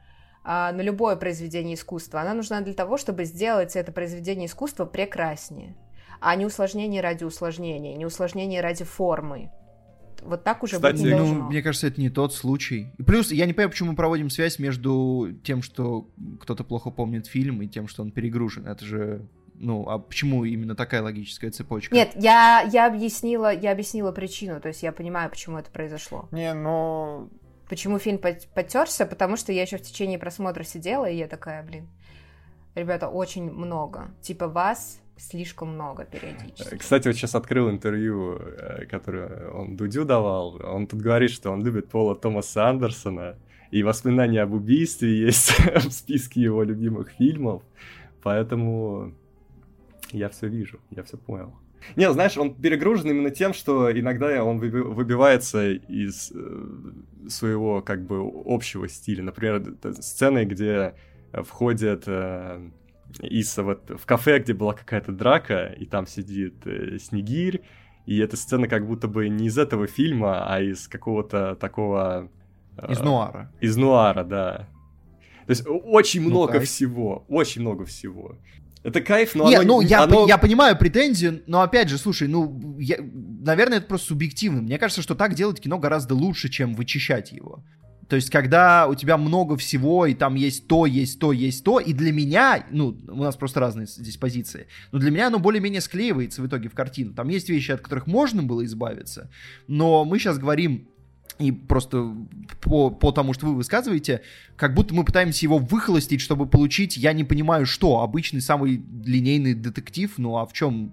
[0.43, 5.77] а, на любое произведение искусства, она нужна для того, чтобы сделать это произведение искусства прекраснее,
[6.21, 9.53] а не усложнение ради усложнения, не усложнение ради формы.
[10.23, 11.49] Вот так уже Кстати, быть не Ну, должно.
[11.51, 12.93] мне кажется, это не тот случай.
[12.99, 17.29] И плюс, я не понимаю, почему мы проводим связь между тем, что кто-то плохо помнит
[17.29, 18.67] фильм, и тем, что он перегружен.
[18.67, 19.29] Это же,
[19.61, 21.95] ну, а почему именно такая логическая цепочка?
[21.95, 26.29] Нет, я, я объяснила, я объяснила причину, то есть я понимаю, почему это произошло.
[26.33, 27.29] Не, ну...
[27.69, 29.07] Почему фильм потерся?
[29.07, 31.89] Потому что я еще в течение просмотра сидела, и я такая, блин,
[32.75, 34.11] ребята, очень много.
[34.23, 36.77] Типа вас слишком много периодически.
[36.77, 40.61] Кстати, вот сейчас открыл интервью, э, которое он Дудю давал.
[40.65, 43.37] Он тут говорит, что он любит Пола Томаса Андерсона,
[43.71, 47.63] и воспоминания об убийстве есть в списке его любимых фильмов,
[48.23, 49.13] поэтому
[50.13, 51.55] я все вижу, я все понял.
[51.97, 58.05] Не, знаешь, он перегружен именно тем, что иногда он выби- выбивается из э, своего как
[58.07, 59.23] бы общего стиля.
[59.23, 59.63] Например,
[60.01, 60.95] сцены, где
[61.33, 62.71] входит э,
[63.23, 67.63] Иса вот в кафе, где была какая-то драка, и там сидит э, Снегирь,
[68.05, 72.29] и эта сцена как будто бы не из этого фильма, а из какого-то такого...
[72.77, 73.51] э, Из нуара.
[73.61, 74.69] из нуара, да.
[75.47, 76.65] То есть очень Ну, много кайф.
[76.69, 78.39] всего, очень много всего.
[78.83, 79.75] Это кайф, но Не, оно...
[79.75, 84.09] ну я, оно- я понимаю претензию, но опять же, слушай, ну, я- наверное, это просто
[84.09, 84.63] субъективно.
[84.63, 87.63] Мне кажется, что так делать кино гораздо лучше, чем вычищать его.
[88.09, 91.79] То есть, когда у тебя много всего, и там есть то, есть то, есть то,
[91.79, 95.81] и для меня, ну, у нас просто разные здесь позиции, но для меня оно более-менее
[95.81, 97.15] склеивается в итоге в картину.
[97.15, 99.31] Там есть вещи, от которых можно было избавиться,
[99.69, 100.89] но мы сейчас говорим
[101.41, 102.15] и просто
[102.61, 104.23] по, по тому, что вы высказываете,
[104.57, 109.55] как будто мы пытаемся его выхолостить, чтобы получить, я не понимаю, что, обычный самый линейный
[109.55, 110.93] детектив, ну а в чем...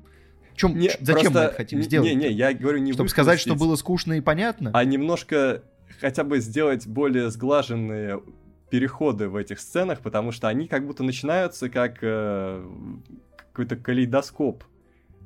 [0.54, 2.10] В чем Не, зачем просто- мы это хотим не- сделать?
[2.10, 4.72] Не, не, я говорю не Чтобы сказать, что было скучно и понятно?
[4.74, 5.62] А немножко
[6.00, 8.22] хотя бы сделать более сглаженные
[8.70, 12.66] переходы в этих сценах, потому что они как будто начинаются как э,
[13.52, 14.64] какой-то калейдоскоп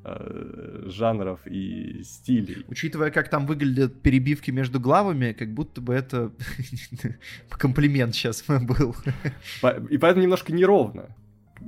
[0.04, 2.66] жанров и стилей.
[2.68, 6.32] Учитывая, как там выглядят перебивки между главами, как будто бы это
[7.50, 8.96] комплимент сейчас был.
[9.90, 11.16] И поэтому немножко неровно.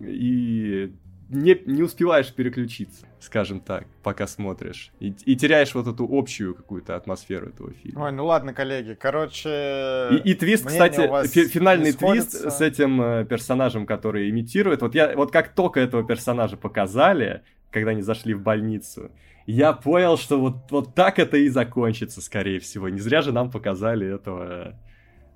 [0.02, 0.92] И
[1.34, 4.92] не, не успеваешь переключиться, скажем так, пока смотришь.
[5.00, 8.06] И, и теряешь вот эту общую какую-то атмосферу этого фильма.
[8.06, 10.10] Ой, ну ладно, коллеги, короче...
[10.12, 14.82] И, и твист, кстати, фи- финальный твист с этим э, персонажем, который имитирует.
[14.82, 17.42] Вот я, вот как только этого персонажа показали,
[17.74, 19.12] когда они зашли в больницу,
[19.45, 22.88] я понял, что вот, вот так это и закончится, скорее всего.
[22.88, 24.80] Не зря же нам показали этого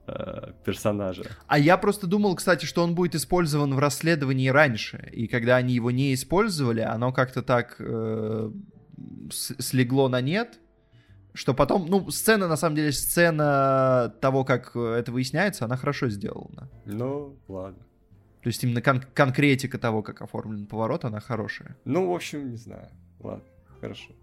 [0.07, 1.23] э, персонажа.
[1.47, 5.09] А я просто думал, кстати, что он будет использован в расследовании раньше.
[5.11, 8.51] И когда они его не использовали, оно как-то так э,
[9.29, 10.59] слегло на нет.
[11.33, 16.67] Что потом, ну, сцена, на самом деле, сцена того, как это выясняется, она хорошо сделана.
[16.85, 17.86] Ну, ладно.
[18.47, 21.75] То есть именно кон- конкретика того, как оформлен поворот, она хорошая.
[21.83, 22.87] Ну, в общем, не знаю.
[23.19, 23.43] Ладно,
[23.81, 24.13] хорошо.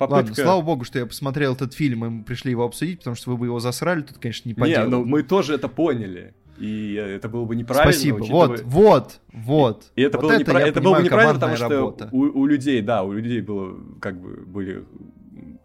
[0.00, 3.30] Ладно, слава богу, что я посмотрел этот фильм, и мы пришли его обсудить, потому что
[3.30, 4.90] вы бы его засрали, тут, конечно, не по Не, делу.
[4.90, 6.34] ну мы тоже это поняли.
[6.58, 7.92] И это было бы неправильно.
[7.92, 8.16] Спасибо.
[8.16, 9.92] учитывая- Вот, вот, вот.
[9.94, 12.08] И это Вот было, непра- я это было бы понимаю, неправильно, потому что работа.
[12.10, 14.84] у, у людей, да, у людей было как бы были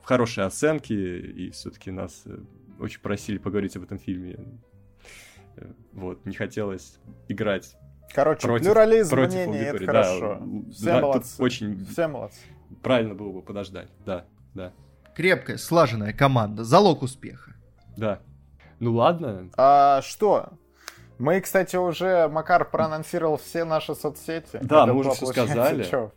[0.03, 2.37] хорошие оценки, и все-таки нас э,
[2.79, 4.37] очень просили поговорить об этом фильме.
[5.93, 7.75] Вот, не хотелось играть
[8.13, 9.85] Короче, против, плюрализм против мнений, это аудитории.
[9.85, 10.37] хорошо.
[10.41, 11.41] Да, Все да, молодцы.
[11.43, 12.39] очень Все молодцы.
[12.81, 13.89] правильно было бы подождать.
[14.05, 14.73] Да, да,
[15.15, 16.63] Крепкая, слаженная команда.
[16.63, 17.55] Залог успеха.
[17.97, 18.19] да.
[18.79, 20.49] Ну ладно, А, что?
[21.19, 24.57] Мы, кстати, уже, Макар проанонсировал все наши соцсети.
[24.63, 25.83] Да, Это мы уже получается, сказали.
[25.91, 26.11] чё,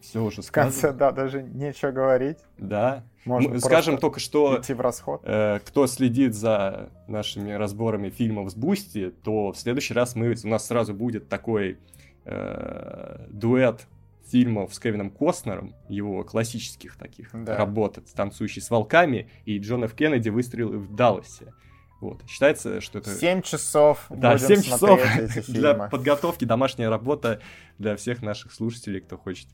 [0.00, 0.98] все уже В конце, сказано.
[0.98, 2.38] да, даже нечего говорить.
[2.56, 3.04] Да.
[3.24, 5.20] Можно Мы скажем только, что идти в расход.
[5.24, 10.48] Э, кто следит за нашими разборами фильмов с Бусти, то в следующий раз мы, у
[10.48, 11.78] нас сразу будет такой
[12.24, 13.86] э, дуэт
[14.26, 17.56] фильмов с Кевином Костнером, его классических таких Да.
[17.56, 19.94] работ, «Танцующий с волками» и Джон Ф.
[19.94, 21.52] Кеннеди «Выстрелы в Далласе».
[22.00, 22.22] Вот.
[22.28, 23.10] Считается, что это...
[23.10, 25.00] Семь часов Да, будем 7 часов
[25.48, 27.40] для подготовки, домашняя работа
[27.78, 29.48] для всех наших слушателей, кто хочет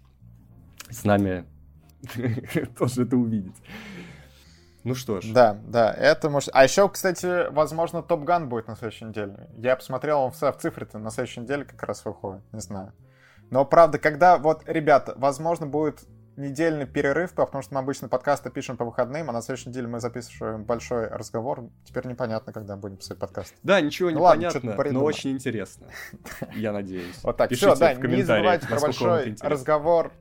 [0.90, 1.44] с нами
[2.78, 3.56] тоже это увидеть.
[4.84, 5.32] Ну что ж.
[5.32, 6.50] Да, да, это может...
[6.52, 9.48] А еще, кстати, возможно, Топ Ган будет на следующей неделе.
[9.56, 12.92] Я посмотрел, он в цифре-то на следующей неделе как раз выходит, не знаю.
[13.50, 14.36] Но, правда, когда...
[14.36, 16.04] Вот, ребята, возможно, будет
[16.36, 20.00] недельный перерыв, потому что мы обычно подкасты пишем по выходным, а на следующей неделе мы
[20.00, 21.70] записываем большой разговор.
[21.84, 23.54] Теперь непонятно, когда будем писать подкаст.
[23.62, 25.86] Да, ничего не Ну ладно, понятно, но очень интересно.
[26.54, 27.22] Я надеюсь.
[27.22, 27.48] Вот так.
[27.48, 30.12] Пишите Все, да, не забывайте про большой разговор.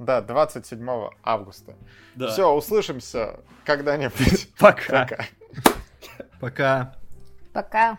[0.00, 1.74] Да, 27 августа.
[2.14, 2.28] Да.
[2.28, 4.48] Все, услышимся когда-нибудь.
[4.58, 5.06] Пока.
[5.06, 5.26] Пока.
[6.40, 6.94] Пока.
[7.52, 7.98] Пока.